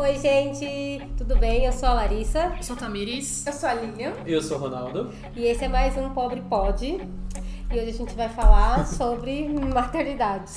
Oi, 0.00 0.18
gente, 0.18 1.02
tudo 1.16 1.36
bem? 1.36 1.64
Eu 1.66 1.72
sou 1.72 1.88
a 1.88 1.92
Larissa 1.94 2.52
Eu 2.56 2.62
sou 2.62 2.74
a 2.74 2.78
Tamiris. 2.78 3.46
Eu 3.46 3.52
sou 3.52 3.68
a 3.68 3.74
Lilian. 3.74 4.12
Eu 4.26 4.40
sou 4.42 4.56
o 4.56 4.60
Ronaldo. 4.60 5.10
e 5.36 5.44
esse 5.44 5.64
é 5.64 5.68
mais 5.68 5.96
um 5.96 6.08
Pobre 6.10 6.40
Pod. 6.40 6.86
E 6.86 7.74
hoje 7.78 7.90
a 7.90 7.92
gente 7.92 8.14
vai 8.14 8.28
falar 8.28 8.86
sobre 8.88 9.48
maternidade. 9.48 10.50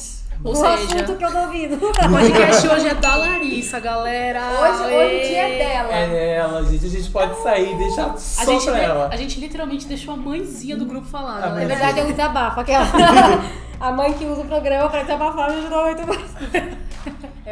Ou 0.44 0.52
um 0.52 0.56
seja- 0.56 0.74
assunto 0.74 1.16
que 1.18 1.24
eu 1.26 1.32
duvido. 1.32 1.76
O 1.76 2.10
podcast 2.10 2.68
hoje 2.68 2.88
é 2.88 2.94
da 2.96 3.16
Larissa, 3.16 3.80
galera. 3.80 4.42
Hoje, 4.62 4.94
hoje 4.96 5.16
o 5.16 5.28
dia 5.28 5.48
é 5.50 5.58
dela. 5.58 5.94
É 5.94 6.36
ela, 6.36 6.64
gente. 6.64 6.86
A 6.86 6.90
gente 6.90 7.10
pode 7.12 7.42
sair 7.44 7.74
e 7.74 7.78
deixar 7.78 8.12
A 8.12 8.18
só 8.18 8.46
gente, 8.52 8.66
pra 8.66 8.80
ela. 8.80 9.10
a 9.12 9.18
gente 9.18 9.40
literalmente 9.40 9.86
deixou 9.88 10.14
a 10.14 10.18
mãezinha 10.18 10.76
do 10.78 10.86
grupo 10.86 11.06
falar, 11.08 11.40
Na 11.42 11.50
verdade, 11.50 12.00
é 12.00 12.04
um 12.04 12.12
desabafo. 12.12 12.60
Aquela... 12.62 12.86
A 13.80 13.92
mãe 13.92 14.14
que 14.14 14.24
usa 14.24 14.40
o 14.44 14.46
programa 14.46 14.90
pra 14.90 15.02
desabafar 15.02 15.52
me 15.52 15.58
ajudou 15.58 15.84
muito 15.84 16.08
mais. 16.08 16.22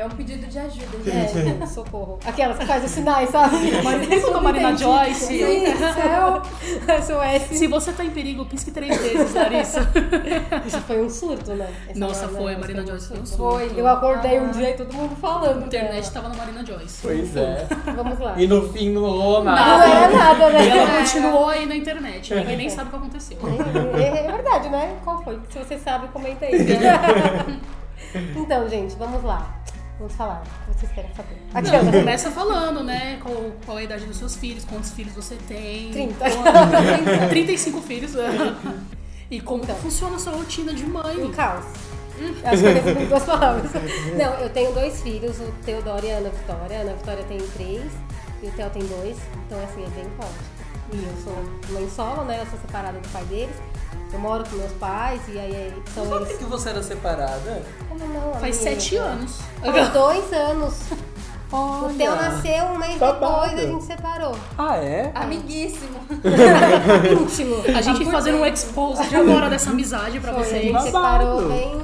É 0.01 0.05
um 0.05 0.09
pedido 0.09 0.47
de 0.47 0.57
ajuda, 0.57 0.97
gente. 1.05 1.61
É, 1.61 1.65
socorro. 1.69 2.17
Aquelas 2.25 2.57
que 2.57 2.65
faz 2.65 2.83
os 2.83 2.89
sinais, 2.89 3.29
sabe? 3.29 3.55
Marina, 3.83 4.31
da 4.31 4.41
Marina 4.41 4.75
Joyce? 4.75 5.25
Sim, 5.27 5.65
céu. 5.77 6.41
SOS. 7.03 7.59
Se 7.59 7.67
você 7.67 7.91
tá 7.93 8.03
em 8.03 8.09
perigo, 8.09 8.43
pisque 8.45 8.71
três 8.71 8.99
vezes, 8.99 9.31
Larissa. 9.35 9.87
Isso 10.65 10.81
foi 10.81 11.01
um 11.05 11.07
surto, 11.07 11.53
né? 11.53 11.69
Essa 11.87 11.99
Nossa, 11.99 12.27
foi. 12.29 12.55
A 12.55 12.57
Joyce 12.57 12.59
Marina 12.61 12.81
um 12.81 12.87
Joyce 12.87 13.07
foi 13.09 13.19
um 13.19 13.25
surto. 13.27 13.43
Foi. 13.43 13.79
Eu 13.79 13.87
acordei 13.87 14.39
um 14.39 14.45
Ah. 14.49 14.53
dia 14.53 14.69
e 14.71 14.73
todo 14.73 14.91
mundo 14.91 15.15
falando. 15.17 15.61
A 15.61 15.65
internet 15.67 16.01
dela. 16.01 16.13
tava 16.15 16.29
na 16.29 16.35
Marina 16.35 16.65
Joyce. 16.65 16.99
Pois 17.03 17.35
é. 17.37 17.67
Vamos 17.95 18.17
lá. 18.17 18.33
E 18.41 18.47
no 18.47 18.73
fim 18.73 18.89
não 18.89 19.01
rolou 19.03 19.43
Não 19.43 19.51
nada. 19.53 19.85
era 19.85 20.17
nada, 20.17 20.49
E 20.63 20.67
ela 20.67 20.85
né? 20.87 20.97
continuou 20.97 21.47
aí 21.47 21.67
na 21.67 21.75
internet. 21.75 22.33
Ninguém 22.33 22.57
nem 22.57 22.69
sabe 22.71 22.87
o 22.87 22.89
que 22.89 22.97
aconteceu. 22.97 23.37
É, 23.95 24.25
é 24.25 24.31
verdade, 24.31 24.67
né? 24.69 24.95
Qual 25.03 25.23
foi? 25.23 25.39
Se 25.51 25.59
você 25.59 25.77
sabe, 25.77 26.07
comenta 26.07 26.43
aí. 26.43 26.53
então, 28.35 28.67
gente, 28.67 28.95
vamos 28.95 29.23
lá. 29.23 29.60
Vamos 30.01 30.15
falar. 30.15 30.41
O 30.67 30.73
que 30.73 30.79
vocês 30.79 30.91
querem 30.93 31.11
saber? 31.13 31.37
Não, 31.83 31.91
começa 31.91 32.31
falando, 32.31 32.83
né? 32.83 33.19
Qual, 33.21 33.51
qual 33.63 33.77
é 33.77 33.81
a 33.81 33.83
idade 33.83 34.05
dos 34.05 34.17
seus 34.17 34.35
filhos, 34.35 34.65
quantos 34.65 34.89
filhos 34.89 35.13
você 35.13 35.35
tem. 35.47 35.91
30. 35.91 36.15
Quando- 36.31 37.29
35 37.29 37.81
filhos. 37.83 38.13
E 39.29 39.39
como 39.39 39.63
Então. 39.63 39.75
funciona 39.75 40.15
a 40.15 40.19
sua 40.19 40.33
rotina 40.33 40.73
de 40.73 40.83
Um 40.85 40.89
mãe. 40.89 41.31
caos. 41.31 41.65
Acho 42.43 42.61
que 42.93 42.99
eu 42.99 43.07
duas 43.07 43.23
palavras. 43.23 43.71
Não, 44.17 44.33
eu 44.39 44.49
tenho 44.49 44.71
dois 44.73 45.01
filhos, 45.01 45.39
o 45.39 45.51
Teodoro 45.63 46.03
e 46.03 46.11
a 46.11 46.17
Ana 46.17 46.29
Vitória. 46.29 46.77
A 46.79 46.81
Ana 46.81 46.93
Vitória 46.93 47.23
tem 47.25 47.37
três 47.37 47.83
e 48.41 48.47
o 48.47 48.51
Theo 48.53 48.69
tem 48.71 48.81
dois. 48.83 49.17
Então, 49.45 49.63
assim, 49.63 49.83
é 49.83 49.89
bem 49.89 50.05
caótico. 50.17 50.60
E 50.93 51.03
eu 51.05 51.13
sou 51.23 51.35
mãe 51.73 51.89
solo, 51.89 52.23
né? 52.25 52.39
Eu 52.41 52.45
sou 52.47 52.59
separada 52.59 52.99
do 52.99 53.07
pai 53.09 53.23
deles. 53.25 53.55
Eu 54.13 54.19
moro 54.19 54.43
com 54.49 54.57
meus 54.57 54.71
pais 54.73 55.21
e 55.29 55.39
aí 55.39 55.73
são 55.93 56.05
Sabe 56.09 56.25
eles. 56.25 56.37
que 56.37 56.43
você 56.43 56.69
era 56.69 56.83
separada? 56.83 57.63
Como 57.87 58.05
não? 58.07 58.33
Faz 58.33 58.43
amiga? 58.43 58.53
sete 58.81 58.95
anos. 58.97 59.39
Faz 59.63 59.89
dois 59.89 60.33
anos. 60.33 60.75
O 61.53 61.83
Olha. 61.83 61.93
Theo 61.97 62.15
nasceu 62.15 62.63
um 62.63 62.77
mês 62.77 62.97
Babado. 62.97 63.49
depois 63.49 63.59
a 63.59 63.71
gente 63.73 63.83
separou. 63.83 64.33
Ah, 64.57 64.77
é? 64.77 65.11
Amiguíssimo. 65.13 65.99
Íntimo. 67.21 67.55
A 67.77 67.81
gente 67.81 68.05
Por 68.05 68.11
fazendo 68.13 68.37
um 68.37 68.45
expose 68.45 69.05
de 69.09 69.15
agora 69.17 69.49
dessa 69.49 69.69
amizade 69.69 70.17
pra 70.21 70.31
Foi, 70.31 70.41
a 70.43 70.45
vocês. 70.45 70.61
gente 70.63 70.71
Babado. 70.71 70.87
separou 70.87 71.49
bem, 71.49 71.77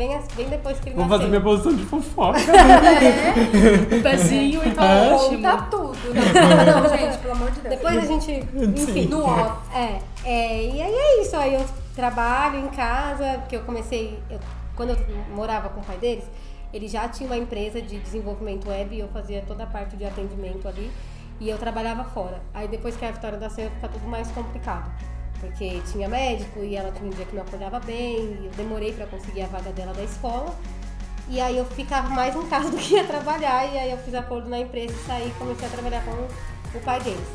bem, 0.00 0.14
as- 0.14 0.26
bem 0.34 0.48
depois 0.48 0.80
que 0.80 0.88
ele 0.88 0.96
Vou 0.96 1.04
nasceu. 1.04 1.18
fazer 1.18 1.28
minha 1.28 1.40
posição 1.42 1.74
de 1.74 1.84
fofoca. 1.84 2.38
Um 3.96 4.02
pezinho 4.02 4.66
e 4.66 4.70
tá 4.70 4.84
É. 4.84 5.12
ótimo. 5.14 5.42
Conta 5.42 5.62
tudo. 5.70 5.98
Não, 6.14 6.82
não, 6.82 6.98
gente, 6.98 7.18
pelo 7.18 7.32
amor 7.34 7.50
de 7.50 7.60
Deus. 7.60 7.74
Depois 7.74 7.96
a 7.98 8.06
gente, 8.06 8.32
enfim. 8.54 9.06
No 9.06 9.24
off. 9.24 9.76
É, 9.76 9.98
é, 10.24 10.64
e 10.74 10.82
aí 10.82 10.92
é 10.94 11.22
isso. 11.22 11.36
Aí 11.36 11.54
eu 11.54 11.64
trabalho 11.94 12.58
em 12.60 12.68
casa, 12.68 13.38
porque 13.40 13.56
eu 13.56 13.60
comecei. 13.62 14.18
eu- 14.30 14.38
quando 14.74 14.90
eu 14.90 14.96
morava 15.34 15.68
com 15.68 15.80
o 15.80 15.84
pai 15.84 15.98
deles, 15.98 16.24
ele 16.72 16.88
já 16.88 17.06
tinha 17.08 17.28
uma 17.28 17.36
empresa 17.36 17.82
de 17.82 17.98
desenvolvimento 17.98 18.68
web 18.70 18.94
e 18.96 19.00
eu 19.00 19.08
fazia 19.08 19.42
toda 19.46 19.64
a 19.64 19.66
parte 19.66 19.96
de 19.96 20.04
atendimento 20.06 20.66
ali. 20.66 20.90
E 21.38 21.48
eu 21.50 21.58
trabalhava 21.58 22.04
fora. 22.04 22.40
Aí 22.54 22.68
depois 22.68 22.96
que 22.96 23.04
a 23.04 23.10
Vitória 23.10 23.38
nasceu, 23.38 23.70
fica 23.70 23.88
tudo 23.88 24.06
mais 24.08 24.30
complicado. 24.30 24.90
Porque 25.40 25.80
tinha 25.90 26.08
médico 26.08 26.60
e 26.60 26.76
ela 26.76 26.92
tinha 26.92 27.06
um 27.06 27.10
dia 27.10 27.24
que 27.24 27.34
não 27.34 27.42
acordava 27.42 27.80
bem, 27.80 28.38
e 28.40 28.46
eu 28.46 28.52
demorei 28.52 28.92
pra 28.92 29.06
conseguir 29.06 29.42
a 29.42 29.46
vaga 29.46 29.72
dela 29.72 29.92
da 29.92 30.02
escola. 30.02 30.54
E 31.28 31.40
aí 31.40 31.56
eu 31.56 31.64
ficava 31.64 32.08
mais 32.08 32.34
em 32.34 32.46
casa 32.46 32.68
do 32.70 32.76
que 32.76 32.94
ia 32.94 33.04
trabalhar, 33.04 33.66
e 33.72 33.78
aí 33.78 33.90
eu 33.90 33.98
fiz 33.98 34.14
acordo 34.14 34.48
na 34.48 34.58
empresa 34.58 34.92
e 34.92 35.06
saí 35.06 35.28
e 35.28 35.30
comecei 35.38 35.66
a 35.66 35.70
trabalhar 35.70 36.04
com 36.04 36.76
o 36.76 36.80
pai 36.82 37.00
deles. 37.00 37.28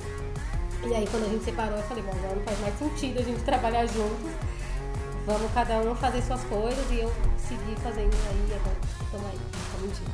E 0.87 0.93
aí 0.93 1.07
quando 1.09 1.25
a 1.25 1.29
gente 1.29 1.43
separou, 1.43 1.77
eu 1.77 1.83
falei, 1.83 2.03
bom, 2.03 2.11
agora 2.11 2.35
não 2.35 2.43
faz 2.43 2.59
mais 2.59 2.77
sentido 2.77 3.19
a 3.19 3.23
gente 3.23 3.41
trabalhar 3.43 3.85
juntos. 3.87 4.31
Vamos 5.25 5.51
cada 5.53 5.79
um 5.79 5.95
fazer 5.95 6.21
suas 6.21 6.43
coisas 6.43 6.91
e 6.91 6.99
eu 6.99 7.11
segui 7.37 7.75
fazendo 7.81 8.13
aí 8.13 8.55
agora. 8.55 8.94
Tamo 9.15 9.27
aí. 9.31 9.39
Tá 9.71 9.81
mentindo. 9.81 10.11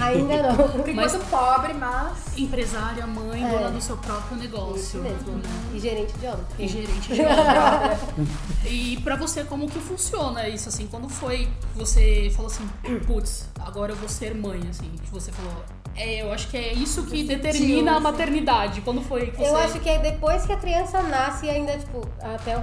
Ainda. 0.00 0.36
Ainda 0.38 0.52
não. 0.52 0.88
Enquanto 0.88 1.30
pobre, 1.30 1.74
mas. 1.74 2.38
Empresária, 2.38 3.06
mãe, 3.06 3.44
É. 3.44 3.50
dona 3.50 3.70
do 3.70 3.80
seu 3.80 3.96
próprio 3.98 4.36
Isso 4.38 4.42
negócio. 4.48 5.02
mesmo. 5.02 5.32
né? 5.36 5.42
E 5.74 5.78
gerente 5.80 6.12
de 6.18 6.26
obra. 6.26 6.44
E 6.58 6.68
gerente 6.68 7.12
de 7.14 7.20
obra. 7.22 7.98
E 8.64 8.98
pra 9.02 9.16
você, 9.16 9.44
como 9.44 9.68
que 9.68 9.78
funciona 9.78 10.48
isso, 10.48 10.68
assim? 10.68 10.86
Quando 10.86 11.08
foi 11.08 11.48
que 11.72 11.78
você 11.78 12.30
falou 12.34 12.50
assim, 12.50 12.66
putz, 13.06 13.48
agora 13.58 13.92
eu 13.92 13.96
vou 13.96 14.08
ser 14.08 14.34
mãe, 14.34 14.60
assim? 14.70 14.90
Que 15.02 15.10
você 15.10 15.30
falou, 15.32 15.52
é, 15.96 16.22
eu 16.22 16.32
acho 16.32 16.48
que 16.48 16.56
é 16.56 16.72
isso 16.72 17.02
que 17.04 17.24
determina 17.24 17.96
a 17.96 18.00
maternidade. 18.00 18.80
Quando 18.82 19.02
foi 19.02 19.26
que 19.30 19.36
você... 19.36 19.48
Eu 19.48 19.56
acho 19.56 19.80
que 19.80 19.88
é 19.88 19.98
depois 19.98 20.46
que 20.46 20.52
a 20.52 20.56
criança 20.56 21.02
nasce, 21.02 21.48
ainda, 21.48 21.76
tipo, 21.76 22.06
até, 22.22 22.56
o- 22.56 22.62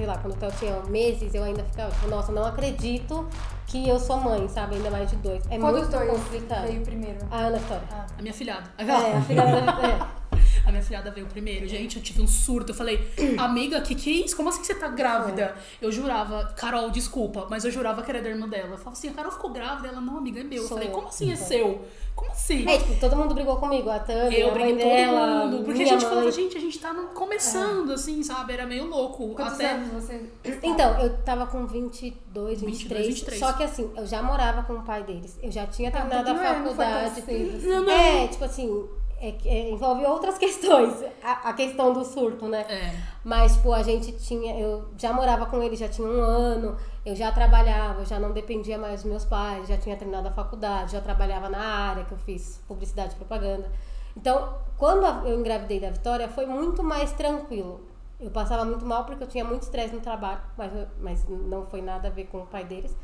sei 0.00 0.06
lá, 0.06 0.16
quando 0.16 0.32
o 0.32 0.36
Theo 0.38 0.50
tinha 0.52 0.80
meses, 0.88 1.34
eu 1.34 1.44
ainda 1.44 1.62
ficava, 1.62 1.90
tipo, 1.90 2.08
nossa, 2.08 2.32
não 2.32 2.46
acredito 2.46 3.28
que 3.66 3.86
eu 3.86 4.00
sou 4.00 4.16
mãe, 4.16 4.48
sabe? 4.48 4.76
Ainda 4.76 4.90
mais 4.90 5.10
de 5.10 5.16
dois. 5.16 5.44
É 5.50 5.58
Qual 5.58 5.72
muito 5.74 5.90
dois 5.90 6.10
complicado. 6.10 6.66
veio 6.66 6.80
primeiro? 6.80 7.18
A 7.30 7.36
Ana 7.36 7.58
Vitória. 7.58 7.84
A 8.18 8.22
minha 8.22 8.32
filhada. 8.32 8.64
É, 8.78 9.16
a 9.16 9.20
filha 9.20 9.42
da. 9.42 9.86
É. 9.86 10.20
A 10.66 10.70
minha 10.70 10.82
filhada 10.82 11.10
veio 11.10 11.26
primeiro. 11.26 11.66
Gente, 11.66 11.96
eu 11.96 12.02
tive 12.02 12.20
um 12.22 12.26
surto. 12.26 12.72
Eu 12.72 12.76
falei, 12.76 13.10
amiga, 13.38 13.80
que 13.80 13.94
que 13.94 14.10
é 14.22 14.24
isso? 14.26 14.36
Como 14.36 14.48
assim 14.48 14.60
que 14.60 14.66
você 14.66 14.74
tá 14.74 14.88
grávida? 14.88 15.54
Eu 15.80 15.90
jurava, 15.90 16.52
Carol, 16.56 16.90
desculpa, 16.90 17.46
mas 17.50 17.64
eu 17.64 17.70
jurava 17.70 18.02
que 18.02 18.10
era 18.10 18.20
da 18.22 18.28
irmã 18.28 18.48
dela. 18.48 18.70
Eu 18.72 18.78
falava 18.78 18.92
assim, 18.92 19.08
a 19.08 19.12
Carol 19.12 19.32
ficou 19.32 19.50
grávida? 19.50 19.88
Ela, 19.88 20.00
não, 20.00 20.18
amiga, 20.18 20.40
é 20.40 20.44
meu. 20.44 20.62
Eu 20.62 20.68
Sou 20.68 20.76
falei, 20.76 20.88
eu. 20.88 20.92
como 20.92 21.08
assim 21.08 21.32
é 21.32 21.36
seu? 21.36 21.84
Como 22.14 22.30
assim? 22.32 22.68
É, 22.68 22.76
tipo, 22.78 23.00
todo 23.00 23.16
mundo 23.16 23.34
brigou 23.34 23.56
comigo, 23.56 23.88
a 23.88 23.98
Tânia, 23.98 24.36
Eu 24.38 24.48
a 24.50 24.54
mãe 24.54 24.74
briguei 24.74 24.82
todo 24.84 24.90
dela, 25.12 25.46
mundo. 25.46 25.64
Porque 25.64 25.70
a 25.70 25.84
minha 25.84 25.86
gente 25.88 26.00
mãe. 26.02 26.10
falava, 26.10 26.30
gente, 26.30 26.56
a 26.56 26.60
gente 26.60 26.78
tá 26.78 26.92
no- 26.92 27.08
começando, 27.08 27.92
assim, 27.92 28.22
sabe? 28.22 28.52
Era 28.52 28.66
meio 28.66 28.84
louco. 28.86 29.28
Quantos 29.34 29.54
Até. 29.54 29.72
anos 29.72 29.88
você. 29.92 30.20
Então, 30.62 31.00
eu 31.00 31.16
tava 31.18 31.46
com 31.46 31.66
22, 31.66 32.60
23, 32.60 33.06
23. 33.06 33.38
Só 33.38 33.52
que 33.54 33.62
assim, 33.62 33.90
eu 33.96 34.06
já 34.06 34.22
morava 34.22 34.62
com 34.64 34.74
o 34.74 34.82
pai 34.82 35.02
deles. 35.04 35.38
Eu 35.42 35.50
já 35.50 35.66
tinha 35.66 35.88
Ah, 35.88 35.92
terminado 35.92 36.30
a 36.30 36.34
não 36.34 36.42
é, 36.42 36.58
não 36.58 36.74
foi 36.74 36.76
tão 36.76 36.86
faculdade. 36.94 37.14
cedo 37.22 37.56
assim. 37.56 37.66
Não, 37.68 37.82
não. 37.84 37.90
É, 37.92 38.28
tipo 38.28 38.44
assim, 38.44 38.88
é 39.20 39.36
é, 39.44 39.70
envolve 39.70 40.04
outras 40.06 40.36
questões. 40.38 41.04
A, 41.22 41.50
a 41.50 41.52
questão 41.52 41.92
do 41.92 42.04
surto, 42.04 42.46
né? 42.48 42.62
É. 42.68 42.96
Mas, 43.22 43.54
tipo, 43.54 43.72
a 43.72 43.82
gente 43.82 44.12
tinha. 44.12 44.58
Eu 44.58 44.88
já 44.96 45.12
morava 45.12 45.46
com 45.46 45.62
ele, 45.62 45.76
já 45.76 45.88
tinha 45.88 46.08
um 46.08 46.20
ano, 46.20 46.76
eu 47.04 47.14
já 47.14 47.30
trabalhava, 47.30 48.00
eu 48.00 48.06
já 48.06 48.18
não 48.18 48.32
dependia 48.32 48.78
mais 48.78 49.02
dos 49.02 49.10
meus 49.10 49.24
pais, 49.24 49.68
já 49.68 49.76
tinha 49.76 49.96
terminado 49.96 50.28
a 50.28 50.32
faculdade, 50.32 50.92
já 50.92 51.00
trabalhava 51.00 51.48
na 51.48 51.62
área 51.62 52.04
que 52.04 52.12
eu 52.12 52.18
fiz 52.18 52.60
publicidade 52.66 53.12
e 53.12 53.16
propaganda. 53.16 53.70
Então, 54.16 54.54
quando 54.76 55.06
eu 55.26 55.38
engravidei 55.38 55.78
da 55.78 55.90
Vitória, 55.90 56.28
foi 56.28 56.46
muito 56.46 56.82
mais 56.82 57.12
tranquilo. 57.12 57.80
Eu 58.18 58.30
passava 58.30 58.64
muito 58.64 58.84
mal 58.84 59.04
porque 59.04 59.22
eu 59.22 59.28
tinha 59.28 59.44
muito 59.44 59.62
estresse 59.62 59.94
no 59.94 60.00
trabalho, 60.00 60.40
mas, 60.56 60.72
mas 61.00 61.28
não 61.28 61.64
foi 61.66 61.80
nada 61.80 62.08
a 62.08 62.10
ver 62.10 62.26
com 62.26 62.38
o 62.38 62.46
pai 62.46 62.64
deles. 62.64 62.94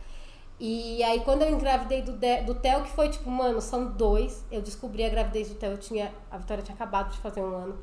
E 0.59 1.03
aí, 1.03 1.21
quando 1.21 1.43
eu 1.43 1.51
engravidei 1.51 2.01
do, 2.03 2.13
De- 2.13 2.41
do 2.43 2.55
Theo, 2.55 2.81
que 2.83 2.91
foi 2.91 3.09
tipo, 3.11 3.31
mano, 3.31 3.61
são 3.61 3.85
dois, 3.87 4.43
eu 4.51 4.63
descobri 4.63 5.05
a 5.05 5.09
gravidez 5.11 5.49
do 5.49 5.55
Theo. 5.55 5.73
Eu 5.73 5.79
tinha, 5.79 6.11
a 6.31 6.39
Vitória 6.39 6.63
tinha 6.63 6.75
acabado 6.75 7.13
de 7.13 7.19
fazer 7.19 7.41
um 7.43 7.55
ano. 7.55 7.79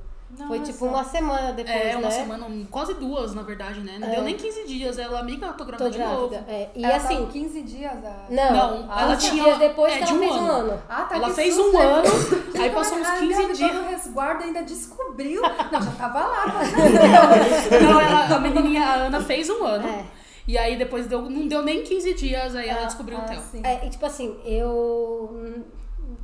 Foi 0.47 0.57
Nossa. 0.57 0.71
tipo 0.71 0.85
uma 0.87 1.03
semana 1.03 1.53
depois, 1.53 1.75
É, 1.77 1.91
uma 1.95 2.01
né? 2.07 2.09
semana, 2.09 2.47
quase 2.71 2.95
duas, 2.95 3.35
na 3.35 3.43
verdade, 3.43 3.81
né? 3.81 3.97
Não 3.99 4.07
É. 4.07 4.11
deu 4.15 4.23
nem 4.23 4.35
15 4.35 4.65
dias. 4.65 4.97
Ela, 4.97 5.19
amiga, 5.19 5.45
eu 5.45 5.53
tô 5.53 5.63
grávida 5.63 5.83
Tô 5.85 5.91
de 5.91 5.97
grávida. 5.99 6.19
novo. 6.21 6.33
É, 6.49 6.69
E 6.73 6.83
Ela 6.83 6.95
assim, 6.95 7.17
tá 7.17 7.21
com 7.21 7.27
15 7.27 7.61
dias. 7.61 7.91
A... 8.03 8.25
não, 8.31 8.51
Não, 8.51 8.91
ela 8.91 9.01
ela 9.03 9.15
15 9.15 9.29
tinha- 9.29 9.43
dias 9.43 9.57
depois 9.59 9.93
é, 9.93 9.97
que 9.99 10.05
de 10.05 10.09
ela 10.09 10.17
um 10.17 10.19
fez 10.23 10.35
um 10.35 10.45
ano. 10.51 10.81
Ah, 10.89 11.01
tá 11.03 11.15
Ela 11.17 11.27
que 11.29 11.35
fez 11.35 11.53
susto, 11.53 11.69
um 11.69 11.79
né? 11.79 11.85
ano, 11.85 12.51
Que 12.51 12.57
aí 12.63 12.69
passou 12.71 12.97
uns 12.97 13.07
a 13.07 13.11
15 13.11 13.25
engravidou 13.25 13.53
dias. 13.53 13.75
no 13.75 13.83
resguardo 13.87 14.43
ainda 14.43 14.63
descobriu. 14.63 15.41
Não, 15.71 15.81
já 15.83 15.91
tava 15.91 16.19
lá. 16.25 16.45
Não, 17.83 18.01
ela, 18.01 18.35
a 18.35 18.39
menininha, 18.39 18.83
a 18.87 18.93
Ana 18.95 19.21
fez 19.21 19.47
um 19.51 19.63
ano. 19.63 19.87
É. 19.87 20.03
E 20.47 20.57
aí 20.57 20.75
depois 20.77 21.07
deu, 21.07 21.21
não 21.29 21.47
deu 21.47 21.61
nem 21.63 21.83
15 21.83 22.13
dias, 22.15 22.55
aí 22.55 22.67
ela 22.67 22.85
descobriu 22.85 23.17
o 23.17 23.21
Ah, 23.21 23.25
Theo. 23.25 23.41
sim. 23.41 23.61
É, 23.63 23.85
e 23.85 23.89
tipo 23.89 24.05
assim, 24.05 24.37
eu 24.45 25.63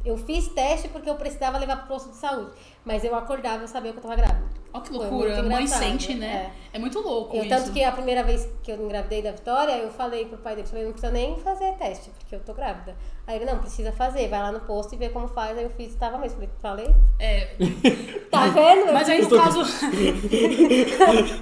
eu 0.05 0.17
fiz 0.17 0.47
teste 0.49 0.87
porque 0.87 1.09
eu 1.09 1.15
precisava 1.15 1.57
levar 1.57 1.77
pro 1.77 1.87
posto 1.87 2.09
de 2.09 2.15
saúde, 2.15 2.51
mas 2.85 3.03
eu 3.03 3.13
acordava 3.15 3.57
e 3.59 3.61
eu 3.63 3.67
sabia 3.67 3.91
que 3.91 3.97
eu 3.97 4.01
tava 4.01 4.15
grávida. 4.15 4.47
Olha 4.73 4.83
que 4.83 4.91
loucura, 4.93 5.35
muito 5.35 5.39
a 5.53 5.55
mãe 5.57 5.67
sente, 5.67 6.13
né? 6.13 6.51
É. 6.71 6.79
muito 6.79 6.99
louco 6.99 7.35
Eu, 7.35 7.41
isso. 7.43 7.49
tanto 7.49 7.71
que 7.71 7.83
a 7.83 7.91
primeira 7.91 8.23
vez 8.23 8.47
que 8.61 8.71
eu 8.71 8.75
engravidei 8.83 9.21
da 9.21 9.31
Vitória, 9.31 9.71
eu 9.77 9.89
falei 9.91 10.25
pro 10.25 10.37
pai 10.37 10.55
dele, 10.55 10.67
falei, 10.67 10.85
não 10.85 10.91
precisa 10.91 11.11
nem 11.11 11.37
fazer 11.39 11.73
teste, 11.73 12.11
porque 12.11 12.35
eu 12.35 12.39
tô 12.41 12.53
grávida. 12.53 12.95
Aí 13.29 13.35
ele, 13.35 13.45
não, 13.45 13.59
precisa 13.59 13.91
fazer, 13.91 14.27
vai 14.27 14.41
lá 14.41 14.51
no 14.51 14.59
posto 14.61 14.95
e 14.95 14.97
vê 14.97 15.07
como 15.09 15.27
faz. 15.27 15.55
Aí 15.55 15.63
eu 15.63 15.69
fiz 15.69 15.93
e 15.93 15.97
tava 15.97 16.17
mesmo. 16.17 16.39
Falei, 16.59 16.87
falei, 16.87 16.95
É, 17.19 17.49
tá 18.31 18.47
vendo? 18.47 18.91
mas 18.91 19.07
aí 19.07 19.21
no 19.21 19.29
caso. 19.29 19.61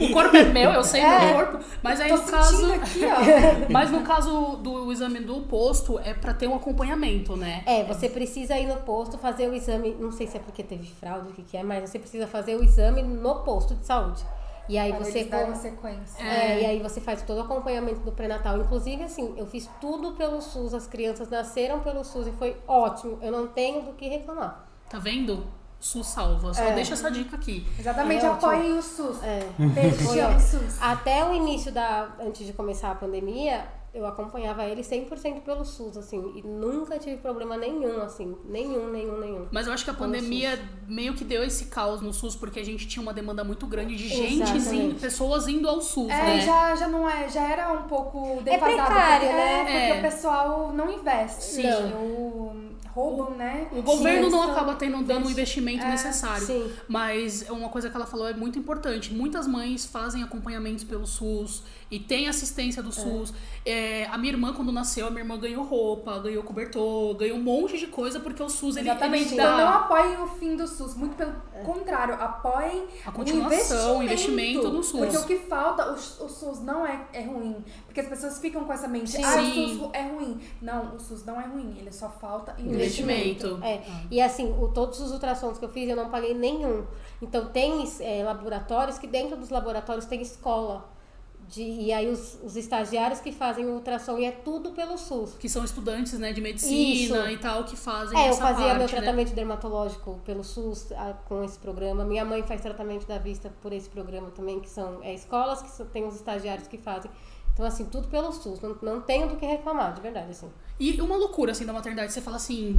o 0.02 0.12
corpo 0.12 0.36
é 0.36 0.44
meu, 0.44 0.72
eu 0.72 0.84
sei 0.84 1.00
É. 1.00 1.28
do 1.28 1.34
corpo. 1.34 1.66
Mas 1.82 2.02
aí 2.02 2.12
no 2.12 2.22
caso. 2.24 2.74
aqui. 2.74 3.00
Mas 3.72 3.90
no 3.90 4.02
caso 4.02 4.58
do 4.58 4.92
exame 4.92 5.22
do 5.22 5.44
posto, 5.44 5.98
é 6.00 6.14
pra 6.14 6.34
ter 6.34 6.48
um 6.48 6.56
acompanhamento, 6.58 7.38
né? 7.38 7.64
É, 7.66 7.86
você 7.86 8.10
precisa 8.10 8.58
ir 8.60 8.68
no 8.68 8.76
posto 8.82 9.18
fazer 9.18 9.48
o 9.48 9.54
exame, 9.56 9.96
não 9.98 10.12
sei 10.12 10.28
se 10.28 10.36
é 10.36 10.42
porque 10.42 10.64
teve 10.64 10.88
fraude, 10.88 11.30
o 11.30 11.32
que, 11.32 11.42
que 11.42 11.56
é, 11.56 11.64
mas 11.64 11.90
você 11.90 11.98
precisa 11.98 12.28
fazer 12.28 12.58
o 12.58 12.64
exame 12.66 13.02
no 13.02 13.36
posto 13.46 13.76
de 13.76 13.86
saúde. 13.86 14.22
E 14.70 14.78
aí 14.78 14.92
Pra 14.94 15.04
você 15.06 15.24
com- 15.26 15.44
uma 15.46 15.56
sequência. 15.56 16.24
É, 16.24 16.62
e 16.62 16.66
aí 16.66 16.82
você 16.82 17.00
faz 17.00 17.22
todo 17.22 17.38
o 17.38 17.42
acompanhamento 17.42 18.02
do 18.02 18.12
pré-natal. 18.12 18.58
Inclusive, 18.60 19.04
assim, 19.04 19.34
eu 19.38 19.46
fiz 19.46 19.70
tudo 19.80 20.14
pelo 20.14 20.42
SUS, 20.42 20.74
as 20.74 20.86
crianças 20.88 21.30
nasceram 21.30 21.80
pelo 21.80 22.04
SUS 22.04 22.28
e 22.28 22.32
foi 22.34 22.58
ótimo. 22.68 23.18
Eu 23.22 23.32
não 23.32 23.48
tenho 23.48 23.82
do 23.84 23.94
que 23.94 24.08
reclamar. 24.08 24.68
Tá 24.90 25.00
vendo? 25.00 25.46
SUS 25.80 26.08
salva. 26.08 26.54
Só 26.54 26.64
É. 26.64 26.74
deixa 26.74 26.94
essa 26.96 27.10
dica 27.12 27.36
aqui. 27.36 27.66
Exatamente, 27.80 28.26
É 28.26 28.30
apoiem 28.30 28.74
o 28.78 28.82
SUS. 28.82 29.22
É. 29.24 29.40
Ótimo. 29.60 30.40
SUS. 30.40 30.82
Até 30.82 31.24
o 31.24 31.34
início 31.34 31.72
da. 31.72 32.10
Antes 32.20 32.46
de 32.46 32.52
começar 32.54 32.92
a 32.92 32.96
pandemia, 32.96 33.64
eu 33.98 34.06
acompanhava 34.06 34.64
ele 34.66 34.82
100% 34.82 35.42
pelo 35.42 35.66
SUS, 35.66 35.98
assim, 35.98 36.34
e 36.36 36.42
nunca 36.46 36.98
tive 37.00 37.18
problema 37.18 37.58
nenhum, 37.58 38.02
assim. 38.02 38.36
Nenhum, 38.46 38.90
nenhum, 38.92 39.20
nenhum. 39.20 39.48
Mas 39.52 39.68
eu 39.68 39.74
acho 39.74 39.84
que 39.84 39.90
a 39.90 39.94
pandemia 39.94 40.60
meio 40.88 41.14
que 41.14 41.24
deu 41.24 41.44
esse 41.44 41.66
caos 41.66 42.02
no 42.02 42.14
SUS, 42.14 42.36
porque 42.36 42.60
a 42.60 42.66
gente 42.66 42.88
tinha 42.88 43.02
uma 43.02 43.14
demanda 43.14 43.44
muito 43.44 43.66
grande 43.66 43.96
de 43.96 44.08
gente, 44.08 44.52
indo, 44.76 44.96
pessoas 45.00 45.48
indo 45.48 45.68
ao 45.68 45.82
SUS, 45.82 46.10
É, 46.10 46.24
né? 46.24 46.42
já, 46.42 46.76
já 46.76 46.88
não 46.88 47.10
é, 47.10 47.28
já 47.30 47.42
era 47.44 47.72
um 47.74 47.84
pouco 47.84 48.42
defasado. 48.44 48.76
precário, 48.76 49.28
porque, 49.28 49.34
né? 49.34 49.60
É, 49.60 49.64
porque 49.64 49.76
É. 49.78 50.00
o 50.00 50.02
pessoal 50.14 50.74
não 50.74 50.92
investe. 50.92 51.44
Sim. 51.44 51.68
O, 51.96 52.68
roubam, 52.94 53.30
né? 53.38 53.68
O 53.72 53.84
governo 53.84 54.26
Sim, 54.26 54.32
não 54.32 54.52
acaba 54.52 54.74
tendo, 54.74 55.04
dando 55.04 55.28
o 55.28 55.30
investimento 55.32 55.86
É, 55.86 55.90
necessário. 55.92 56.44
sim. 56.48 56.72
Mas 56.88 57.48
uma 57.48 57.70
coisa 57.70 57.92
que 57.92 57.96
ela 57.96 58.08
falou 58.08 58.28
é 58.28 58.34
muito 58.34 58.58
importante. 58.58 59.14
Muitas 59.14 59.46
mães 59.46 59.86
fazem 59.86 60.24
acompanhamentos 60.24 60.84
pelo 60.84 61.06
SUS 61.06 61.62
e 61.90 62.00
tem 62.00 62.28
assistência 62.28 62.84
do 62.84 62.92
SUS. 62.92 63.34
É, 63.66 64.06
a 64.08 64.18
minha 64.18 64.34
irmã, 64.34 64.54
quando 64.54 64.72
nasceu, 64.72 65.08
a 65.08 65.10
minha 65.10 65.22
irmã 65.22 65.38
ganhou 65.40 65.64
roupa, 65.64 66.20
ganhou 66.20 66.44
cobertor, 66.44 67.16
ganhou 67.16 67.38
um 67.38 67.42
monte 67.42 67.78
de 67.78 67.88
coisa, 67.88 68.20
porque 68.20 68.42
o 68.44 68.50
SUS 68.50 68.76
ele, 68.78 68.90
Exatamente. 68.90 69.26
ele 69.34 69.34
Então 69.36 69.52
não 69.52 69.58
dá 69.58 69.76
apoiem 69.76 70.18
o 70.22 70.28
fim 70.28 70.56
do 70.56 70.68
SUS. 70.68 70.96
Muito 70.96 71.16
pelo 71.16 71.34
contrário, 71.66 72.14
apoiem 72.16 72.88
a 73.06 73.10
o 73.10 73.14
continuação, 73.14 74.00
o 74.00 74.04
investimento 74.04 74.70
do 74.70 74.84
SUS. 74.84 75.00
Porque 75.00 75.18
o 75.18 75.26
que 75.26 75.38
falta, 75.48 75.90
o, 75.92 75.94
o 75.94 76.30
SUS 76.30 76.60
não 76.62 76.86
é, 76.86 77.08
é 77.14 77.22
ruim. 77.24 77.64
Porque 77.86 78.02
as 78.02 78.08
pessoas 78.08 78.40
ficam 78.40 78.64
com 78.66 78.74
essa 78.74 78.88
mente, 78.88 79.12
Sim. 79.12 79.24
ah, 79.24 79.42
o. 79.42 79.54
SUS 79.78 79.90
é 79.94 80.02
ruim. 80.04 80.40
Não, 80.62 80.96
o 80.96 81.00
SUS 81.00 81.26
não 81.26 81.40
é 81.40 81.46
ruim. 81.46 81.76
Ele 81.80 81.92
só 81.92 82.10
falta 82.10 82.56
Investimento. 82.60 83.48
investimento. 83.48 83.60
É, 83.64 83.82
e 84.12 84.22
assim, 84.22 84.54
o- 84.60 84.68
todos 84.70 85.00
os 85.00 85.12
ultrassons 85.12 85.58
que 85.58 85.66
eu 85.66 85.70
fiz, 85.70 85.90
eu 85.90 85.96
não 85.96 86.10
paguei 86.10 86.34
nenhum. 86.34 86.86
Então, 87.22 87.46
tem 87.48 87.84
é, 88.02 88.24
laboratórios 88.24 88.98
que 88.98 89.08
dentro 89.08 89.36
dos 89.38 89.50
laboratórios 89.50 90.06
tem 90.06 90.22
escola. 90.22 90.97
De, 91.50 91.62
e 91.64 91.94
aí, 91.94 92.10
os, 92.10 92.38
os 92.44 92.58
estagiários 92.58 93.22
que 93.22 93.32
fazem 93.32 93.66
o 93.66 93.76
ultrassom, 93.76 94.18
e 94.18 94.26
é 94.26 94.32
tudo 94.32 94.72
pelo 94.72 94.98
SUS. 94.98 95.36
Que 95.40 95.48
são 95.48 95.64
estudantes 95.64 96.14
né, 96.20 96.34
de 96.34 96.42
medicina 96.42 97.20
Isso. 97.24 97.30
e 97.30 97.38
tal, 97.38 97.64
que 97.64 97.78
fazem 97.78 98.20
É, 98.20 98.30
eu 98.30 98.34
fazia 98.34 98.66
parte, 98.66 98.78
meu 98.80 98.88
né? 98.88 98.88
tratamento 98.88 99.34
dermatológico 99.34 100.20
pelo 100.26 100.44
SUS 100.44 100.92
a- 100.92 101.14
com 101.26 101.42
esse 101.44 101.58
programa. 101.58 102.04
Minha 102.04 102.26
mãe 102.26 102.44
faz 102.44 102.60
tratamento 102.60 103.08
da 103.08 103.18
vista 103.18 103.50
por 103.62 103.72
esse 103.72 103.88
programa 103.88 104.30
também, 104.32 104.60
que 104.60 104.70
são 104.70 105.02
é, 105.02 105.14
escolas 105.14 105.62
que 105.62 105.72
só- 105.72 105.86
tem 105.86 106.06
os 106.06 106.16
estagiários 106.16 106.68
que 106.68 106.78
fazem. 106.78 107.10
Então, 107.54 107.66
assim, 107.66 107.86
tudo 107.86 108.08
pelo 108.10 108.32
SUS. 108.34 108.60
Não, 108.60 108.78
não 108.82 109.02
tenho 109.02 109.30
do 109.30 109.38
que 109.38 109.46
reclamar, 109.46 109.94
de 109.94 110.02
verdade, 110.02 110.30
assim. 110.32 110.48
E 110.80 111.00
uma 111.02 111.16
loucura, 111.16 111.54
assim, 111.54 111.66
da 111.66 111.72
maternidade, 111.74 112.12
você 112.12 112.22
fala 112.22 112.36
assim, 112.36 112.78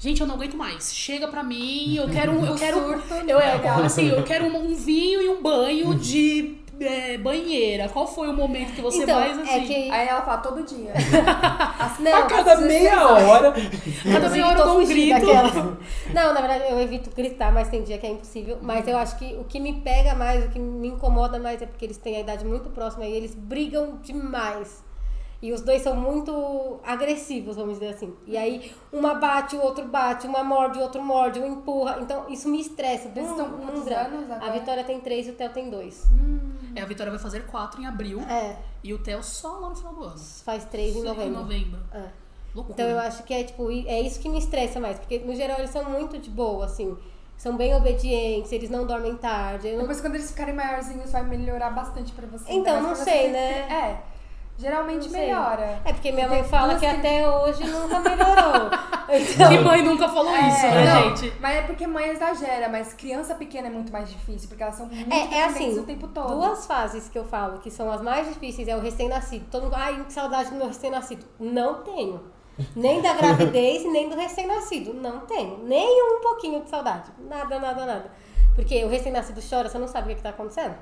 gente, 0.00 0.20
eu 0.20 0.26
não 0.26 0.34
aguento 0.36 0.56
mais. 0.56 0.92
Chega 0.92 1.28
pra 1.28 1.42
mim, 1.44 1.94
eu 1.96 2.08
quero, 2.10 2.32
um- 2.32 2.44
eu 2.46 2.54
quero, 2.56 2.80
surto 2.80 3.14
eu, 3.28 3.38
é, 3.38 3.54
legal. 3.56 3.82
assim, 3.84 4.08
eu 4.08 4.24
quero 4.24 4.46
um, 4.46 4.70
um 4.70 4.74
vinho 4.74 5.20
e 5.22 5.28
um 5.28 5.42
banho 5.42 5.94
de 5.94 6.64
é, 6.80 7.18
banheira. 7.18 7.88
Qual 7.88 8.06
foi 8.06 8.28
o 8.28 8.32
momento 8.32 8.74
que 8.74 8.80
você 8.80 9.02
então, 9.02 9.18
mais, 9.18 9.38
assim, 9.38 9.50
é 9.50 9.60
que... 9.60 9.90
Aí 9.90 10.08
ela 10.08 10.22
fala 10.22 10.38
todo 10.38 10.62
dia. 10.62 10.92
Não, 12.00 12.14
A 12.16 12.22
cada 12.26 12.56
meia 12.56 13.06
hora. 13.06 13.54
cada 14.12 14.28
meia 14.28 14.46
hora 14.46 14.60
eu 14.60 14.64
dou 14.66 14.80
um 14.80 14.86
grito. 14.86 15.26
daquela. 15.26 15.78
Não, 16.12 16.34
na 16.34 16.40
verdade 16.40 16.64
eu 16.68 16.80
evito 16.80 17.10
gritar, 17.14 17.52
mas 17.52 17.68
tem 17.68 17.82
dia 17.82 17.98
que 17.98 18.06
é 18.06 18.10
impossível. 18.10 18.58
Mas 18.60 18.86
eu 18.86 18.98
acho 18.98 19.18
que 19.18 19.34
o 19.34 19.44
que 19.44 19.58
me 19.58 19.80
pega 19.80 20.14
mais, 20.14 20.44
o 20.44 20.48
que 20.48 20.58
me 20.58 20.88
incomoda 20.88 21.38
mais 21.38 21.62
é 21.62 21.66
porque 21.66 21.84
eles 21.84 21.96
têm 21.96 22.16
a 22.16 22.20
idade 22.20 22.44
muito 22.44 22.70
próxima 22.70 23.04
e 23.06 23.12
eles 23.12 23.34
brigam 23.34 23.98
demais. 24.02 24.84
E 25.42 25.52
os 25.52 25.60
dois 25.60 25.82
são 25.82 25.94
muito 25.94 26.80
agressivos, 26.82 27.56
vamos 27.56 27.74
dizer 27.74 27.88
assim. 27.88 28.14
E 28.26 28.38
aí, 28.38 28.72
uma 28.90 29.14
bate, 29.14 29.54
o 29.54 29.60
outro 29.60 29.84
bate, 29.86 30.26
uma 30.26 30.42
morde, 30.42 30.78
o 30.78 30.82
outro 30.82 31.02
morde, 31.02 31.38
um 31.38 31.46
empurra. 31.46 31.98
Então, 32.00 32.24
isso 32.30 32.48
me 32.48 32.58
estressa. 32.58 33.08
Eles 33.14 33.30
estão 33.30 33.46
anos 33.46 33.86
A 33.86 34.00
agora? 34.00 34.52
Vitória 34.52 34.84
tem 34.84 34.98
três 34.98 35.26
e 35.26 35.30
o 35.30 35.34
Theo 35.34 35.50
tem 35.50 35.68
dois. 35.68 36.06
É, 36.76 36.82
a 36.82 36.86
Vitória 36.86 37.10
vai 37.10 37.18
fazer 37.20 37.46
quatro 37.46 37.80
em 37.80 37.86
abril 37.86 38.20
É, 38.22 38.56
e 38.84 38.92
o 38.94 38.98
Theo 38.98 39.22
só 39.22 39.58
lá 39.58 39.68
no 39.70 39.74
final 39.76 39.94
do 39.94 40.04
ano. 40.04 40.18
faz 40.44 40.64
três 40.66 40.94
em 40.94 41.00
Em 41.00 41.02
novembro. 41.02 41.40
novembro. 41.40 41.80
É. 41.92 42.04
Loucura. 42.54 42.74
Então 42.74 42.86
eu 42.88 42.98
acho 43.00 43.22
que 43.24 43.34
é 43.34 43.44
tipo, 43.44 43.70
é 43.70 44.00
isso 44.00 44.18
que 44.20 44.28
me 44.28 44.38
estressa 44.38 44.80
mais, 44.80 44.98
porque 44.98 45.18
no 45.18 45.34
geral 45.34 45.58
eles 45.58 45.70
são 45.70 45.84
muito 45.90 46.18
de 46.18 46.30
boa, 46.30 46.64
assim. 46.66 46.96
São 47.36 47.54
bem 47.54 47.74
obedientes, 47.74 48.50
eles 48.50 48.70
não 48.70 48.86
dormem 48.86 49.14
tarde. 49.16 49.70
não- 49.72 49.80
Depois, 49.80 50.00
quando 50.00 50.14
eles 50.14 50.30
ficarem 50.30 50.54
maiorzinhos, 50.54 51.10
vai 51.12 51.22
melhorar 51.22 51.68
bastante 51.70 52.10
pra 52.12 52.26
você. 52.26 52.50
Então, 52.50 52.80
mais 52.82 52.98
não 52.98 53.04
sei, 53.04 53.30
né? 53.30 53.68
É. 53.70 54.02
Geralmente 54.58 55.08
melhora. 55.10 55.80
É 55.84 55.92
porque 55.92 56.10
minha 56.10 56.28
mãe 56.28 56.42
fala 56.44 56.78
que 56.78 56.86
até 56.86 57.28
hoje 57.28 57.64
nunca 57.64 58.00
melhorou. 58.00 58.70
Então, 59.08 59.48
Que 59.48 59.58
mãe 59.60 59.82
nunca 59.82 60.08
falou 60.08 60.36
isso, 60.36 60.66
É, 60.66 60.70
né, 60.70 60.94
não, 60.94 61.16
gente? 61.16 61.32
Mas 61.40 61.58
é 61.58 61.62
porque 61.62 61.86
mãe 61.86 62.08
exagera, 62.08 62.68
mas 62.68 62.92
criança 62.92 63.36
pequena 63.36 63.68
é 63.68 63.70
muito 63.70 63.92
mais 63.92 64.10
difícil, 64.10 64.48
porque 64.48 64.64
elas 64.64 64.74
são 64.74 64.86
muito 64.86 65.12
é, 65.12 65.16
é 65.16 65.46
dependentes 65.46 65.54
assim, 65.54 65.78
o 65.78 65.82
tempo 65.84 66.08
todo. 66.08 66.34
duas 66.34 66.66
fases 66.66 67.08
que 67.08 67.16
eu 67.16 67.24
falo 67.24 67.60
que 67.60 67.70
são 67.70 67.88
as 67.88 68.02
mais 68.02 68.26
difíceis 68.26 68.66
é 68.66 68.76
o 68.76 68.80
recém-nascido. 68.80 69.46
Todo 69.48 69.62
mundo, 69.64 69.76
ai, 69.76 70.02
que 70.04 70.12
saudade 70.12 70.50
do 70.50 70.56
meu 70.56 70.66
recém-nascido. 70.66 71.24
Não 71.38 71.84
tenho. 71.84 72.20
Nem 72.74 73.00
da 73.00 73.12
gravidez, 73.14 73.84
nem 73.92 74.08
do 74.08 74.16
recém-nascido. 74.16 74.92
Não 74.92 75.20
tenho. 75.20 75.58
Nem 75.58 76.02
um 76.02 76.20
pouquinho 76.20 76.64
de 76.64 76.68
saudade. 76.68 77.12
Nada, 77.28 77.60
nada, 77.60 77.86
nada. 77.86 78.10
Porque 78.56 78.84
o 78.84 78.88
recém-nascido 78.88 79.40
chora, 79.48 79.68
você 79.68 79.78
não 79.78 79.86
sabe 79.86 80.06
o 80.06 80.08
que, 80.08 80.16
que 80.16 80.22
tá 80.22 80.30
acontecendo. 80.30 80.74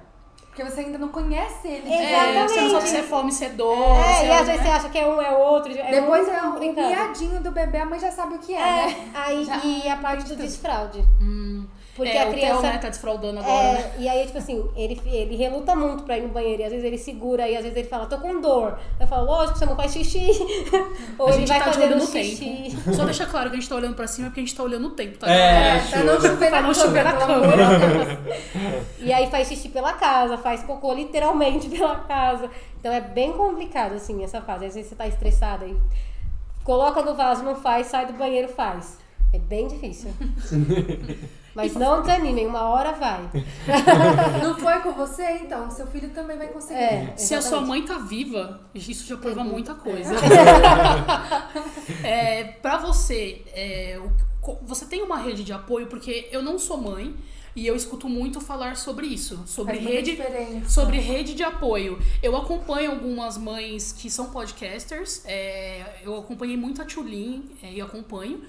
Porque 0.48 0.62
você 0.70 0.80
ainda 0.82 0.98
não 0.98 1.08
conhece 1.08 1.66
ele. 1.66 1.88
É, 1.92 2.36
É, 2.36 2.46
você 2.46 2.60
não 2.60 2.70
sabe 2.70 2.84
Exatamente. 2.84 2.88
se 2.90 2.96
é 2.96 3.02
fome, 3.02 3.32
se 3.32 3.44
é 3.44 3.48
dor. 3.48 3.76
É, 3.98 4.14
se 4.20 4.26
e 4.26 4.30
às 4.30 4.46
né? 4.46 4.52
vezes 4.52 4.62
você 4.62 4.68
acha 4.72 4.88
que 4.88 4.98
é 4.98 5.04
um, 5.06 5.20
é 5.20 5.30
outro. 5.36 5.72
É 5.76 5.90
Depois 5.90 6.28
é 6.28 6.40
o 6.42 6.52
complicado. 6.52 6.86
miadinho 6.86 7.40
do 7.40 7.50
bebê, 7.50 7.78
a 7.78 7.86
mãe 7.86 7.98
já 7.98 8.12
sabe 8.12 8.36
o 8.36 8.38
que 8.38 8.54
é, 8.54 8.60
É, 8.60 8.86
né? 8.86 9.10
aí, 9.14 9.44
Já- 9.44 9.56
e 9.64 9.88
a 9.88 9.96
parte 9.96 10.24
do 10.28 10.36
desfraude. 10.40 11.00
Hum, 11.20 11.66
Porque 11.96 12.10
é, 12.10 12.22
a 12.22 12.28
o 12.28 12.32
criança. 12.32 12.60
Theo, 12.60 12.72
né, 12.72 12.78
tá 12.78 12.88
desfraudando 12.88 13.38
agora, 13.38 13.72
né? 13.72 13.92
É, 13.96 14.02
e 14.02 14.08
aí, 14.08 14.26
tipo 14.26 14.38
assim, 14.38 14.68
ele, 14.76 15.00
ele 15.06 15.36
reluta 15.36 15.76
muito 15.76 16.02
pra 16.02 16.18
ir 16.18 16.22
no 16.22 16.28
banheiro. 16.28 16.62
E 16.62 16.64
às 16.64 16.70
vezes 16.70 16.84
ele 16.84 16.98
segura, 16.98 17.48
e 17.48 17.56
às 17.56 17.62
vezes 17.62 17.76
ele 17.78 17.86
fala, 17.88 18.06
tô 18.06 18.18
com 18.18 18.40
dor. 18.40 18.78
Eu 18.98 19.06
falo, 19.06 19.26
lógico, 19.26 19.58
você 19.58 19.64
não 19.66 19.76
faz 19.76 19.92
xixi. 19.92 20.26
Ou 21.18 21.28
A 21.28 21.30
ele 21.30 21.38
gente 21.46 21.48
vai 21.48 21.60
tá 21.60 21.70
um 21.70 21.96
no 21.96 22.06
xixi. 22.06 22.76
tempo. 22.76 22.94
Só 22.94 23.04
deixa 23.04 23.26
claro 23.26 23.48
que 23.48 23.56
a 23.56 23.60
gente 23.60 23.68
tá 23.68 23.76
olhando 23.76 23.94
pra 23.94 24.08
cima 24.08 24.28
porque 24.28 24.40
a 24.40 24.42
gente 24.42 24.54
tá 24.56 24.62
olhando 24.64 24.88
o 24.88 24.90
tempo, 24.90 25.18
tá? 25.18 25.30
É, 25.30 25.80
pra 25.80 26.02
não 26.04 26.20
chover 26.20 26.50
na 26.50 26.62
não 26.62 26.74
chover 26.74 27.04
na 27.04 27.12
Deus. 27.12 28.18
E 28.98 29.12
aí 29.12 29.26
faz 29.28 29.48
xixi 29.48 29.68
pela 29.68 29.92
casa, 29.92 30.38
faz 30.38 30.62
cocô 30.62 30.92
literalmente 30.94 31.68
pela 31.70 31.96
casa. 31.96 32.50
Então 32.80 32.92
é 32.92 33.00
bem 33.00 33.32
complicado, 33.32 33.92
assim, 33.94 34.24
essa 34.24 34.40
fase. 34.40 34.66
Às 34.66 34.74
vezes 34.74 34.88
você 34.88 34.96
tá 34.96 35.06
estressada 35.06 35.66
e 35.66 35.76
coloca 36.64 37.02
no 37.02 37.14
vaso, 37.14 37.42
não 37.44 37.54
faz, 37.54 37.86
sai 37.88 38.06
do 38.06 38.14
banheiro, 38.14 38.48
faz. 38.48 38.98
É 39.32 39.38
bem 39.38 39.68
difícil. 39.68 40.10
Mas 41.54 41.74
não 41.74 42.00
desanimem, 42.00 42.46
uma 42.46 42.62
hora 42.62 42.92
vai. 42.92 43.20
Não 44.42 44.56
foi 44.58 44.80
com 44.80 44.92
você, 44.92 45.38
então? 45.42 45.70
Seu 45.70 45.86
filho 45.86 46.10
também 46.10 46.36
vai 46.36 46.48
conseguir. 46.48 46.80
É, 46.80 47.12
Se 47.16 47.34
a 47.34 47.40
sua 47.40 47.60
mãe 47.60 47.82
tá 47.84 47.96
viva, 47.98 48.60
isso 48.74 49.06
já 49.06 49.16
prova 49.16 49.42
Uhum. 49.42 49.50
muita 49.50 49.74
coisa. 49.74 50.14
é, 52.02 52.44
pra 52.60 52.78
você, 52.78 53.42
é, 53.54 54.00
você 54.62 54.86
tem 54.86 55.02
uma 55.02 55.16
rede 55.18 55.44
de 55.44 55.52
apoio, 55.52 55.86
porque 55.86 56.28
eu 56.32 56.42
não 56.42 56.58
sou 56.58 56.76
mãe 56.76 57.14
e 57.56 57.66
eu 57.66 57.76
escuto 57.76 58.08
muito 58.08 58.40
falar 58.40 58.76
sobre 58.76 59.06
isso, 59.06 59.42
sobre 59.46 59.78
rede, 59.78 60.10
diferença. 60.12 60.68
sobre 60.68 60.98
rede 60.98 61.34
de 61.34 61.42
apoio. 61.44 61.98
Eu 62.22 62.36
acompanho 62.36 62.90
algumas 62.90 63.38
mães 63.38 63.92
que 63.92 64.10
são 64.10 64.30
podcasters, 64.30 65.22
é, 65.24 66.00
eu 66.02 66.16
acompanhei 66.18 66.56
muito 66.56 66.82
a 66.82 66.84
Tulin 66.84 67.48
é, 67.62 67.72
e 67.74 67.80
acompanho. 67.80 68.42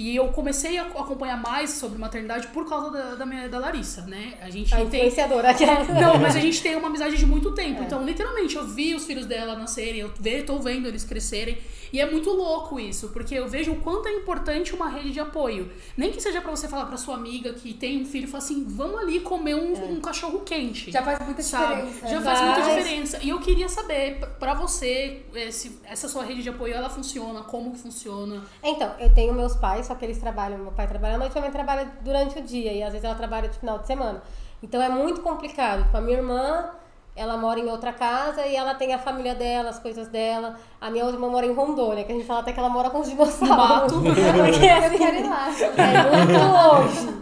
E 0.00 0.16
eu 0.16 0.28
comecei 0.28 0.78
a 0.78 0.82
acompanhar 0.82 1.36
mais 1.36 1.72
sobre 1.72 1.98
maternidade 1.98 2.46
por 2.46 2.66
causa 2.66 2.90
da, 2.90 3.14
da, 3.16 3.26
minha, 3.26 3.50
da 3.50 3.58
Larissa, 3.58 4.00
né? 4.06 4.32
A 4.40 4.48
gente 4.48 4.72
A 4.72 4.78
tem 4.78 4.86
influenciadora 4.86 5.50
aquela. 5.50 5.84
não, 6.00 6.18
mas 6.18 6.34
a 6.36 6.40
gente 6.40 6.62
tem 6.62 6.74
uma 6.74 6.88
amizade 6.88 7.18
de 7.18 7.26
muito 7.26 7.52
tempo. 7.52 7.82
Então, 7.82 8.02
literalmente, 8.02 8.56
eu 8.56 8.66
vi 8.66 8.94
os 8.94 9.04
filhos 9.04 9.26
dela 9.26 9.54
nascerem, 9.56 10.00
eu 10.00 10.10
ve, 10.18 10.42
tô 10.42 10.58
vendo 10.58 10.88
eles 10.88 11.04
crescerem. 11.04 11.58
E 11.92 12.00
é 12.00 12.10
muito 12.10 12.30
louco 12.30 12.78
isso, 12.78 13.08
porque 13.08 13.34
eu 13.34 13.48
vejo 13.48 13.72
o 13.72 13.76
quanto 13.80 14.06
é 14.08 14.12
importante 14.12 14.74
uma 14.74 14.88
rede 14.88 15.10
de 15.12 15.20
apoio. 15.20 15.70
Nem 15.96 16.10
que 16.12 16.20
seja 16.20 16.40
pra 16.40 16.50
você 16.50 16.68
falar 16.68 16.86
pra 16.86 16.96
sua 16.96 17.14
amiga 17.16 17.52
que 17.52 17.74
tem 17.74 18.00
um 18.02 18.04
filho 18.04 18.24
e 18.24 18.26
falar 18.26 18.44
assim: 18.44 18.64
vamos 18.68 19.00
ali 19.00 19.20
comer 19.20 19.54
um, 19.56 19.92
um 19.92 20.00
cachorro 20.00 20.40
quente. 20.40 20.90
Já 20.90 21.02
faz 21.02 21.18
muita 21.24 21.42
Sabe? 21.42 21.82
diferença. 21.86 22.08
Já 22.08 22.20
faz 22.20 22.40
muita 22.40 22.60
diferença. 22.62 23.18
E 23.22 23.28
eu 23.30 23.40
queria 23.40 23.68
saber, 23.68 24.20
p- 24.20 24.26
pra 24.38 24.54
você, 24.54 25.22
se 25.50 25.80
essa 25.84 26.08
sua 26.08 26.22
rede 26.24 26.42
de 26.42 26.48
apoio, 26.48 26.74
ela 26.74 26.88
funciona, 26.88 27.40
como 27.42 27.74
funciona. 27.74 28.42
Então, 28.62 28.94
eu 29.00 29.12
tenho 29.12 29.32
meus 29.34 29.56
pais, 29.56 29.86
só 29.86 29.94
que 29.94 30.04
eles 30.04 30.18
trabalham, 30.18 30.58
meu 30.58 30.72
pai 30.72 30.86
trabalha 30.86 31.14
à 31.16 31.18
noite, 31.18 31.32
minha 31.32 31.42
mãe 31.42 31.50
trabalha 31.50 31.90
durante 32.02 32.38
o 32.38 32.42
dia, 32.42 32.72
e 32.72 32.82
às 32.82 32.92
vezes 32.92 33.04
ela 33.04 33.14
trabalha 33.14 33.48
de 33.48 33.58
final 33.58 33.78
de 33.78 33.86
semana. 33.86 34.22
Então 34.62 34.80
é 34.80 34.88
muito 34.88 35.22
complicado. 35.22 35.84
Tipo, 35.84 35.96
a 35.96 36.00
minha 36.00 36.18
irmã, 36.18 36.70
ela 37.16 37.36
mora 37.36 37.58
em 37.60 37.68
outra 37.68 37.92
casa 37.92 38.46
e 38.46 38.54
ela 38.56 38.74
tem 38.74 38.94
a 38.94 38.98
família 38.98 39.34
dela, 39.34 39.70
as 39.70 39.78
coisas 39.78 40.08
dela. 40.08 40.56
A 40.80 40.90
minha 40.90 41.04
outra 41.04 41.18
irmã 41.18 41.28
mora 41.30 41.46
em 41.46 41.52
Rondônia, 41.52 42.04
que 42.04 42.12
a 42.12 42.14
gente 42.14 42.26
fala 42.26 42.40
até 42.40 42.52
que 42.52 42.58
ela 42.58 42.68
mora 42.70 42.90
com 42.90 43.00
os 43.00 43.08
dinossauros. 43.08 43.48
mato. 43.56 43.94
Porque 44.02 44.66
Eu 44.66 44.76
assim, 44.76 44.98
quero 44.98 45.16
ir 45.16 45.28
lá. 45.28 45.48
é 45.76 46.24
muito 46.26 46.38
longe. 46.52 47.20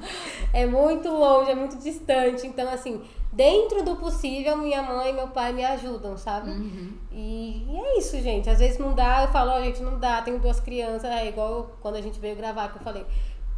É 0.52 0.66
muito 0.66 1.09
longe, 1.11 1.50
é 1.50 1.54
muito 1.54 1.76
distante. 1.78 2.47
Então, 2.47 2.68
assim, 2.71 3.02
dentro 3.33 3.83
do 3.83 3.97
possível, 3.97 4.57
minha 4.57 4.83
mãe 4.83 5.11
e 5.11 5.12
meu 5.12 5.28
pai 5.28 5.52
me 5.52 5.64
ajudam, 5.64 6.16
sabe? 6.16 6.50
E, 7.12 7.66
e 7.68 7.76
é 7.76 7.99
isso, 7.99 8.18
gente. 8.21 8.49
Às 8.49 8.59
vezes 8.59 8.78
não 8.78 8.95
dá, 8.95 9.23
eu 9.23 9.28
falo, 9.28 9.50
ó, 9.52 9.61
gente, 9.62 9.83
não 9.83 9.99
dá, 9.99 10.23
tenho 10.23 10.38
duas 10.38 10.61
crianças. 10.61 11.04
É 11.11 11.26
igual 11.28 11.73
quando 11.80 11.97
a 11.97 12.00
gente 12.00 12.18
veio 12.21 12.37
gravar, 12.37 12.68
que 12.71 12.78
eu 12.78 12.83
falei. 12.83 13.04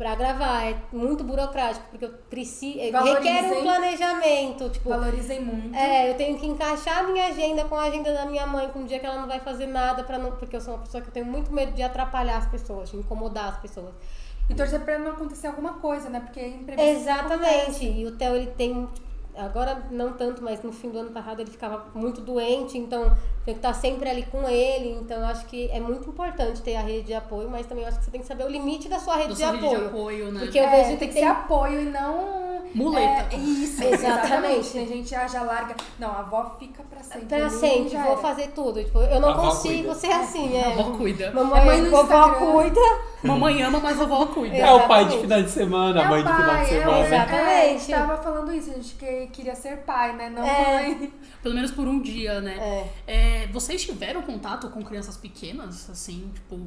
Pra 0.01 0.15
gravar 0.15 0.65
é 0.65 0.77
muito 0.91 1.23
burocrático, 1.23 1.85
porque 1.91 2.07
eu 2.07 2.15
preciso. 2.31 2.79
Requer 2.79 3.53
um 3.53 3.63
planejamento. 3.63 4.71
Tipo, 4.71 4.89
Valorizem 4.89 5.45
muito. 5.45 5.77
é, 5.77 6.11
eu 6.11 6.17
tenho 6.17 6.39
que 6.39 6.47
encaixar 6.47 7.01
a 7.01 7.03
minha 7.03 7.27
agenda 7.27 7.67
com 7.67 7.75
a 7.75 7.83
agenda 7.83 8.11
da 8.15 8.25
minha 8.25 8.47
mãe, 8.47 8.67
com 8.69 8.79
um 8.79 8.87
dia 8.87 8.99
que 8.99 9.05
ela 9.05 9.21
não 9.21 9.29
vai 9.29 9.41
fazer 9.41 9.67
nada 9.67 10.03
para 10.03 10.17
não, 10.17 10.33
porque 10.33 10.57
eu 10.57 10.61
sou 10.63 10.73
uma 10.73 10.83
pessoa 10.85 11.03
que 11.03 11.09
eu 11.09 11.13
tenho 11.13 11.27
muito 11.27 11.53
medo 11.53 11.73
de 11.73 11.83
atrapalhar 11.83 12.39
as 12.39 12.47
pessoas, 12.47 12.91
de 12.91 12.97
incomodar 12.97 13.51
as 13.51 13.59
pessoas. 13.59 13.93
E 14.49 14.55
torcer 14.55 14.81
pra 14.81 14.99
não 14.99 15.11
acontecer 15.11 15.49
alguma 15.49 15.75
coisa, 15.75 16.09
né? 16.09 16.21
Porque 16.21 16.47
imprevisto 16.47 17.03
Exatamente. 17.03 17.85
E 17.85 18.07
o 18.07 18.13
Theo 18.17 18.37
ele 18.37 18.47
tem 18.53 18.89
agora 19.37 19.87
não 19.91 20.13
tanto, 20.13 20.43
mas 20.43 20.63
no 20.63 20.73
fim 20.73 20.91
do 20.91 20.99
ano 20.99 21.11
passado 21.11 21.41
ele 21.41 21.51
ficava 21.51 21.87
muito 21.95 22.21
doente, 22.21 22.77
então 22.79 23.05
tem 23.45 23.55
que 23.55 23.59
estar 23.61 23.73
sempre 23.75 24.09
ali 24.09 24.25
com 24.25 24.49
ele. 24.49 24.91
Então 25.01 25.23
acho 25.25 25.47
que 25.47 25.69
é 25.71 25.81
muito 25.81 26.09
importante 26.09 26.61
ter 26.63 26.77
a 26.77 26.81
rede 26.83 27.07
de 27.09 27.15
apoio, 27.15 27.49
mas 27.51 27.67
também 27.67 27.85
acho 27.87 27.99
que 27.99 28.05
você 28.05 28.11
tem 28.11 28.21
que 28.21 28.27
saber 28.27 28.45
o 28.45 28.49
limite 28.49 28.89
da 28.89 28.99
sua 28.99 29.17
rede, 29.17 29.29
Da 29.29 29.35
de, 29.35 29.41
sua 29.41 29.51
rede 29.53 29.67
apoio. 29.67 29.81
de 29.81 29.87
apoio, 29.87 30.33
né? 30.33 30.41
Porque 30.41 30.59
eu 30.59 30.65
É, 30.65 30.71
vejo 30.85 30.99
tem 30.99 31.09
que 31.09 31.15
tem 31.15 31.23
ser 31.23 31.29
apoio 31.29 31.81
e 31.83 31.85
não. 31.87 32.50
Muleta. 32.75 33.35
É, 33.35 33.39
isso, 33.39 33.83
Exatamente. 33.83 34.05
exatamente. 34.05 34.71
Tem 34.71 34.87
gente 34.87 35.09
já 35.11 35.43
larga. 35.43 35.75
Não, 35.99 36.11
a 36.13 36.21
avó 36.21 36.57
fica 36.59 36.83
pra 36.85 37.03
sempre. 37.03 37.27
pra 37.27 37.51
sempre, 37.51 37.97
vou 37.97 38.17
fazer 38.19 38.49
tudo. 38.55 38.83
Tipo, 38.83 38.99
eu 39.01 39.21
não 39.21 39.29
A 39.29 39.33
avó 39.33 39.49
consigo 39.49 39.75
cuida. 39.85 39.95
ser 39.95 40.13
assim, 40.13 40.57
é. 40.57 40.65
A 40.65 40.69
avó 40.81 40.97
cuida. 40.97 41.31
Mamãe, 41.33 41.61
É 41.61 41.65
mãe 41.65 41.81
no 41.83 41.91
vovó 41.91 42.03
Instagram. 42.29 42.53
cuida. 42.53 42.81
Mamãe 43.23 43.63
ama, 43.63 43.81
mas 43.81 44.01
a 44.01 44.05
vovó 44.05 44.27
cuida. 44.27 44.57
É. 44.57 44.61
É 44.61 44.73
o 44.73 44.87
pai 44.89 45.05
de 45.07 45.19
final 45.19 45.43
de 45.43 45.51
semana, 45.51 46.01
a 46.01 46.05
É 46.05 46.09
mãe 46.09 46.21
o 46.21 46.25
de 46.25 46.33
final 46.33 46.43
de 46.43 46.51
pai, 46.51 46.63
é 46.65 46.67
semana. 46.69 46.97
É, 46.97 47.01
a 47.01 47.01
gente 47.01 47.83
Exatamente. 47.83 47.91
tava 48.09 48.23
falando 48.23 48.53
isso, 48.55 48.71
a 48.71 48.75
gente 48.75 48.95
que 48.95 49.27
queria 49.29 49.55
ser 49.55 49.79
pai, 49.79 50.15
né? 50.17 50.31
Não 50.31 50.45
É. 50.45 50.83
mãe. 50.83 51.13
Pelo 51.43 51.55
menos 51.55 51.71
por 51.71 51.87
um 51.89 52.01
dia, 52.01 52.41
né? 52.41 52.57
É. 53.07 53.43
É, 53.45 53.47
vocês 53.49 53.83
tiveram 53.85 54.23
contato 54.23 54.69
com 54.71 54.83
crianças 54.85 55.17
pequenas, 55.17 55.89
assim, 55.91 56.31
tipo. 56.35 56.59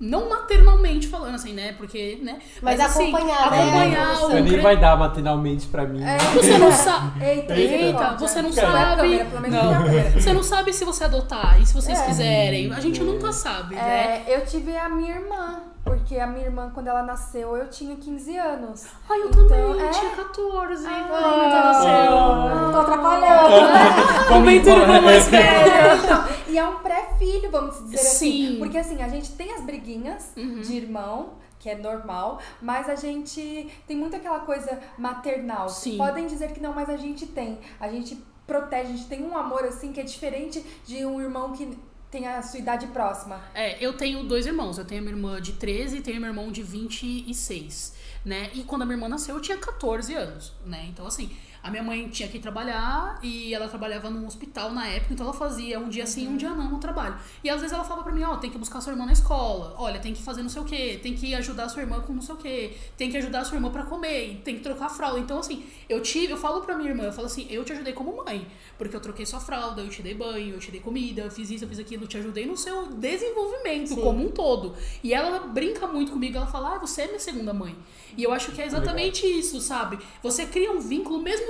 Não 0.00 0.30
maternalmente 0.30 1.06
falando, 1.08 1.34
assim, 1.34 1.52
né? 1.52 1.74
Porque, 1.76 2.18
né? 2.22 2.38
Mas 2.62 2.80
assim, 2.80 3.10
acompanhar, 3.10 3.50
né? 3.50 3.58
acompanhar 3.62 4.16
Você 4.16 4.40
o 4.40 4.44
cre- 4.46 4.60
vai 4.62 4.76
dar 4.78 4.96
matinalmente 4.96 5.66
pra 5.66 5.84
mim. 5.84 6.02
É. 6.02 6.16
Você 6.34 6.56
não 6.56 6.72
sabe. 6.72 7.20
Eita, 7.24 7.54
Eita, 7.54 7.74
misericórdia. 7.76 8.16
você 8.28 8.40
não 8.42 8.52
sabe. 8.52 9.24
Não. 9.50 10.12
Você 10.14 10.32
não 10.32 10.42
sabe 10.42 10.72
se 10.72 10.84
você 10.86 11.04
adotar 11.04 11.60
e 11.60 11.66
se 11.66 11.74
vocês 11.74 11.98
É. 11.98 12.06
quiserem. 12.06 12.72
A 12.72 12.80
gente 12.80 13.02
nunca 13.02 13.30
sabe, 13.30 13.74
né? 13.74 14.24
É, 14.26 14.36
eu 14.36 14.46
tive 14.46 14.74
a 14.76 14.88
minha 14.88 15.16
irmã, 15.16 15.60
porque 15.84 16.18
a 16.18 16.26
minha 16.26 16.44
irmã, 16.46 16.70
quando 16.74 16.88
ela 16.88 17.02
nasceu, 17.02 17.56
eu 17.56 17.68
tinha 17.70 17.96
15 17.96 18.36
anos. 18.36 18.86
Ai, 19.08 19.20
eu 19.22 19.28
Então, 19.28 19.46
também, 19.48 19.82
é. 19.82 19.88
tinha 19.90 20.10
14. 20.10 20.86
Ah, 20.86 21.04
quando 21.08 21.24
ela 21.24 21.64
nasceu. 21.64 22.72
Tô 22.72 22.78
atrapalhando. 22.80 24.30
Momento 24.30 24.68
irmã 24.68 25.00
mais 25.00 25.28
velha. 25.28 25.94
Então, 26.04 26.24
e 26.48 26.58
é 26.58 26.68
um 26.68 26.76
pré-filho, 26.76 27.50
vamos 27.50 27.76
dizer 27.84 27.96
assim. 27.96 28.46
Sim. 28.52 28.56
Porque 28.58 28.78
assim, 28.78 29.02
a 29.02 29.08
gente 29.08 29.32
tem 29.32 29.52
as 29.52 29.62
briguinhas 29.62 30.32
Uhum. 30.36 30.60
de 30.60 30.76
irmão, 30.76 31.30
que 31.58 31.68
é 31.70 31.74
normal, 31.76 32.38
mas 32.60 32.88
a 32.88 32.94
gente 32.94 33.70
tem 33.86 33.96
muito 33.96 34.16
aquela 34.16 34.40
coisa 34.40 34.78
maternal. 34.98 35.68
Sim. 35.68 35.96
Podem 35.96 36.26
dizer 36.26 36.52
que 36.52 36.60
não, 36.60 36.72
mas 36.72 36.88
a 36.88 36.96
gente 36.96 37.26
tem. 37.26 37.58
A 37.78 37.88
gente 37.88 38.22
protege, 38.46 38.82
a 38.82 38.96
gente 38.96 39.06
tem 39.06 39.22
um 39.24 39.36
amor 39.36 39.64
assim 39.64 39.92
que 39.92 40.00
é 40.00 40.02
diferente 40.02 40.64
de 40.84 41.04
um 41.06 41.20
irmão 41.20 41.52
que 41.52 41.78
tem 42.10 42.26
a 42.26 42.42
sua 42.42 42.58
idade 42.58 42.86
próxima. 42.88 43.40
É, 43.54 43.82
eu 43.84 43.92
tenho 43.92 44.24
dois 44.24 44.46
irmãos. 44.46 44.78
Eu 44.78 44.84
tenho 44.84 45.02
minha 45.02 45.14
irmã 45.14 45.40
de 45.40 45.52
13 45.52 45.98
e 45.98 46.00
tenho 46.00 46.20
meu 46.20 46.30
irmão 46.30 46.50
de 46.50 46.62
26, 46.62 47.94
né? 48.24 48.50
E 48.52 48.64
quando 48.64 48.82
a 48.82 48.84
minha 48.84 48.96
irmã 48.96 49.08
nasceu, 49.08 49.36
eu 49.36 49.40
tinha 49.40 49.56
14 49.56 50.14
anos, 50.14 50.52
né? 50.66 50.86
Então, 50.88 51.06
assim, 51.06 51.30
a 51.62 51.70
minha 51.70 51.82
mãe 51.82 52.08
tinha 52.08 52.28
que 52.28 52.38
trabalhar 52.38 53.18
e 53.22 53.52
ela 53.54 53.68
trabalhava 53.68 54.08
num 54.10 54.26
hospital 54.26 54.72
na 54.72 54.86
época, 54.86 55.12
então 55.12 55.26
ela 55.26 55.34
fazia 55.34 55.78
um 55.78 55.88
dia 55.88 56.06
sim, 56.06 56.26
um 56.28 56.36
dia 56.36 56.50
não 56.50 56.70
no 56.70 56.78
trabalho. 56.78 57.16
E 57.44 57.50
às 57.50 57.60
vezes 57.60 57.74
ela 57.74 57.84
falava 57.84 58.02
pra 58.02 58.12
mim, 58.12 58.22
ó, 58.22 58.36
tem 58.36 58.50
que 58.50 58.58
buscar 58.58 58.80
sua 58.80 58.92
irmã 58.92 59.04
na 59.04 59.12
escola, 59.12 59.74
olha, 59.78 60.00
tem 60.00 60.14
que 60.14 60.22
fazer 60.22 60.42
não 60.42 60.48
sei 60.48 60.62
o 60.62 60.64
quê, 60.64 60.98
tem 61.02 61.14
que 61.14 61.34
ajudar 61.34 61.68
sua 61.68 61.82
irmã 61.82 62.00
com 62.00 62.12
não 62.12 62.22
sei 62.22 62.34
o 62.34 62.38
quê, 62.38 62.76
tem 62.96 63.10
que 63.10 63.16
ajudar 63.16 63.44
sua 63.44 63.56
irmã 63.56 63.70
pra 63.70 63.82
comer, 63.82 64.40
tem 64.44 64.56
que 64.56 64.62
trocar 64.62 64.86
a 64.86 64.90
fralda. 64.90 65.18
Então, 65.18 65.38
assim, 65.38 65.64
eu 65.88 66.00
tive, 66.02 66.32
eu 66.32 66.36
falo 66.38 66.62
pra 66.62 66.76
minha 66.76 66.88
irmã, 66.88 67.04
eu 67.04 67.12
falo 67.12 67.26
assim, 67.26 67.46
eu 67.50 67.64
te 67.64 67.72
ajudei 67.72 67.92
como 67.92 68.24
mãe, 68.24 68.46
porque 68.78 68.96
eu 68.96 69.00
troquei 69.00 69.26
sua 69.26 69.40
fralda, 69.40 69.82
eu 69.82 69.88
te 69.88 70.02
dei 70.02 70.14
banho, 70.14 70.54
eu 70.54 70.58
te 70.58 70.70
dei 70.70 70.80
comida, 70.80 71.22
eu 71.22 71.30
fiz 71.30 71.50
isso, 71.50 71.64
eu 71.64 71.68
fiz 71.68 71.78
aquilo, 71.78 72.04
eu 72.04 72.08
te 72.08 72.16
ajudei 72.16 72.46
no 72.46 72.56
seu 72.56 72.86
desenvolvimento 72.86 73.88
Sim. 73.88 74.00
como 74.00 74.24
um 74.24 74.30
todo. 74.30 74.74
E 75.02 75.12
ela 75.12 75.40
brinca 75.40 75.86
muito 75.86 76.12
comigo, 76.12 76.36
ela 76.36 76.46
fala, 76.46 76.76
ah, 76.76 76.78
você 76.78 77.02
é 77.02 77.06
minha 77.06 77.20
segunda 77.20 77.52
mãe. 77.52 77.76
E 78.16 78.22
eu 78.22 78.32
acho 78.32 78.52
que 78.52 78.60
é 78.60 78.66
exatamente 78.66 79.26
isso, 79.26 79.60
sabe? 79.60 79.98
Você 80.22 80.46
cria 80.46 80.72
um 80.72 80.80
vínculo, 80.80 81.20
mesmo 81.22 81.49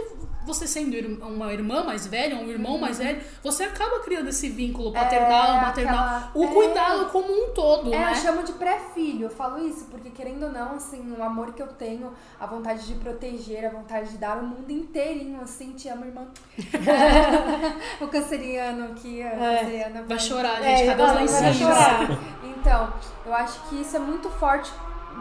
você 0.52 0.66
sendo 0.66 0.96
uma 1.24 1.52
irmã 1.52 1.84
mais 1.84 2.06
velha, 2.06 2.36
um 2.36 2.48
irmão 2.48 2.78
mais 2.78 2.98
velho, 2.98 3.20
você 3.42 3.64
acaba 3.64 4.00
criando 4.00 4.28
esse 4.28 4.48
vínculo 4.48 4.92
paternal, 4.92 5.56
É, 5.56 5.60
maternal, 5.60 5.94
aquela- 6.04 6.30
o 6.34 6.44
é. 6.44 6.46
cuidado 6.48 7.06
como 7.10 7.32
um 7.32 7.52
todo, 7.52 7.92
É, 7.94 7.98
né? 7.98 8.10
eu 8.12 8.14
chamo 8.16 8.42
de 8.42 8.52
pré-filho, 8.52 9.24
eu 9.26 9.30
falo 9.30 9.64
isso, 9.66 9.86
porque 9.90 10.10
querendo 10.10 10.44
ou 10.46 10.52
não, 10.52 10.74
assim, 10.76 11.14
o 11.16 11.22
amor 11.22 11.52
que 11.52 11.62
eu 11.62 11.68
tenho, 11.68 12.12
a 12.38 12.46
vontade 12.46 12.86
de 12.86 12.94
proteger, 12.94 13.64
a 13.66 13.70
vontade 13.70 14.10
de 14.10 14.18
dar 14.18 14.38
o 14.38 14.42
mundo 14.46 14.70
inteirinho, 14.70 15.40
assim, 15.40 15.72
te 15.72 15.88
amo, 15.88 16.04
irmão. 16.04 16.26
o 18.00 18.08
canceriano 18.08 18.84
aqui, 18.92 19.22
a 19.22 19.26
É. 19.28 19.58
canceriana. 19.58 20.02
Vai 20.06 20.18
chorar, 20.18 20.62
É, 20.64 20.76
gente, 20.76 20.86
cadê 20.88 21.02
os 21.02 21.12
lencinhos? 21.12 21.56
chorar. 21.56 22.00
Então, 22.60 22.92
eu 23.24 23.32
acho 23.34 23.58
que 23.70 23.80
isso 23.80 23.96
é 23.96 23.98
muito 23.98 24.28
forte, 24.28 24.70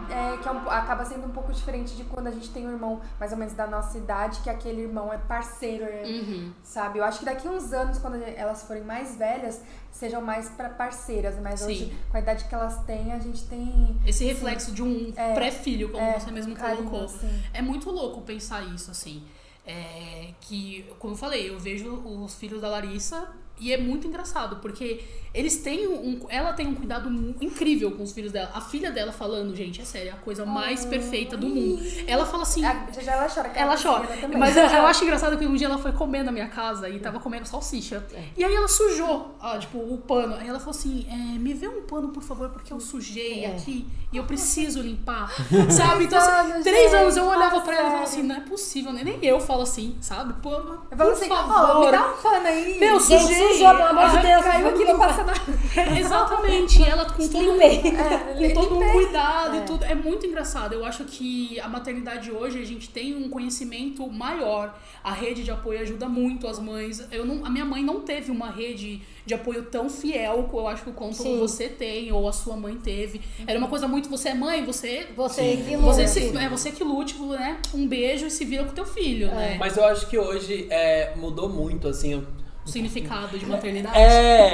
é, 0.10 0.38
que 0.38 0.48
é 0.48 0.52
um- 0.52 0.70
acaba 0.70 1.04
sendo 1.06 1.26
um 1.26 1.32
pouco 1.32 1.52
diferente 1.52 1.96
de 1.96 2.04
quando 2.04 2.28
a 2.28 2.32
gente 2.32 2.50
tem 2.50 2.68
um 2.68 2.72
irmão 2.72 3.02
mais 3.20 3.32
ou 3.32 3.38
menos 3.38 3.54
da 3.54 3.66
nossa 3.68 3.98
idade, 3.98 4.40
que 4.42 4.50
aquele 4.50 4.82
irmão 4.82 5.12
é 5.12 5.18
parceiro, 5.18 5.84
é, 5.84 6.04
Uhum. 6.06 6.52
sabe? 6.64 7.00
Eu 7.00 7.04
acho 7.04 7.20
que 7.20 7.26
daqui 7.26 7.48
uns 7.48 7.74
anos, 7.74 7.98
quando 7.98 8.16
elas 8.24 8.64
forem 8.64 8.84
mais 8.84 9.16
velhas, 9.16 9.62
sejam 9.92 10.22
mais 10.22 10.50
pra 10.50 10.70
parceiras, 10.70 11.36
mas 11.42 11.60
Sim. 11.62 11.66
hoje, 11.66 11.98
com 12.12 12.18
a 12.18 12.20
idade 12.20 12.46
que 12.46 12.54
elas 12.56 12.78
têm, 12.86 13.12
a 13.14 13.20
gente 13.20 13.46
tem 13.48 13.96
Esse 14.06 14.24
reflexo 14.26 14.72
de 14.72 14.82
um 14.84 15.12
É, 15.16 15.34
pré-filho, 15.34 15.90
como 15.90 16.04
é, 16.04 16.20
você 16.20 16.32
mesmo 16.32 16.56
colocou. 16.56 17.06
assim. 17.06 17.44
É 17.54 17.62
muito 17.62 17.90
louco 17.90 18.22
pensar 18.22 18.62
isso, 18.74 18.92
assim. 18.92 19.24
É, 19.66 20.34
que, 20.42 20.90
como 20.98 21.14
eu 21.14 21.18
falei, 21.18 21.50
eu 21.50 21.60
vejo 21.60 21.94
os 21.94 22.34
filhos 22.36 22.60
da 22.62 22.70
Larissa 22.70 23.28
e 23.60 23.74
é 23.74 23.78
muito 23.78 24.08
engraçado, 24.08 24.58
porque 24.58 25.02
eles 25.34 25.58
têm 25.58 25.88
um. 25.88 26.26
Ela 26.30 26.54
tem 26.54 26.66
um 26.68 26.74
cuidado 26.74 27.08
incrível 27.40 27.92
com 27.92 28.02
os 28.04 28.12
filhos 28.12 28.32
dela. 28.32 28.50
A 28.54 28.62
filha 28.62 28.90
dela 28.92 29.12
falando, 29.12 29.56
gente, 29.56 29.80
é 29.82 29.86
sério, 29.86 30.10
é 30.10 30.12
a 30.12 30.16
coisa 30.18 30.46
mais 30.46 30.86
perfeita 30.86 31.38
do 31.38 31.48
mundo. 31.48 31.80
Ela 32.08 32.26
fala 32.26 32.44
assim. 32.44 32.66
A- 32.66 32.88
já 33.00 33.12
ela 33.14 33.28
chora. 33.30 33.50
que 33.50 33.60
Ela 33.60 33.74
é 33.74 33.78
chora. 33.78 34.08
Mas 34.38 34.58
eu, 34.58 34.64
eu 34.66 34.86
acho 34.88 35.04
engraçado 35.04 35.38
que 35.38 35.46
um 35.46 35.54
dia 35.56 35.68
ela 35.68 35.78
foi 35.78 35.92
comer 35.92 36.24
na 36.24 36.32
minha 36.32 36.48
casa 36.48 36.90
e 36.90 37.00
tava 37.00 37.20
comendo 37.20 37.46
salsicha. 37.48 38.04
E 38.36 38.44
aí 38.44 38.54
ela 38.56 38.68
sujou, 38.68 39.36
ah, 39.40 39.58
tipo, 39.60 39.78
o 39.78 39.98
pano. 40.00 40.36
Aí 40.36 40.48
ela 40.48 40.60
falou 40.60 40.72
assim: 40.76 41.06
é, 41.10 41.38
me 41.38 41.54
vê 41.54 41.68
um 41.68 41.84
pano, 41.84 42.10
por 42.10 42.24
favor, 42.24 42.50
porque 42.50 42.74
eu 42.74 42.80
sujei 42.80 43.44
É. 43.46 43.52
aqui 43.52 43.86
e 44.12 44.18
eu 44.18 44.24
preciso 44.24 44.82
limpar. 44.82 45.30
sabe? 45.70 46.06
Então, 46.06 46.18
assim, 46.18 46.52
anos, 46.54 46.64
três 46.64 46.92
gente, 46.92 47.02
anos 47.02 47.16
eu 47.18 47.26
olhava 47.28 47.62
pra 47.62 47.74
ela 47.76 47.84
e 47.84 47.92
falava 47.92 48.04
assim: 48.04 48.24
não 48.24 48.36
é 48.36 48.40
possível, 48.40 48.92
né? 48.92 49.04
Nem 49.04 49.24
eu 49.24 49.40
falo 49.40 49.62
assim, 49.62 49.96
sabe? 50.02 50.34
Pô, 50.42 50.50
Eu 50.56 50.64
falo 50.66 51.12
por 51.12 51.12
assim, 51.14 51.28
favor. 51.30 51.54
ó, 51.78 51.86
me 51.86 51.92
dá 51.92 52.08
um 52.12 52.18
pano 52.18 52.48
aí. 52.48 52.80
Meu, 52.80 53.00
sujei. 53.00 53.49
Pelo 53.58 53.84
amor 53.84 54.10
de 54.10 54.28
Deus. 54.28 54.44
Caiu 54.44 54.68
aqui, 54.70 54.86
não 54.86 54.98
passa 55.00 55.24
nada. 55.24 55.40
Exatamente, 56.00 56.84
ela 56.84 57.06
com 57.06 57.28
todo 57.28 57.52
Limpei. 57.52 57.82
com 57.82 58.54
todo 58.54 58.76
um 58.80 58.92
cuidado 58.92 59.56
É. 59.56 59.60
e 59.60 59.62
tudo. 59.66 59.84
É 59.86 59.96
muito 59.96 60.26
engraçado. 60.26 60.74
Eu 60.74 60.86
acho 60.86 61.04
que 61.06 61.60
a 61.60 61.68
maternidade 61.68 62.32
hoje 62.32 62.62
a 62.62 62.66
gente 62.66 62.90
tem 62.90 63.16
um 63.16 63.30
conhecimento 63.30 64.08
maior. 64.12 64.78
A 65.04 65.12
rede 65.14 65.44
de 65.44 65.52
apoio 65.52 65.80
ajuda 65.82 66.08
muito 66.08 66.48
as 66.48 66.60
mães. 66.60 67.06
Eu 67.12 67.26
não, 67.26 67.46
a 67.46 67.50
minha 67.50 67.66
mãe 67.66 67.84
não 67.84 68.02
teve 68.02 68.32
uma 68.32 68.50
rede 68.50 69.02
de 69.26 69.34
apoio 69.34 69.64
tão 69.66 69.90
fiel, 69.90 70.50
eu 70.52 70.68
acho 70.68 70.84
que 70.84 70.92
quanto 70.92 71.18
Sim. 71.18 71.38
você 71.38 71.68
tem 71.70 72.12
ou 72.12 72.28
a 72.28 72.34
sua 72.34 72.56
mãe 72.58 72.76
teve. 72.78 73.22
Era 73.46 73.60
uma 73.60 73.68
coisa 73.68 73.88
muito 73.88 74.10
você 74.10 74.30
é 74.30 74.34
mãe, 74.34 74.66
você 74.66 75.08
Você 75.16 75.58
que 75.58 75.76
você, 75.78 76.02
luta. 76.02 76.08
se, 76.08 76.38
é 76.38 76.50
você 76.50 76.72
que 76.72 76.84
lute, 76.84 77.16
né? 77.20 77.58
Um 77.74 77.88
beijo 77.88 78.26
e 78.26 78.32
se 78.32 78.44
vira 78.44 78.64
com 78.64 78.74
teu 78.74 78.86
filho, 78.86 79.28
né? 79.28 79.56
Mas 79.60 79.78
eu 79.78 79.86
acho 79.86 80.08
que 80.10 80.18
hoje 80.18 80.66
é, 80.72 81.14
mudou 81.16 81.48
muito, 81.48 81.88
assim. 81.88 82.26
O 82.70 82.72
significado 82.72 83.38
de 83.38 83.46
maternidade. 83.48 83.98
É. 83.98 84.54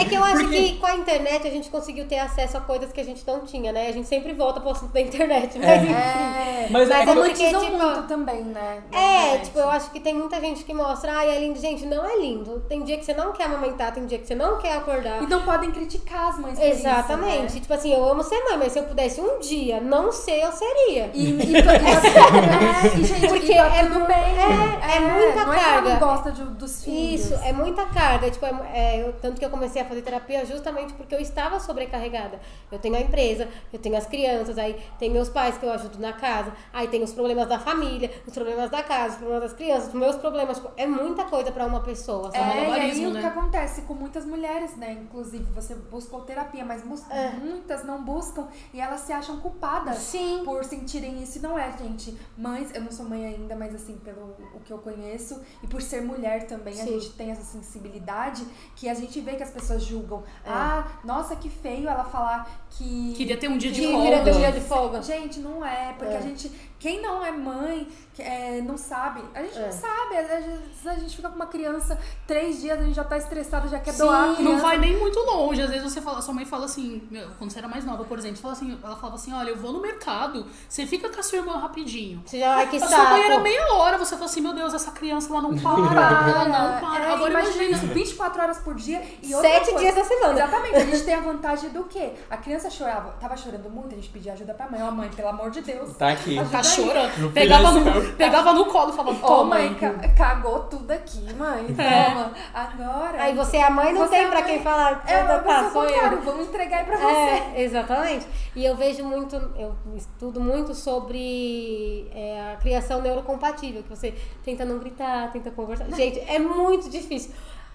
É 0.00 0.04
que 0.06 0.14
eu 0.14 0.24
acho 0.24 0.40
Porque- 0.44 0.56
que 0.62 0.76
com 0.78 0.86
a 0.86 0.94
internet 0.96 1.46
a 1.46 1.50
gente 1.50 1.68
conseguiu 1.68 2.06
ter 2.06 2.18
acesso 2.18 2.56
a 2.56 2.60
coisas 2.60 2.90
que 2.92 3.00
a 3.00 3.04
gente 3.04 3.22
não 3.26 3.40
tinha, 3.40 3.72
né? 3.72 3.88
A 3.88 3.92
gente 3.92 4.08
sempre 4.08 4.32
volta 4.32 4.58
pro 4.60 4.70
assunto 4.70 4.92
da 4.92 5.00
internet, 5.00 5.58
mas 5.58 5.68
É. 5.68 5.76
enfim. 5.76 5.92
É, 5.92 6.66
Mas 6.70 6.88
é 6.90 6.94
Mas 6.94 7.08
é 7.08 7.10
eu- 7.10 7.14
porque, 7.14 7.44
romantizam 7.44 7.60
tipo, 7.64 7.76
muito 7.82 8.02
também, 8.08 8.42
né? 8.44 8.82
na 8.90 8.98
É, 8.98 9.18
internet. 9.26 9.44
tipo, 9.46 9.58
eu 9.58 9.68
acho 9.70 9.90
que 9.90 10.00
tem 10.00 10.14
muita 10.14 10.40
gente 10.40 10.64
que 10.64 10.72
mostra, 10.72 11.12
ai, 11.12 11.28
é 11.36 11.40
lindo. 11.40 11.58
Gente, 11.58 11.84
não 11.84 12.04
é 12.08 12.16
lindo. 12.18 12.60
Tem 12.68 12.82
dia 12.84 12.96
que 12.96 13.04
você 13.04 13.12
não 13.14 13.32
quer 13.32 13.44
amamentar, 13.44 13.92
tem 13.92 14.06
dia 14.06 14.18
que 14.18 14.26
você 14.26 14.34
não 14.34 14.58
quer 14.58 14.76
acordar. 14.76 15.22
E 15.22 15.26
não 15.26 15.42
podem 15.42 15.70
criticar 15.72 16.28
as 16.30 16.38
mães 16.38 16.58
por 16.58 16.66
isso, 16.66 16.78
Exatamente. 16.80 17.54
né? 17.54 17.60
Tipo 17.60 17.74
assim, 17.74 17.92
eu 17.92 18.04
amo 18.08 18.22
ser 18.22 18.38
mãe, 18.44 18.56
mas 18.58 18.72
se 18.72 18.78
eu 18.78 18.84
pudesse 18.84 19.20
um 19.20 19.38
dia 19.40 19.80
não 19.80 20.10
ser, 20.12 20.40
eu 20.42 20.52
seria. 20.52 21.10
E, 21.12 21.24
e, 21.24 21.52
e, 21.52 21.56
é, 21.56 22.98
e, 22.98 23.04
gente, 23.04 23.28
Porque 23.28 23.52
e 23.52 23.56
tá 23.56 23.66
é 23.76 23.82
bem. 23.84 24.16
é- 24.38 24.96
é 24.96 25.00
muita 25.00 25.44
não 25.44 25.52
É 25.52 25.58
que 25.58 25.64
ela 25.64 25.72
carga. 25.82 25.90
não 25.90 25.98
gosta 25.98 26.32
de- 26.32 26.44
dos 26.44 26.84
filhos. 26.84 27.20
Isso, 27.26 27.34
é 27.44 27.52
muita 27.52 27.86
carga. 27.86 28.30
Tipo, 28.30 28.46
é, 28.46 28.50
é, 28.74 29.02
eu- 29.08 29.12
tanto 29.14 29.38
que 29.38 29.44
eu 29.44 29.50
comecei 29.50 29.82
a 29.82 29.84
fazer 29.84 30.02
terapia 30.02 30.44
justamente 30.44 30.92
porque 30.94 31.14
eu 31.14 31.20
estava 31.20 31.58
sobrecarregada. 31.60 32.40
Eu 32.70 32.78
tenho 32.78 32.96
a 32.96 33.00
empresa, 33.00 33.48
eu 33.72 33.78
tenho 33.78 33.96
as 33.96 34.06
crianças, 34.06 34.58
aí 34.58 34.80
tem 34.98 35.10
meus 35.10 35.28
pais 35.28 35.56
que 35.58 35.64
eu 35.66 35.72
ajudo 35.72 35.98
na 35.98 36.12
casa, 36.12 36.52
aí 36.72 36.88
tem 36.88 37.02
os 37.02 37.12
problemas 37.12 37.48
da 37.48 37.58
família, 37.58 38.10
os 38.26 38.32
problemas 38.32 38.70
da 38.70 38.82
casa, 38.82 39.14
os 39.14 39.16
problemas 39.18 39.42
das 39.42 39.52
crianças, 39.52 39.88
os 39.88 39.94
meus 39.94 40.16
problemas. 40.16 40.56
Tipo, 40.58 40.70
é 40.76 40.86
muita 40.86 41.24
coisa 41.24 41.50
pra 41.52 41.66
uma 41.66 41.80
pessoa, 41.80 42.30
É, 42.34 42.38
sabe? 42.38 42.58
e 42.60 42.72
aí 42.72 43.06
o 43.06 43.10
né? 43.10 43.20
que 43.20 43.26
acontece 43.26 43.82
com 43.82 43.94
muitas 43.94 44.24
mulheres, 44.24 44.76
né? 44.76 44.92
Inclusive, 44.92 45.44
você 45.52 45.74
buscou 45.74 46.20
terapia, 46.22 46.64
mas 46.64 46.82
É. 47.10 47.30
muitas 47.30 47.84
não 47.84 48.02
buscam 48.02 48.46
e 48.72 48.80
elas 48.80 49.00
se 49.00 49.12
acham 49.12 49.40
culpadas 49.40 49.96
Sim. 49.98 50.42
por 50.44 50.64
sentirem 50.64 51.22
isso. 51.22 51.38
E 51.38 51.40
não 51.40 51.58
é, 51.58 51.72
gente. 51.76 52.16
Mães, 52.36 52.70
eu 52.74 52.80
não 52.82 52.92
sou 52.92 53.06
mãe 53.06 53.26
ainda, 53.26 53.56
mas 53.56 53.74
assim, 53.74 53.96
pelo 53.98 54.34
o 54.54 54.60
que 54.60 54.72
eu 54.72 54.78
conheço, 54.78 55.40
e 55.62 55.66
por 55.66 55.80
ser 55.82 56.02
mulher 56.02 56.46
também, 56.46 56.74
a 56.74 56.84
Sim. 56.84 57.00
gente 57.00 57.12
tem 57.14 57.31
essa 57.32 57.42
sensibilidade 57.42 58.44
que 58.76 58.88
a 58.88 58.94
gente 58.94 59.20
vê 59.20 59.34
que 59.34 59.42
as 59.42 59.50
pessoas 59.50 59.82
julgam. 59.82 60.22
É. 60.44 60.50
Ah, 60.50 60.86
nossa, 61.04 61.34
que 61.36 61.48
feio 61.48 61.88
ela 61.88 62.04
falar 62.04 62.66
que. 62.70 63.14
Queria 63.16 63.36
ter 63.36 63.48
um 63.48 63.58
dia 63.58 63.72
de 63.72 63.82
folga. 63.82 64.02
vira 64.02 64.22
teu 64.24 64.34
dia 64.34 64.52
de 64.52 64.60
folga. 64.60 65.02
Gente, 65.02 65.40
não 65.40 65.64
é, 65.64 65.92
porque 65.98 66.14
É. 66.14 66.18
a 66.18 66.20
gente, 66.20 66.48
quem 66.82 67.00
não 67.00 67.24
é 67.24 67.30
mãe, 67.30 67.86
é, 68.18 68.60
não 68.60 68.76
sabe, 68.76 69.22
a 69.32 69.40
gente 69.42 69.56
É. 69.56 69.66
não 69.66 69.72
sabe, 69.72 70.16
às 70.18 70.26
vezes 70.28 70.86
a 70.86 70.94
gente 70.94 71.14
fica 71.16 71.28
com 71.28 71.36
uma 71.36 71.46
criança 71.46 71.96
três 72.26 72.60
dias, 72.60 72.76
a 72.78 72.82
gente 72.82 72.94
já 72.96 73.04
tá 73.04 73.16
estressado, 73.16 73.68
já 73.68 73.78
quer 73.78 73.92
Sim, 73.92 73.98
doar 73.98 74.36
a 74.36 74.42
Não 74.42 74.58
vai 74.58 74.76
nem 74.78 74.98
muito 74.98 75.18
longe. 75.20 75.62
Às 75.62 75.70
vezes 75.70 75.84
você 75.92 76.00
fala, 76.00 76.20
sua 76.20 76.34
mãe 76.34 76.44
fala 76.44 76.64
assim, 76.64 77.00
quando 77.38 77.50
você 77.52 77.60
era 77.60 77.68
mais 77.68 77.84
nova, 77.84 78.04
por 78.04 78.18
exemplo, 78.18 78.36
você 78.36 78.42
fala 78.42 78.54
assim, 78.54 78.78
ela 78.82 78.96
falava 78.96 79.14
assim, 79.14 79.32
olha, 79.32 79.50
eu 79.50 79.56
vou 79.56 79.72
no 79.72 79.80
mercado, 79.80 80.44
você 80.68 80.84
fica 80.84 81.08
com 81.08 81.20
a 81.20 81.22
sua 81.22 81.38
irmã 81.38 81.56
rapidinho. 81.58 82.20
Você 82.26 82.40
já, 82.40 82.56
ai, 82.56 82.68
que 82.68 82.76
A 82.78 82.80
sua 82.88 83.04
mãe 83.10 83.20
era 83.22 83.34
saco. 83.34 83.42
meia 83.44 83.72
hora, 83.74 83.96
você 83.96 84.14
fala 84.16 84.26
assim, 84.26 84.40
meu 84.40 84.52
Deus, 84.52 84.74
essa 84.74 84.90
criança 84.90 85.30
ela 85.32 85.40
não 85.42 85.56
para, 85.56 85.70
ela 86.28 86.44
não 86.46 86.80
para. 86.80 87.04
É, 87.04 87.12
Agora 87.14 87.30
imagina 87.30 87.62
imagina. 87.64 87.76
isso, 87.76 87.86
24 87.94 88.42
horas 88.42 88.58
por 88.58 88.74
dia 88.74 89.00
e 89.22 89.32
outra 89.34 89.48
Sete 89.48 89.64
coisa- 89.66 89.78
dias 89.80 89.94
da 89.94 90.04
semana. 90.04 90.32
Exatamente, 90.34 90.76
a 90.76 90.84
gente 90.86 91.04
tem 91.04 91.14
a 91.14 91.20
vantagem 91.20 91.70
do 91.70 91.84
quê? 91.84 92.14
A 92.28 92.36
criança 92.36 92.68
chorava, 92.68 93.12
tava 93.20 93.36
chorando 93.36 93.70
muito, 93.70 93.92
a 93.92 93.96
gente 93.96 94.08
pedia 94.08 94.32
ajuda 94.32 94.52
pra 94.54 94.68
mãe. 94.68 94.82
Ó, 94.82 94.90
mãe, 94.90 95.08
pelo 95.10 95.28
amor 95.28 95.50
de 95.50 95.60
Deus. 95.60 95.96
Tá 95.96 96.08
aqui. 96.10 96.36
Ajuda 96.38 96.58
Tá. 96.58 96.62
Chorando. 96.74 97.32
Pegava 97.32 97.70
no, 97.72 98.12
pegava 98.14 98.52
no 98.52 98.64
colo 98.66 98.92
e 98.92 98.96
falava, 98.96 99.18
Ô, 99.24 99.26
toma, 99.28 99.44
mãe, 99.56 99.68
mãe. 99.70 99.74
ca- 99.74 100.08
cagou 100.16 100.60
tudo 100.60 100.90
aqui, 100.90 101.32
mãe. 101.34 101.66
É. 101.78 102.04
Toma. 102.10 102.32
Agora. 102.54 103.22
Aí 103.22 103.34
você 103.34 103.56
é 103.58 103.64
a 103.64 103.70
mãe, 103.70 103.92
não 103.92 104.02
Você 104.02 104.10
tem 104.10 104.24
é 104.24 104.28
pra 104.28 104.40
mãe. 104.40 104.44
quem 104.48 104.62
falar. 104.62 105.02
É, 105.06 105.22
tá, 105.24 105.38
tá, 105.40 105.70
sou 105.70 105.84
eu. 105.84 106.22
vamos 106.22 106.48
entregar 106.48 106.78
aí 106.78 106.84
pra 106.84 106.96
você. 106.96 107.06
É, 107.06 107.62
exatamente. 107.62 108.26
E 108.56 108.64
eu 108.64 108.76
vejo 108.76 109.04
muito, 109.04 109.34
eu 109.56 109.74
estudo 109.96 110.40
muito 110.40 110.74
sobre 110.74 112.08
é, 112.14 112.52
a 112.52 112.56
criação 112.56 113.00
neurocompatível, 113.00 113.82
que 113.82 113.88
você 113.90 114.14
tenta 114.44 114.64
não 114.64 114.78
gritar, 114.78 115.30
tenta 115.32 115.50
conversar. 115.50 115.86
Gente, 115.94 116.20
é 116.20 116.38
muito 116.38 116.88
difícil. 116.90 117.32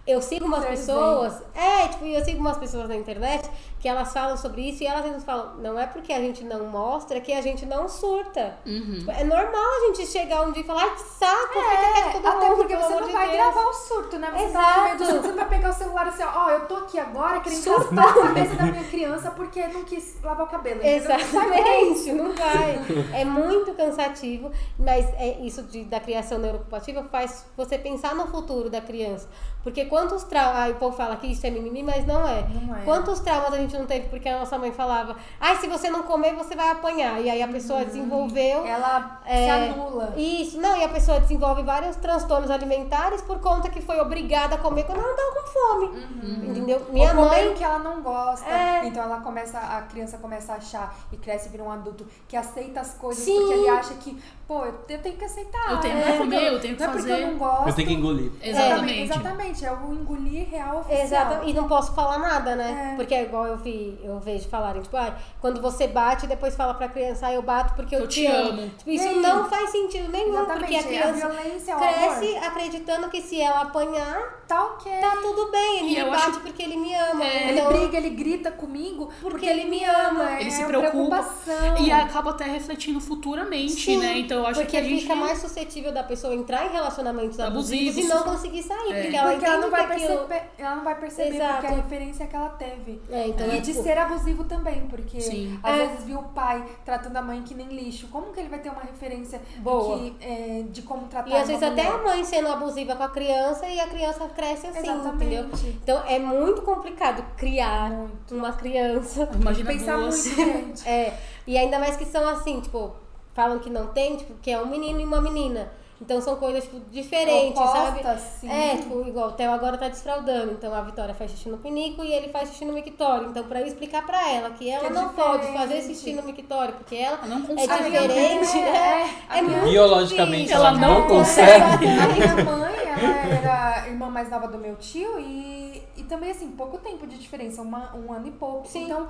Eu 0.07 0.21
sigo 0.21 0.45
umas 0.45 0.63
pessoas, 0.65 1.33
é, 1.53 1.87
tipo, 1.89 2.05
eu 2.05 2.23
sigo 2.23 2.39
umas 2.39 2.57
pessoas 2.57 2.87
na 2.87 2.95
internet 2.95 3.49
que 3.79 3.87
elas 3.87 4.11
falam 4.13 4.37
sobre 4.37 4.61
isso 4.69 4.81
e 4.81 4.87
elas 4.87 5.03
mesmas 5.03 5.23
falam, 5.23 5.55
não 5.57 5.77
é 5.77 5.85
porque 5.85 6.11
a 6.13 6.19
gente 6.19 6.43
não 6.43 6.65
mostra 6.65 7.19
que 7.19 7.31
a 7.33 7.41
gente 7.41 7.65
não 7.65 7.87
surta. 7.89 8.57
Uhum. 8.65 8.95
Tipo, 8.99 9.11
é 9.11 9.23
normal 9.23 9.65
a 9.77 9.85
gente 9.87 10.07
chegar 10.07 10.41
um 10.47 10.51
dia 10.51 10.63
e 10.63 10.65
falar, 10.65 10.83
ai, 10.83 10.95
que 10.95 11.01
saco, 11.01 11.53
fica 11.53 11.93
quieto 11.93 12.13
todo 12.13 12.25
É, 12.25 12.29
até 12.29 12.49
mundo, 12.49 12.55
porque 12.57 12.75
você 12.75 12.93
não 12.95 13.07
de 13.07 13.13
vai 13.13 13.27
Deus." 13.29 13.37
gravar 13.37 13.69
o 13.69 13.73
surto, 13.73 14.17
né? 14.17 14.31
Você 14.31 14.47
tá 14.47 14.49
Exato. 14.95 15.05
surto, 15.05 15.21
você 15.21 15.27
não 15.27 15.35
vai 15.35 15.49
pegar 15.49 15.69
o 15.69 15.73
celular 15.73 16.07
assim, 16.07 16.23
ó, 16.23 16.45
ó, 16.45 16.49
eu 16.51 16.59
tô 16.67 16.75
aqui 16.77 16.97
agora 16.99 17.39
querendo 17.41 17.69
raspar 17.69 18.09
a 18.09 18.13
cabeça 18.27 18.55
da 18.55 18.63
minha 18.63 18.83
criança 18.85 19.31
porque 19.31 19.67
não 19.67 19.83
quis 19.83 20.17
lavar 20.23 20.45
o 20.47 20.49
cabelo. 20.49 20.79
Exatamente, 20.83 22.11
não 22.13 22.33
vai. 22.33 22.79
É 23.13 23.25
muito 23.25 23.73
cansativo, 23.73 24.51
mas 24.79 25.05
é 25.15 25.37
isso 25.41 25.61
de, 25.63 25.83
da 25.83 25.99
criação 25.99 26.39
neurocompatível 26.39 27.03
faz 27.11 27.45
você 27.55 27.77
pensar 27.77 28.15
no 28.15 28.27
futuro 28.27 28.69
da 28.69 28.81
criança. 28.81 29.27
Porque 29.67 29.83
quantos 29.83 30.23
traumas. 30.23 30.59
Aí 30.61 30.71
o 30.71 30.75
povo 30.75 30.95
fala 30.95 31.17
que 31.17 31.27
isso 31.27 31.45
é 31.45 31.49
mimimi, 31.49 31.83
mas 31.83 32.05
não 32.07 32.25
é. 32.25 32.47
Não 32.47 32.73
é. 32.73 32.79
Quantos 32.85 33.19
traumas 33.19 33.53
a 33.53 33.57
gente 33.57 33.77
não 33.77 33.85
teve 33.85 34.07
porque 34.07 34.29
a 34.29 34.39
nossa 34.39 34.57
mãe 34.57 34.71
falava, 34.71 35.17
ai, 35.41 35.57
se 35.57 35.67
você 35.67 35.89
não 35.89 36.03
comer, 36.03 36.33
você 36.35 36.55
vai 36.55 36.69
apanhar. 36.71 37.19
E 37.19 37.29
aí 37.29 37.43
a 37.43 37.47
pessoa 37.49 37.83
desenvolveu. 37.83 38.65
Ela 38.65 39.19
se 39.25 39.29
É, 39.29 39.69
anula. 39.69 40.13
Isso, 40.15 40.57
não, 40.57 40.77
e 40.77 40.85
a 40.85 40.87
pessoa 40.87 41.19
desenvolve 41.19 41.63
vários 41.63 41.97
transtornos 41.97 42.49
alimentares 42.49 43.21
por 43.21 43.39
conta 43.41 43.67
que 43.67 43.81
foi 43.81 43.99
obrigada 43.99 44.55
a 44.55 44.57
comer 44.57 44.85
quando 44.85 44.99
ela 44.99 45.09
não 45.09 45.15
tava 45.17 45.31
com 45.31 45.47
fome. 45.49 46.07
Entendeu? 46.47 46.87
Minha 46.89 47.09
Ou 47.09 47.25
mãe. 47.27 47.53
que 47.53 47.61
ela 47.63 47.79
não 47.79 48.01
gosta. 48.01 48.49
É. 48.49 48.85
Então 48.87 49.03
ela 49.03 49.19
começa, 49.19 49.59
a 49.59 49.81
criança 49.81 50.17
começa 50.17 50.53
a 50.53 50.55
achar 50.55 50.95
e 51.11 51.17
cresce 51.17 51.49
e 51.49 51.51
vira 51.51 51.63
um 51.63 51.71
adulto 51.71 52.07
que 52.25 52.37
aceita 52.37 52.79
as 52.79 52.93
coisas 52.93 53.21
Sim. 53.21 53.35
porque 53.37 53.53
ele 53.53 53.67
acha 53.67 53.93
que, 53.95 54.17
pô, 54.47 54.63
eu 54.65 54.97
tenho 54.99 55.17
que 55.17 55.25
aceitar. 55.25 55.71
Eu 55.71 55.79
tenho 55.81 55.95
não 55.95 56.03
que 56.03 56.09
é 56.09 56.17
comer, 56.17 56.53
eu 56.53 56.61
tenho 56.61 56.75
que 56.77 56.81
não 56.83 56.89
é 56.89 56.93
porque 56.93 57.09
fazer. 57.09 57.23
eu 57.23 57.27
não 57.31 57.37
gosto. 57.37 57.67
Eu 57.67 57.73
tenho 57.75 57.87
que 57.89 57.93
engolir. 57.95 58.31
Exatamente. 58.41 59.01
Exatamente, 59.01 59.56
é 59.65 59.71
o 59.71 59.93
engolir 59.93 60.47
real 60.49 60.79
oficial. 60.79 61.03
Exato, 61.05 61.47
e 61.49 61.53
não 61.53 61.67
posso 61.67 61.93
falar 61.93 62.17
nada, 62.19 62.55
né? 62.55 62.91
É. 62.93 62.95
Porque 62.95 63.13
é 63.13 63.23
igual 63.23 63.45
eu 63.45 63.57
vi, 63.57 63.97
eu 64.03 64.19
vejo 64.19 64.47
falarem, 64.49 64.81
tipo, 64.81 64.95
ah, 64.97 65.15
quando 65.41 65.61
você 65.61 65.87
bate, 65.87 66.27
depois 66.27 66.55
fala 66.55 66.73
pra 66.73 66.87
criança, 66.87 67.27
ah, 67.27 67.33
eu 67.33 67.41
bato 67.41 67.73
porque 67.73 67.95
eu, 67.95 68.01
Eu 68.01 68.07
te 68.07 68.25
amo. 68.25 68.49
amo. 68.61 68.69
Tipo, 68.77 68.89
isso 68.89 69.03
Sim. 69.07 69.21
não 69.21 69.49
faz 69.49 69.69
sentido 69.69 70.11
nenhum, 70.11 70.33
Exatamente, 70.33 70.59
porque 70.59 70.75
a 70.75 70.79
a 70.79 70.83
criança 70.83 71.27
violência, 71.29 71.75
o 71.75 71.79
cresce 71.79 72.37
acreditando 72.37 73.09
que 73.09 73.21
se 73.21 73.41
ela 73.41 73.61
apanhar, 73.61 74.37
Tá 74.47 74.63
ok. 74.63 74.91
tá 75.01 75.17
tudo 75.21 75.51
bem, 75.51 75.79
ele 75.79 75.99
E 75.99 76.03
me 76.03 76.09
bate 76.09 76.29
acho- 76.29 76.39
porque 76.39 76.63
ele 76.63 76.77
me 76.77 76.93
ama. 76.95 77.23
É, 77.23 77.49
Ele 77.49 77.59
Então, 77.59 77.71
briga, 77.73 77.97
ele 77.97 78.09
grita 78.11 78.51
comigo 78.51 79.09
porque, 79.21 79.45
ele 79.45 79.65
me 79.65 79.83
ama. 79.83 80.37
É 80.37 80.41
Ele 80.41 80.51
se 80.51 80.59
uma 80.61 80.67
preocupa 80.69 81.17
preocupação. 81.17 81.77
e 81.85 81.91
acaba 81.91 82.29
até 82.31 82.45
refletindo 82.45 82.99
futuramente, 83.01 83.73
Sim, 83.73 83.97
né? 83.97 84.17
Então 84.19 84.39
eu 84.39 84.45
acho 84.47 84.59
porque 84.61 84.71
que 84.71 84.77
a 84.77 84.83
gente 84.83 85.01
fica 85.01 85.15
mais 85.15 85.39
suscetível 85.39 85.91
da 85.91 86.03
pessoa 86.03 86.33
entrar 86.33 86.65
em 86.65 86.69
relacionamentos 86.71 87.39
abusivos, 87.39 87.89
Abusivos. 87.97 87.97
e 87.97 88.13
não 88.13 88.23
conseguir 88.23 88.63
sair, 88.63 88.93
É. 88.93 89.01
porque 89.01 89.15
ela 89.17 89.31
Porque 89.31 89.45
ela 89.47 89.57
não 89.57 89.69
vai 89.71 89.87
perceber, 89.87 90.41
ela 90.57 90.75
não 90.75 90.83
vai 90.83 90.95
perceber 90.99 91.35
Exato. 91.35 91.53
porque 91.53 91.67
a 91.67 91.75
referência 91.75 92.27
que 92.27 92.35
ela 92.35 92.49
teve. 92.49 93.01
É, 93.09 93.27
então 93.27 93.47
e 93.47 93.57
é 93.57 93.59
de 93.59 93.71
tipo- 93.71 93.83
ser 93.83 93.97
abusivo 93.97 94.43
também, 94.43 94.87
porque 94.87 95.19
Sim. 95.21 95.59
às 95.63 95.75
É. 95.75 95.85
vezes 95.87 96.03
viu 96.05 96.19
o 96.19 96.23
pai 96.29 96.63
tratando 96.85 97.17
a 97.17 97.21
mãe 97.21 97.41
que 97.43 97.53
nem 97.55 97.67
lixo. 97.67 98.07
Como 98.09 98.33
que 98.33 98.39
ele 98.39 98.49
vai 98.49 98.59
ter 98.59 98.69
uma 98.69 98.81
referência 98.81 99.41
Boa. 99.57 99.97
que, 99.97 100.15
é, 100.21 100.63
de 100.69 100.81
como 100.83 101.07
tratar 101.07 101.29
E 101.29 101.35
às 101.35 101.47
vezes 101.47 101.63
até 101.63 101.87
a 101.87 101.97
mulher? 101.97 102.03
mãe 102.05 102.23
sendo 102.23 102.47
abusiva 102.49 102.95
com 102.95 103.03
a 103.03 103.09
criança 103.09 103.67
e 103.67 103.79
a 103.79 103.87
criança 103.87 104.27
cresce 104.29 104.67
assim, 104.67 104.79
Exatamente. 104.79 105.15
entendeu? 105.35 105.49
Então 105.83 106.03
é 106.07 106.19
muito 106.19 106.61
complicado 106.61 107.23
criar 107.37 107.91
uma 108.31 108.53
criança. 108.53 109.29
Imagina 109.33 109.71
Pensar 109.71 109.97
duas. 109.97 110.25
muito, 110.27 110.35
gente. 110.37 110.87
É, 110.87 111.13
e 111.45 111.57
ainda 111.57 111.79
mais 111.79 111.95
que 111.97 112.05
são 112.05 112.27
assim, 112.27 112.59
tipo, 112.61 112.91
falam 113.33 113.59
que 113.59 113.69
não 113.69 113.87
tem, 113.87 114.15
tipo, 114.17 114.33
que 114.41 114.49
é 114.51 114.59
um 114.59 114.65
menino 114.67 114.99
e 114.99 115.03
uma 115.05 115.21
menina. 115.21 115.71
Então 115.99 116.21
são 116.21 116.35
coisas, 116.35 116.63
tipo, 116.63 116.79
diferentes, 116.91 117.57
sabe? 117.59 117.99
Opostas, 118.01 118.21
sim. 118.39 118.49
É, 118.51 118.77
tipo, 118.77 119.01
igual 119.07 119.29
o 119.29 119.31
Theo 119.31 119.51
agora 119.51 119.77
tá 119.77 119.87
desfraudando. 119.89 120.51
Então 120.51 120.71
a 120.73 120.81
Vitória 120.81 121.13
faz 121.15 121.31
xixi 121.31 121.49
no 121.49 121.57
pinico 121.57 122.03
e 122.03 122.13
ele 122.13 122.29
faz 122.29 122.49
xixi 122.49 122.65
no 122.65 122.73
mictório. 122.73 123.29
Então 123.29 123.43
pra 123.45 123.61
eu 123.61 123.65
explicar 123.67 124.05
pra 124.05 124.29
ela 124.29 124.51
que 124.51 124.69
ela 124.69 124.81
Que 124.81 124.85
é 124.85 124.89
não 125.01 125.09
pode 125.09 125.47
diferente. 125.47 125.57
fazer 125.57 125.81
xixi 125.81 126.13
no 126.13 126.21
mictório, 126.23 126.75
porque 126.75 126.95
ela 126.95 127.17
Ela 127.17 127.27
não 127.27 127.37
é 127.43 127.47
consegue. 127.47 127.89
Mãe 127.89 127.91
diferente, 128.07 128.57
é- 128.59 128.71
né? 128.71 129.09
a 129.27 129.37
É 129.37 129.41
minha- 129.41 129.57
muito 129.57 129.71
Biologicamente 129.71 130.37
difícil. 130.43 130.55
ela 130.57 130.71
não 130.73 130.99
não 131.01 131.07
consegue. 131.07 131.63
A 131.63 131.77
minha 132.07 132.43
mãe, 132.45 132.75
ela 132.85 133.35
era 133.39 133.81
a 133.83 133.87
irmã 133.87 134.09
mais 134.09 134.29
nova 134.29 134.47
do 134.47 134.57
meu 134.59 134.75
tio 134.75 135.19
e, 135.19 135.81
e 135.97 136.03
também, 136.03 136.29
assim, 136.31 136.51
pouco 136.51 136.77
tempo 136.77 137.07
de 137.07 137.17
diferença, 137.17 137.61
uma, 137.63 137.95
um 137.95 138.13
ano 138.13 138.27
e 138.27 138.31
pouco. 138.31 138.67
Sim. 138.67 138.83
Então, 138.85 139.07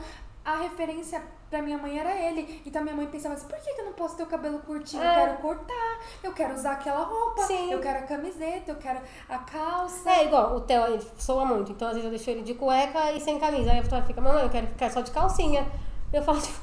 a 0.48 0.56
referência 0.62 1.22
pra 1.50 1.62
minha 1.62 1.78
mãe 1.78 2.00
era 2.00 2.16
ele. 2.16 2.62
Então, 2.66 2.82
minha 2.82 2.96
mãe 2.96 3.06
pensava 3.08 3.36
assim, 3.36 3.48
por 3.48 3.58
que, 3.60 3.74
que 3.74 3.82
eu 3.82 3.86
não 3.86 3.92
posso 3.94 4.16
ter 4.16 4.24
o 4.24 4.28
cabelo 4.28 4.60
curtinho? 4.60 5.04
Eu 5.04 5.10
É. 5.10 5.16
quero 5.16 5.38
cortar, 5.40 6.00
eu 6.24 6.32
quero 6.34 6.54
usar 6.54 6.72
aquela 6.72 7.04
roupa, 7.04 7.42
Sim. 7.44 7.72
eu 7.72 7.80
quero 7.82 8.00
a 8.00 8.02
camiseta, 8.04 8.72
eu 8.72 8.76
quero 8.78 9.00
a 9.28 9.38
calça. 9.40 10.10
É 10.10 10.26
igual, 10.26 10.56
o 10.56 10.62
Theo, 10.62 10.86
ele 10.88 11.06
soa 11.18 11.44
muito. 11.46 11.74
Então, 11.74 11.88
às 11.90 11.96
vezes, 11.96 12.06
eu 12.06 12.10
deixo 12.12 12.30
ele 12.30 12.44
de 12.44 12.54
cueca 12.54 13.12
e 13.12 13.20
sem 13.20 13.38
camisa. 13.38 13.72
Aí 13.72 13.80
a 13.80 13.82
Vitória 13.82 14.06
fica, 14.06 14.22
mamãe, 14.22 14.44
eu 14.44 14.50
quero 14.50 14.68
ficar 14.68 14.90
só 14.90 15.02
de 15.02 15.12
calcinha. 15.12 15.68
Eu 16.14 16.24
falo, 16.24 16.40
tipo, 16.42 16.58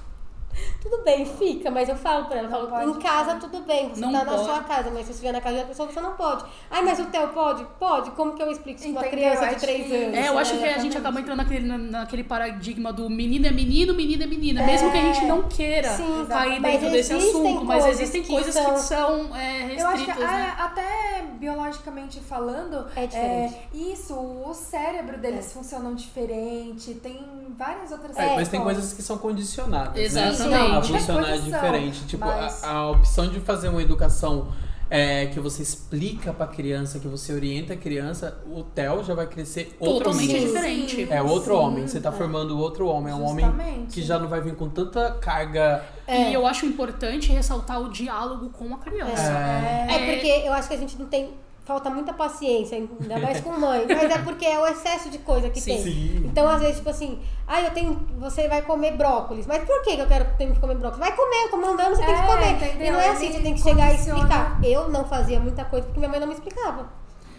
tudo 0.84 1.02
bem, 1.02 1.24
fica, 1.24 1.70
mas 1.70 1.88
eu 1.88 1.96
falo 1.96 2.26
pra 2.26 2.38
ela, 2.38 2.48
falo, 2.48 2.66
em 2.66 2.92
pode 2.92 3.02
casa 3.02 3.34
ficar. 3.34 3.40
tudo 3.40 3.62
bem, 3.64 3.88
você 3.88 4.00
Não 4.02 4.12
tá 4.12 4.24
na 4.24 4.32
pode. 4.32 4.44
sua 4.44 4.60
casa, 4.62 4.90
mas 4.90 4.98
se 5.00 5.06
você 5.06 5.10
estiver 5.12 5.32
na 5.32 5.40
casa 5.40 5.56
da 5.56 5.64
pessoa, 5.64 5.88
você 5.90 6.00
não 6.00 6.12
pode. 6.12 6.44
Ai, 6.70 6.82
mas 6.82 7.00
o 7.00 7.06
Theo 7.06 7.28
pode? 7.28 7.64
Pode. 7.78 8.10
Como 8.10 8.34
que 8.34 8.42
eu 8.42 8.50
explico 8.50 8.78
isso 8.80 8.92
pra 8.92 9.02
uma 9.02 9.08
criança 9.10 9.46
de 9.46 9.56
3 9.56 9.86
que- 9.86 9.94
anos? 9.94 10.14
É, 10.18 10.28
eu 10.28 10.38
acho 10.38 10.54
É, 10.54 10.58
que 10.58 10.64
a 10.66 10.78
gente 10.78 10.98
acaba 10.98 11.20
entrando 11.20 11.38
naquele, 11.38 11.66
na- 11.66 11.78
naquele 11.78 12.22
paradigma 12.24 12.92
do 12.92 13.08
menino 13.08 13.46
é 13.46 13.50
menino, 13.50 13.94
menina 13.94 14.24
é 14.24 14.26
menina. 14.26 14.62
Mesmo 14.64 14.92
que 14.92 14.98
a 14.98 15.00
gente 15.00 15.24
não 15.24 15.42
queira 15.44 15.88
Sim, 15.90 16.26
cair 16.28 16.60
dentro 16.60 16.90
desse 16.90 17.12
assunto. 17.14 17.64
Mas 17.64 17.82
coisas 17.82 18.00
existem 18.00 18.22
que 18.22 18.28
coisas 18.32 18.54
são- 18.54 18.74
que 18.74 18.80
são 18.80 19.36
é, 19.36 19.80
Eu 19.80 19.86
acho 19.88 20.04
que 20.04 20.10
restritas, 20.10 20.22
é, 20.22 20.36
né? 20.36 20.54
até 20.58 21.24
biologicamente 21.38 22.20
falando, 22.20 22.86
É 22.94 23.06
diferente. 23.06 23.56
isso, 23.72 24.14
o 24.14 24.52
cérebro 24.54 25.18
deles 25.18 25.52
funciona 25.52 25.92
diferente, 25.94 26.94
tem 26.94 27.24
várias 27.56 27.90
outras 27.92 28.16
É, 28.16 28.34
mas 28.34 28.48
tem 28.48 28.60
coisas. 28.60 28.76
coisas 28.82 28.92
que 28.96 29.02
são 29.02 29.18
condicionadas, 29.18 29.96
Exatamente. 29.96 30.48
né? 30.72 30.73
A 30.78 30.82
funcionar 30.82 31.36
são, 31.36 31.44
diferente. 31.44 32.06
Tipo, 32.06 32.24
a- 32.24 32.36
mas- 32.36 32.64
a, 32.64 32.90
opção 32.90 33.28
de 33.28 33.40
fazer 33.40 33.68
uma 33.68 33.82
educação 33.82 34.48
é, 34.90 35.26
que 35.26 35.40
você 35.40 35.62
explica 35.62 36.32
pra 36.32 36.46
criança, 36.46 36.98
que 37.00 37.08
você 37.08 37.32
orienta 37.32 37.72
a 37.72 37.76
criança, 37.76 38.38
o 38.46 38.62
Theo 38.62 39.02
já 39.02 39.14
vai 39.14 39.26
crescer 39.26 39.74
outro 39.80 40.04
Totalmente 40.04 40.30
ser. 40.32 40.40
Sim, 40.40 40.46
diferente. 40.46 41.12
É 41.12 41.22
outro 41.22 41.54
sim. 41.54 41.60
homem, 41.60 41.86
você 41.88 42.00
tá 42.00 42.12
formando 42.12 42.56
outro 42.58 42.86
homem, 42.86 43.12
é 43.12 43.16
um 43.16 43.24
homem 43.24 43.86
que 43.90 44.02
já 44.02 44.18
não 44.18 44.28
vai 44.28 44.40
vir 44.40 44.54
com 44.54 44.68
tanta 44.68 45.10
carga. 45.12 45.84
É. 46.06 46.30
E 46.30 46.34
eu 46.34 46.46
acho 46.46 46.66
importante 46.66 47.32
ressaltar 47.32 47.80
o 47.80 47.88
diálogo 47.90 48.50
com 48.50 48.72
a 48.74 48.78
criança. 48.78 49.32
É, 49.32 49.86
É 49.90 50.14
porque 50.14 50.46
eu 50.46 50.52
acho 50.52 50.68
que 50.68 50.74
a 50.74 50.78
gente 50.78 50.98
não 50.98 51.06
tem. 51.06 51.30
Falta 51.64 51.88
muita 51.88 52.12
paciência, 52.12 52.76
ainda 53.00 53.18
mais 53.18 53.40
com 53.40 53.50
mãe. 53.52 53.86
Mas 53.88 54.10
é 54.10 54.18
porque 54.18 54.44
é 54.44 54.58
o 54.60 54.66
excesso 54.66 55.08
de 55.08 55.18
coisa 55.18 55.48
que 55.48 55.60
Sim. 55.60 55.74
tem. 55.74 55.82
Sim. 55.82 56.22
Então, 56.26 56.46
às 56.46 56.60
vezes, 56.60 56.76
tipo 56.76 56.90
assim, 56.90 57.20
ah, 57.46 57.62
eu 57.62 57.70
tenho. 57.70 57.94
Você 58.18 58.46
vai 58.48 58.60
comer 58.62 58.92
brócolis. 58.96 59.46
Mas 59.46 59.64
por 59.64 59.80
que 59.82 59.96
que 59.96 60.02
eu 60.02 60.06
quero 60.06 60.26
ter 60.36 60.52
que 60.52 60.60
comer 60.60 60.74
brócolis? 60.76 61.06
Vai 61.06 61.16
comer, 61.16 61.44
eu 61.44 61.50
tô 61.50 61.56
mandando, 61.56 61.96
você 61.96 62.04
tem 62.04 62.14
que 62.14 62.20
É, 62.20 62.26
comer. 62.26 62.50
entendeu? 62.50 62.86
E 62.86 62.90
não 62.90 63.00
é 63.00 63.08
assim, 63.08 63.32
você 63.32 63.40
tem 63.40 63.54
que 63.54 63.62
chegar 63.62 63.92
e 63.92 63.96
explicar. 63.96 64.58
Eu 64.62 64.88
não 64.90 65.04
fazia 65.06 65.40
muita 65.40 65.64
coisa 65.64 65.86
porque 65.86 65.98
minha 65.98 66.10
mãe 66.10 66.20
não 66.20 66.26
me 66.26 66.34
explicava. 66.34 66.86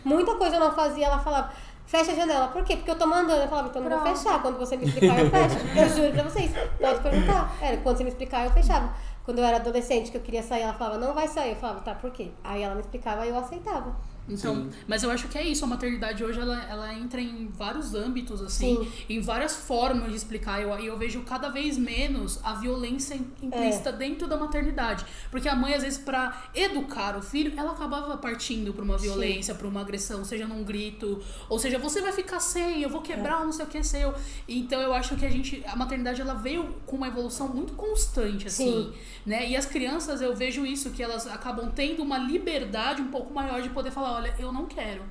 Muita 0.03 0.35
coisa 0.35 0.55
eu 0.55 0.59
não 0.59 0.71
fazia, 0.71 1.05
ela 1.05 1.19
falava. 1.19 1.51
Fecha 1.85 2.13
a 2.13 2.15
janela. 2.15 2.47
Por 2.47 2.63
quê? 2.63 2.77
Porque 2.77 2.89
eu 2.89 2.97
tô 2.97 3.05
mandando. 3.05 3.41
Eu 3.43 3.47
falava, 3.47 3.67
então 3.67 3.83
eu 3.83 3.89
não 3.91 3.99
vou 4.03 4.15
fechar. 4.15 4.41
Quando 4.41 4.57
você 4.57 4.75
me 4.75 4.85
explicar, 4.87 5.19
eu 5.19 5.29
fecho. 5.29 5.55
Eu 5.77 5.89
juro 5.89 6.11
pra 6.13 6.23
vocês. 6.23 6.51
Pode 6.81 6.99
perguntar. 6.99 7.55
Era, 7.61 7.77
quando 7.77 7.97
você 7.97 8.03
me 8.03 8.09
explicar, 8.09 8.43
eu 8.45 8.49
fechava. 8.51 8.89
Quando 9.23 9.37
eu 9.39 9.45
era 9.45 9.57
adolescente, 9.57 10.09
que 10.09 10.17
eu 10.17 10.21
queria 10.21 10.41
sair, 10.41 10.63
ela 10.63 10.73
falava, 10.73 10.97
não 10.97 11.13
vai 11.13 11.27
sair. 11.27 11.51
Eu 11.51 11.55
falava, 11.57 11.81
tá, 11.81 11.93
por 11.93 12.09
quê? 12.11 12.31
Aí 12.43 12.63
ela 12.63 12.73
me 12.73 12.81
explicava 12.81 13.23
e 13.25 13.29
eu 13.29 13.37
aceitava. 13.37 13.95
Então, 14.27 14.55
Sim. 14.55 14.69
mas 14.87 15.03
eu 15.03 15.11
acho 15.11 15.27
que 15.27 15.37
é 15.37 15.43
isso, 15.43 15.63
a 15.63 15.67
maternidade 15.67 16.23
hoje 16.23 16.39
ela, 16.39 16.63
ela 16.63 16.93
entra 16.93 17.21
em 17.21 17.47
vários 17.47 17.93
âmbitos, 17.93 18.41
assim, 18.41 18.77
Sim. 18.83 18.91
em 19.09 19.21
várias 19.21 19.55
formas 19.55 20.09
de 20.09 20.15
explicar. 20.15 20.59
E 20.59 20.63
eu, 20.63 20.69
eu 20.79 20.97
vejo 20.97 21.21
cada 21.21 21.49
vez 21.49 21.77
menos 21.77 22.39
a 22.43 22.53
violência 22.55 23.15
implícita 23.41 23.91
dentro 23.91 24.27
da 24.27 24.35
maternidade. 24.35 25.05
Porque 25.29 25.47
a 25.47 25.55
mãe, 25.55 25.73
às 25.73 25.83
vezes, 25.83 25.99
pra 25.99 26.49
educar 26.55 27.17
o 27.17 27.21
filho, 27.21 27.53
ela 27.55 27.71
acabava 27.73 28.17
partindo 28.17 28.73
pra 28.73 28.83
uma 28.83 28.97
violência, 28.97 29.53
pra 29.53 29.67
uma 29.67 29.81
agressão, 29.81 30.25
seja 30.25 30.47
num 30.47 30.63
grito, 30.63 31.21
ou 31.47 31.59
seja, 31.59 31.77
você 31.77 32.01
vai 32.01 32.11
ficar 32.11 32.39
sem, 32.39 32.81
eu 32.81 32.89
vou 32.89 33.01
quebrar 33.01 33.45
não 33.45 33.51
sei 33.51 33.65
o 33.65 33.67
que 33.67 33.83
seu. 33.83 34.13
Então 34.47 34.81
eu 34.81 34.93
acho 34.93 35.15
que 35.15 35.25
a 35.25 35.29
gente, 35.29 35.63
a 35.65 35.75
maternidade 35.75 36.21
ela 36.21 36.33
veio 36.33 36.75
com 36.85 36.95
uma 36.95 37.07
evolução 37.07 37.47
muito 37.47 37.73
constante, 37.73 38.47
assim, 38.47 38.65
Sim. 38.65 38.93
né? 39.25 39.47
E 39.49 39.55
as 39.55 39.65
crianças, 39.65 40.21
eu 40.21 40.35
vejo 40.35 40.65
isso, 40.65 40.89
que 40.91 41.03
elas 41.03 41.27
acabam 41.27 41.71
tendo 41.71 42.01
uma 42.01 42.17
liberdade 42.17 43.01
um 43.01 43.07
pouco 43.07 43.33
maior 43.33 43.61
de 43.61 43.69
poder 43.69 43.91
falar, 43.91 44.14
olha, 44.15 44.33
eu 44.39 44.51
não 44.51 44.65
quero. 44.65 45.01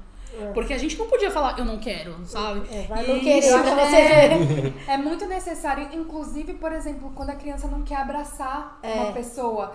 Porque 0.52 0.74
a 0.74 0.78
gente 0.78 0.98
não 0.98 1.06
podia 1.06 1.30
falar, 1.30 1.56
eu 1.58 1.64
não 1.64 1.78
quero, 1.78 2.16
sabe? 2.24 2.62
É, 2.68 2.86
vai 2.88 3.06
não 3.06 3.20
querer 3.20 3.38
isso 3.38 3.56
é-. 3.56 4.72
É 4.94 4.96
muito 4.96 5.26
necessário, 5.26 5.88
inclusive, 5.92 6.54
por 6.54 6.72
exemplo, 6.72 7.12
quando 7.14 7.30
a 7.30 7.36
criança 7.36 7.68
não 7.68 7.82
quer 7.82 7.96
abraçar 7.96 8.78
É. 8.82 8.94
uma 8.94 9.12
pessoa. 9.12 9.72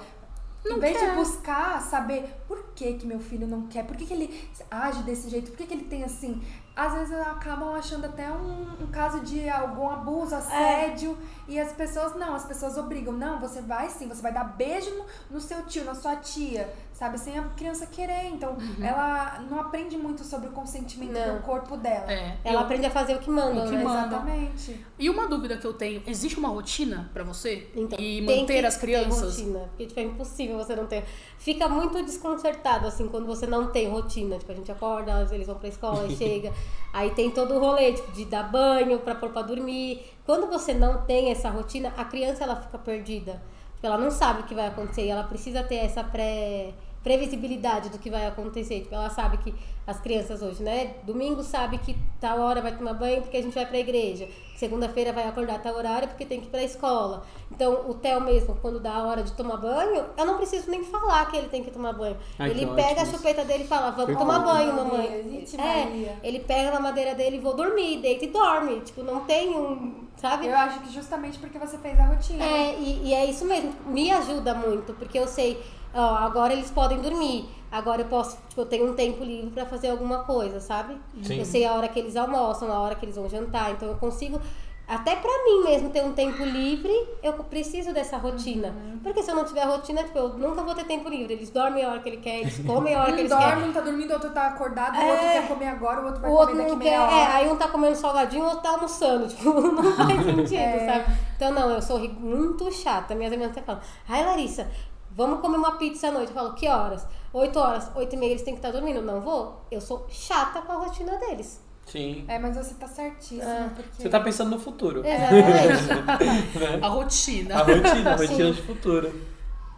Não 0.65 0.75
em 0.75 0.79
vez 0.81 0.97
quer. 0.97 1.11
de 1.11 1.15
buscar 1.15 1.81
saber 1.81 2.25
por 2.45 2.73
que, 2.75 2.95
que 2.95 3.07
meu 3.07 3.21
filho 3.21 3.47
não 3.47 3.67
quer, 3.67 3.85
por 3.85 3.95
que, 3.95 4.05
que 4.05 4.13
ele 4.13 4.49
age 4.69 5.03
desse 5.03 5.29
jeito, 5.29 5.51
por 5.51 5.57
que, 5.57 5.65
que 5.65 5.73
ele 5.73 5.85
tem 5.85 6.03
assim. 6.03 6.41
Às 6.75 6.93
vezes 6.93 7.13
acabam 7.13 7.73
achando 7.75 8.05
até 8.05 8.29
um, 8.29 8.67
um 8.81 8.87
caso 8.87 9.21
de 9.21 9.49
algum 9.49 9.89
abuso, 9.89 10.35
assédio, 10.35 11.17
e 11.47 11.57
as 11.57 11.71
pessoas 11.71 12.13
não, 12.15 12.35
as 12.35 12.43
pessoas 12.45 12.77
obrigam. 12.77 13.13
Não, 13.13 13.39
você 13.39 13.61
vai 13.61 13.89
sim, 13.89 14.07
você 14.09 14.21
vai 14.21 14.33
dar 14.33 14.43
beijo 14.43 14.89
no, 14.95 15.05
no 15.31 15.39
seu 15.39 15.63
tio, 15.63 15.85
na 15.85 15.95
sua 15.95 16.17
tia, 16.17 16.69
sabe? 16.99 17.17
Sem 17.17 17.39
a 17.39 17.43
criança 17.43 17.85
querer. 17.87 18.25
Então, 18.25 18.57
ela 18.81 19.39
não 19.49 19.57
aprende 19.61 19.95
muito 19.97 20.21
sobre 20.25 20.49
o 20.49 20.51
consentimento 20.51 21.13
Não. 21.13 21.37
do 21.37 21.41
corpo 21.43 21.77
dela. 21.77 22.11
É, 22.11 22.35
Ela 22.43 22.55
eu- 22.55 22.59
aprende 22.59 22.85
a 22.85 22.89
fazer 22.89 23.15
o 23.15 23.19
que 23.19 23.29
manda, 23.29 23.63
O 23.63 23.69
que 23.69 23.77
né? 23.77 23.83
manda. 23.83 24.07
Exatamente. 24.17 24.85
E 24.99 25.09
uma 25.09 25.27
dúvida 25.27 25.55
que 25.57 25.65
eu 25.65 25.73
tenho, 25.73 26.03
existe 26.05 26.37
uma 26.37 26.49
rotina 26.49 27.09
pra 27.13 27.23
você? 27.23 27.69
Então, 27.73 27.97
e 27.97 28.23
tem 28.25 28.39
manter 28.41 28.59
que 28.59 28.65
as 28.65 28.75
crianças? 28.75 29.37
rotina, 29.39 29.59
porque 29.69 29.85
tipo, 29.85 29.99
é 29.99 30.03
impossível 30.03 30.57
você 30.57 30.75
não 30.75 30.85
ter. 30.87 31.05
Fica 31.37 31.69
muito 31.69 32.03
desconcertado, 32.03 32.85
assim, 32.85 33.07
quando 33.07 33.25
você 33.25 33.47
não 33.47 33.67
tem 33.67 33.89
rotina. 33.89 34.37
Tipo, 34.37 34.51
a 34.51 34.55
gente 34.55 34.69
acorda, 34.71 35.25
eles 35.31 35.47
vão 35.47 35.55
pra 35.55 35.69
escola 35.69 36.05
e 36.05 36.15
chega. 36.17 36.51
Aí 36.91 37.11
tem 37.11 37.31
todo 37.31 37.55
o 37.55 37.59
rolê, 37.59 37.93
tipo, 37.93 38.11
de 38.11 38.25
dar 38.25 38.43
banho 38.43 38.99
pra 38.99 39.15
pôr 39.15 39.29
pra 39.29 39.41
dormir. 39.41 40.03
Quando 40.25 40.47
você 40.47 40.73
não 40.73 41.03
tem 41.05 41.31
essa 41.31 41.49
rotina, 41.49 41.93
a 41.95 42.03
criança 42.03 42.43
ela 42.43 42.57
fica 42.57 42.77
perdida. 42.77 43.41
Tipo, 43.75 43.87
ela 43.87 43.97
não 43.97 44.11
sabe 44.11 44.41
o 44.41 44.43
que 44.43 44.53
vai 44.53 44.67
acontecer 44.67 45.05
e 45.05 45.09
ela 45.09 45.23
precisa 45.23 45.63
ter 45.63 45.75
essa 45.77 46.03
pré 46.03 46.73
previsibilidade 47.03 47.89
do 47.89 47.97
que 47.97 48.09
vai 48.09 48.25
acontecer. 48.27 48.81
Tipo, 48.81 48.95
ela 48.95 49.09
sabe 49.09 49.37
que 49.37 49.53
as 49.87 49.99
crianças 49.99 50.41
hoje, 50.41 50.61
né? 50.61 50.95
Domingo 51.03 51.41
sabe 51.43 51.77
que 51.79 51.95
tal 52.19 52.39
hora 52.39 52.61
vai 52.61 52.75
tomar 52.75 52.93
banho 52.93 53.21
porque 53.21 53.37
a 53.37 53.41
gente 53.41 53.55
vai 53.55 53.65
pra 53.65 53.79
igreja. 53.79 54.27
Segunda-feira 54.55 55.13
vai 55.13 55.25
acordar 55.27 55.61
tal 55.61 55.75
horário 55.75 56.07
porque 56.09 56.25
tem 56.25 56.41
que 56.41 56.47
ir 56.47 56.49
pra 56.49 56.61
escola. 56.61 57.23
Então, 57.49 57.89
o 57.89 57.93
Theo 57.93 58.21
mesmo, 58.21 58.55
quando 58.61 58.79
dá 58.79 58.93
a 58.93 59.03
hora 59.03 59.23
de 59.23 59.31
tomar 59.31 59.57
banho, 59.57 60.05
eu 60.17 60.25
não 60.25 60.37
preciso 60.37 60.69
nem 60.69 60.83
falar 60.83 61.25
que 61.31 61.37
ele 61.37 61.47
tem 61.47 61.63
que 61.63 61.71
tomar 61.71 61.93
banho. 61.93 62.17
Ai, 62.37 62.51
ele 62.51 62.65
pega 62.67 63.01
ótimo 63.01 63.01
a 63.01 63.05
chupeta 63.05 63.45
dele 63.45 63.63
e 63.63 63.67
fala, 63.67 63.91
vamos 63.91 64.15
Perfeito. 64.15 64.19
tomar 64.19 64.39
banho, 64.39 64.75
mamãe. 64.75 65.47
É, 65.57 66.17
ele 66.21 66.39
pega 66.41 66.71
na 66.71 66.79
madeira 66.79 67.15
dele 67.15 67.37
e 67.37 67.39
vou 67.39 67.55
dormir, 67.55 68.01
deita 68.01 68.25
e 68.25 68.27
dorme. 68.27 68.81
Tipo, 68.81 69.01
não 69.01 69.21
tem 69.21 69.55
um, 69.55 70.03
sabe? 70.17 70.47
Eu 70.47 70.57
acho 70.57 70.81
que 70.81 70.93
justamente 70.93 71.39
porque 71.39 71.57
você 71.57 71.77
fez 71.77 71.97
a 71.99 72.03
rotina. 72.03 72.43
É, 72.43 72.75
e, 72.77 73.07
e 73.07 73.13
é 73.13 73.25
isso 73.25 73.45
mesmo, 73.45 73.73
me 73.87 74.11
ajuda 74.11 74.53
muito, 74.53 74.93
porque 74.93 75.17
eu 75.17 75.27
sei, 75.27 75.59
ó, 75.93 76.15
agora 76.15 76.53
eles 76.53 76.69
podem 76.71 76.99
dormir, 76.99 77.47
agora 77.71 78.01
eu 78.01 78.05
posso, 78.07 78.37
tipo, 78.49 78.61
eu 78.61 78.65
tenho 78.65 78.89
um 78.91 78.93
tempo 78.95 79.23
livre 79.23 79.49
pra 79.51 79.65
fazer 79.65 79.89
alguma 79.89 80.19
coisa, 80.19 80.59
sabe? 80.59 80.97
Sim. 81.23 81.39
Eu 81.39 81.45
sei 81.45 81.65
a 81.65 81.73
hora 81.73 81.87
que 81.87 81.99
eles 81.99 82.15
almoçam, 82.15 82.71
a 82.71 82.79
hora 82.79 82.95
que 82.95 83.05
eles 83.05 83.15
vão 83.15 83.29
jantar, 83.29 83.71
então 83.71 83.87
eu 83.87 83.95
consigo, 83.95 84.39
até 84.87 85.15
pra 85.15 85.29
mim 85.45 85.63
mesmo 85.65 85.91
ter 85.91 86.03
um 86.03 86.13
tempo 86.13 86.43
livre, 86.43 86.91
eu 87.21 87.31
preciso 87.33 87.93
dessa 87.93 88.17
rotina. 88.17 88.73
Porque 89.03 89.21
se 89.21 89.29
eu 89.29 89.35
não 89.35 89.45
tiver 89.45 89.63
rotina, 89.63 90.01
tipo, 90.03 90.17
eu 90.17 90.29
nunca 90.29 90.63
vou 90.63 90.73
ter 90.73 90.83
tempo 90.83 91.07
livre. 91.07 91.31
Eles 91.33 91.51
dormem 91.51 91.85
a 91.85 91.89
hora 91.91 91.99
que 91.99 92.09
eles 92.09 92.21
querem, 92.23 92.41
eles 92.41 92.59
comem 92.65 92.95
a 92.95 93.01
hora 93.03 93.11
que 93.11 93.17
Um 93.17 93.19
eles 93.19 93.29
dorme, 93.29 93.45
querem. 93.45 93.69
um 93.69 93.71
tá 93.71 93.81
dormindo, 93.81 94.09
o 94.09 94.13
outro 94.13 94.31
tá 94.31 94.47
acordado, 94.47 94.95
o 94.97 94.99
É. 94.99 95.11
outro 95.11 95.25
quer 95.27 95.47
comer 95.47 95.67
agora, 95.67 96.01
o 96.01 96.05
outro 96.05 96.21
vai 96.21 96.31
O 96.31 96.33
outro 96.33 96.55
comer 96.55 96.63
daqui 96.69 96.79
quer, 96.79 96.89
meia 96.89 97.03
hora. 97.03 97.13
é, 97.15 97.25
aí 97.35 97.51
um 97.51 97.55
tá 97.55 97.67
comendo 97.67 97.95
salgadinho, 97.95 98.43
o 98.43 98.47
outro 98.47 98.61
tá 98.63 98.69
almoçando, 98.71 99.27
tipo, 99.29 99.61
não 99.61 99.93
faz 99.93 100.25
sentido, 100.25 100.53
É. 100.55 100.85
sabe? 100.87 101.17
Então, 101.35 101.51
não, 101.53 101.69
eu 101.69 101.81
sou 101.83 101.99
muito 101.99 102.71
chata. 102.71 103.13
Minhas 103.13 103.31
amigas 103.31 103.51
até 103.51 103.61
falam, 103.61 103.81
ai, 104.09 104.25
Larissa, 104.25 104.67
vamos 105.11 105.39
comer 105.41 105.57
uma 105.57 105.73
pizza 105.73 106.07
à 106.07 106.11
noite. 106.11 106.29
Eu 106.29 106.33
falo, 106.35 106.53
que 106.53 106.67
horas? 106.67 107.05
8 107.33 107.59
horas, 107.59 107.91
8 107.95 108.13
e 108.13 108.17
meia 108.17 108.31
eles 108.31 108.41
têm 108.41 108.53
que 108.53 108.59
estar 108.59 108.71
dormindo. 108.71 109.01
Não 109.01 109.21
vou? 109.21 109.65
Eu 109.69 109.81
sou 109.81 110.05
chata 110.09 110.61
com 110.61 110.71
a 110.71 110.75
rotina 110.75 111.17
deles. 111.17 111.61
Sim. 111.85 112.23
É, 112.27 112.37
mas 112.37 112.55
você 112.55 112.73
tá 112.75 112.87
certíssimo, 112.87 113.41
É. 113.41 113.69
porque... 113.75 114.03
Você 114.03 114.09
tá 114.09 114.19
pensando 114.19 114.51
no 114.51 114.59
futuro. 114.59 115.01
Exatamente. 115.05 116.79
A 116.83 116.87
rotina. 116.87 117.55
A 117.55 117.63
rotina, 117.63 118.13
a 118.13 118.17
Sim. 118.17 118.25
rotina 118.27 118.51
de 118.51 118.61
futuro. 118.61 119.21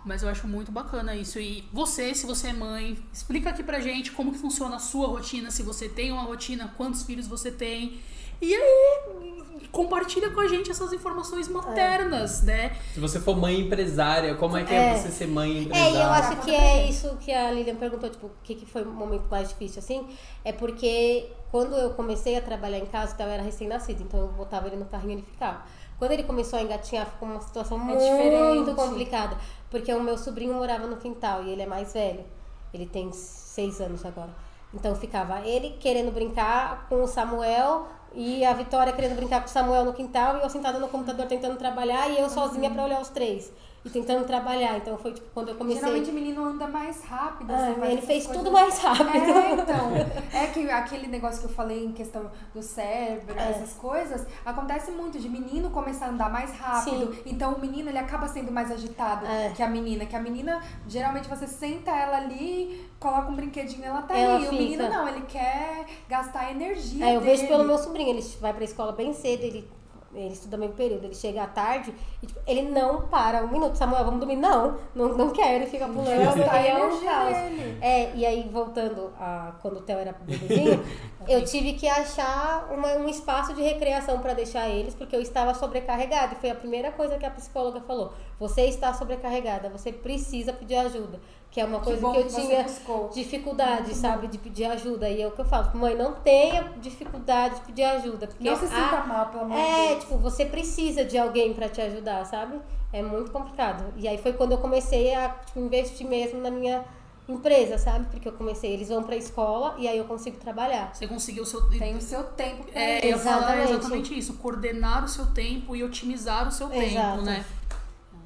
Mas 0.06 0.24
eu 0.24 0.30
acho 0.30 0.48
muito 0.48 0.72
bacana 0.72 1.16
isso. 1.16 1.40
E 1.40 1.64
você, 1.72 2.14
se 2.14 2.26
você 2.26 2.48
é 2.50 2.54
mãe, 2.54 2.98
explica 3.14 3.52
aqui 3.52 3.64
pra 3.64 3.80
gente 3.80 4.12
como 4.12 4.32
que 4.32 4.38
funciona 4.40 4.76
a 4.76 4.80
sua 4.80 5.08
rotina, 5.08 5.52
se 5.52 5.62
você 5.64 5.88
tem 5.88 6.12
uma 6.12 6.24
rotina, 6.24 6.74
quantos 6.76 7.04
filhos 7.04 7.28
você 7.28 7.52
tem. 7.52 8.02
E 8.42 8.54
aí, 8.54 9.41
compartilha 9.72 10.30
com 10.32 10.42
a 10.42 10.48
gente 10.48 10.70
essas 10.70 10.92
informações 10.92 11.48
maternas, 11.48 12.42
né? 12.44 12.76
Se 12.94 13.00
você 13.00 13.20
for 13.20 13.38
mãe 13.38 13.60
empresária, 13.62 14.36
como 14.36 14.58
é 14.58 14.64
que 14.64 14.74
é, 14.74 14.92
É. 14.94 14.98
você 14.98 15.10
ser 15.10 15.28
mãe 15.28 15.58
É, 15.58 15.62
empresária? 15.62 15.92
e 15.98 16.02
eu 16.02 16.10
acho 16.12 16.36
que 16.42 16.52
é 16.54 16.88
isso 16.90 17.18
que 17.22 17.32
a 17.32 17.52
Lilian 17.52 17.76
perguntou, 17.76 18.10
tipo, 18.10 18.28
o 18.28 18.32
que, 18.44 18.56
que 18.56 18.66
foi 18.66 18.84
o 18.84 18.88
momento 18.90 19.28
mais 19.30 19.50
difícil, 19.50 19.80
assim, 19.80 20.08
é 20.44 20.52
porque 20.52 21.30
quando 21.52 21.76
eu 21.76 21.92
comecei 21.92 22.36
a 22.38 22.42
trabalhar 22.42 22.80
em 22.80 22.86
casa, 22.86 23.14
então 23.14 23.26
eu 23.28 23.32
era 23.34 23.44
recém-nascido, 23.44 24.04
então 24.04 24.20
eu 24.20 24.28
botava 24.28 24.68
ele 24.68 24.76
no 24.78 24.86
carrinho 24.86 25.12
e 25.12 25.16
ele 25.16 25.22
ficava. 25.24 25.62
Quando 25.98 26.12
ele 26.12 26.24
começou 26.24 26.58
a 26.58 26.62
engatinhar, 26.64 27.06
ficou 27.06 27.30
uma 27.30 27.40
situação 27.42 27.78
muito 27.78 28.00
diferente. 28.00 28.74
complicada, 28.74 29.38
porque 29.70 29.94
o 29.94 30.02
meu 30.02 30.18
sobrinho 30.18 30.54
morava 30.54 30.88
no 30.88 30.98
quintal 30.98 31.44
e 31.44 31.50
ele 31.52 31.62
é 31.62 31.66
mais 31.68 31.94
velho, 31.94 32.26
ele 32.74 32.86
tem 32.88 33.12
seis 33.14 33.80
anos 33.80 34.04
agora. 34.06 34.30
Então 34.74 34.96
ficava 34.96 35.46
ele 35.46 35.72
querendo 35.80 36.12
brincar 36.14 36.88
com 36.90 37.04
o 37.04 37.08
Samuel 37.08 37.88
e 38.14 38.44
a 38.44 38.54
Vitória 38.54 38.94
querendo 38.94 39.16
brincar 39.16 39.42
com 39.42 39.48
o 39.48 39.50
Samuel 39.50 39.86
no 39.86 39.94
quintal 39.94 40.38
e 40.38 40.42
eu 40.42 40.50
sentada 40.50 40.80
no 40.80 40.88
computador 40.88 41.28
tentando 41.28 41.58
trabalhar 41.58 42.10
e 42.10 42.20
eu 42.20 42.30
sozinha 42.30 42.70
pra 42.70 42.84
olhar 42.84 43.02
os 43.02 43.10
três. 43.10 43.52
E 43.84 43.90
tentando 43.90 44.26
trabalhar. 44.26 44.78
Então 44.78 44.98
foi 44.98 45.14
tipo 45.14 45.28
quando 45.34 45.50
eu 45.50 45.56
comecei. 45.56 45.82
Geralmente 45.82 46.10
o 46.12 46.14
menino 46.14 46.46
anda 46.46 46.68
mais 46.68 47.04
rápido. 47.04 47.52
Ah, 47.52 47.68
assim, 47.70 47.82
ele 47.92 48.02
fez 48.02 48.26
coisas 48.26 48.44
tudo 48.44 48.52
mais 48.52 48.78
rápido. 48.80 49.10
É, 49.10 49.52
então. 49.54 49.92
É 50.34 50.48
que 50.48 50.70
aquele 50.70 51.08
negócio 51.08 51.40
que 51.42 51.48
eu 51.48 51.54
falei 51.54 51.84
em 51.86 51.92
questão 51.92 52.30
do 52.54 52.62
cérebro, 52.62 53.34
É. 53.38 53.50
essas 53.50 53.74
coisas, 53.74 54.26
acontece 54.46 54.92
muito 54.92 55.18
de 55.20 55.28
menino 55.28 55.70
começar 55.72 56.06
a 56.06 56.10
andar 56.10 56.30
mais 56.32 56.52
rápido. 56.58 57.16
Então 57.26 57.54
o 57.54 57.60
menino 57.60 57.90
ele 57.90 57.98
acaba 57.98 58.28
sendo 58.28 58.52
mais 58.52 58.70
agitado 58.72 59.26
É. 59.26 59.52
que 59.56 59.64
a 59.64 59.68
menina. 59.68 60.06
Que 60.06 60.16
a 60.16 60.20
menina, 60.20 60.62
geralmente 60.88 61.28
você 61.28 61.48
senta 61.48 61.90
ela 61.92 62.18
ali, 62.18 62.88
coloca 63.00 63.30
um 63.32 63.36
brinquedinho, 63.36 63.84
ela 63.86 64.02
tá 64.04 64.16
Ela 64.16 64.36
ali. 64.36 64.48
O 64.48 64.52
menino 64.54 64.84
fica. 64.84 64.96
não, 64.96 65.08
ele 65.08 65.22
quer 65.22 65.86
gastar 66.08 66.52
energia. 66.52 67.06
É, 67.06 67.16
eu 67.16 67.22
vejo 67.22 67.38
dele. 67.44 67.48
pelo 67.48 67.64
meu 67.64 67.78
sobrinho, 67.78 68.10
ele 68.10 68.22
vai 68.40 68.54
pra 68.54 68.64
escola 68.64 68.92
bem 68.92 69.12
cedo, 69.14 69.42
ele, 69.44 69.68
ele 70.14 70.34
estuda 70.34 70.58
meio 70.58 70.72
período, 70.74 71.06
ele 71.06 71.14
chega 71.16 71.44
à 71.44 71.48
tarde 71.48 71.94
e 72.22 72.28
tipo, 72.28 72.40
ele 72.46 72.64
não 72.64 73.08
para 73.08 73.44
um 73.44 73.48
minuto. 73.50 73.76
Samuel, 73.78 74.04
vamos 74.06 74.20
dormir? 74.20 74.36
Não, 74.36 74.78
não, 74.96 75.10
não 75.18 75.30
quer, 75.32 75.56
ele 75.56 75.66
fica 75.66 75.88
pulando. 75.88 76.24
Gastar 76.36 76.54
a 76.56 76.62
e 76.62 76.68
é 76.68 76.76
um 76.84 77.02
caos. 77.06 77.38
É, 77.82 78.16
e 78.16 78.26
aí 78.26 78.50
voltando 78.52 79.12
a 79.20 79.54
quando 79.62 79.78
o 79.78 79.82
Theo 79.82 80.00
era 80.00 80.14
bebezinho, 80.14 80.84
eu 81.28 81.44
tive 81.46 81.74
que 81.74 81.88
achar 81.88 82.68
uma- 82.72 82.94
um 82.96 83.08
espaço 83.08 83.54
de 83.54 83.62
recreação 83.62 84.20
pra 84.20 84.34
deixar 84.34 84.68
eles, 84.70 84.94
porque 84.96 85.16
eu 85.16 85.22
estava 85.22 85.54
sobrecarregada. 85.54 86.34
E 86.34 86.38
foi 86.38 86.50
a 86.50 86.56
primeira 86.56 86.92
coisa 86.92 87.18
que 87.18 87.26
a 87.26 87.30
psicóloga 87.32 87.82
falou: 87.82 88.14
você 88.40 88.62
está 88.64 88.94
sobrecarregada, 88.94 89.70
você 89.70 89.92
precisa 89.92 90.52
pedir 90.54 90.76
ajuda. 90.76 91.20
Que 91.52 91.60
é 91.60 91.66
uma 91.66 91.80
Que 91.80 91.86
coisa 91.86 92.02
bom 92.02 92.14
que 92.14 92.20
eu 92.20 92.24
que 92.28 92.34
tinha 92.34 92.64
buscou. 92.64 93.10
dificuldade, 93.14 93.94
sabe, 93.94 94.28
de 94.28 94.38
pedir 94.38 94.64
ajuda. 94.66 95.10
E 95.10 95.22
é 95.22 95.28
o 95.28 95.32
que 95.32 95.42
eu 95.42 95.46
falo, 95.46 95.70
mãe, 95.78 95.94
não 95.96 96.14
tenha 96.14 96.72
dificuldade 96.82 97.56
de 97.56 97.62
pedir 97.62 97.84
ajuda. 97.84 98.28
Porque 98.28 98.42
Não 98.50 98.56
se 98.56 98.68
sinta 98.68 98.98
a- 99.00 99.06
mal, 99.06 99.26
pelo 99.28 99.44
amor 99.44 99.58
de 99.58 99.62
É, 99.64 99.88
Deus. 99.90 100.00
tipo, 100.06 100.18
você 100.18 100.46
precisa 100.46 101.04
de 101.04 101.18
alguém 101.18 101.54
pra 101.54 101.68
te 101.68 101.82
ajudar, 101.82 102.26
sabe? 102.26 102.58
É 102.94 103.02
muito 103.02 103.32
complicado. 103.32 103.84
E 103.98 104.08
aí 104.08 104.18
foi 104.18 104.32
quando 104.32 104.54
eu 104.54 104.60
comecei 104.60 105.14
a 105.14 105.28
tipo, 105.46 105.60
investir 105.60 106.08
mesmo 106.08 106.40
na 106.40 106.50
minha 106.50 106.86
empresa, 107.28 107.78
sabe? 107.78 108.06
Porque 108.10 108.28
eu 108.30 108.34
comecei, 108.34 108.72
eles 108.72 108.88
vão 108.88 109.04
pra 109.04 109.18
escola 109.18 109.76
e 109.78 109.90
aí 109.90 109.98
eu 109.98 110.06
consigo 110.06 110.38
trabalhar. 110.38 110.94
Você 110.96 111.06
conseguiu 111.06 111.44
o 111.44 111.46
seu. 111.46 111.70
Tem 111.70 111.96
o 111.98 112.02
seu 112.02 112.24
tempo 112.24 112.66
É, 112.74 112.98
isso. 113.00 113.06
eu 113.06 113.10
ia 113.12 113.18
falar 113.18 113.38
Exatamente. 113.58 113.72
exatamente 113.72 114.18
isso. 114.20 114.34
Coordenar 114.36 115.04
o 115.04 115.08
seu 115.10 115.26
tempo 115.28 115.76
e 115.76 115.84
otimizar 115.84 116.48
o 116.48 116.52
seu 116.52 116.70
tempo, 116.70 116.84
Exato. 116.86 117.22
né? 117.24 117.44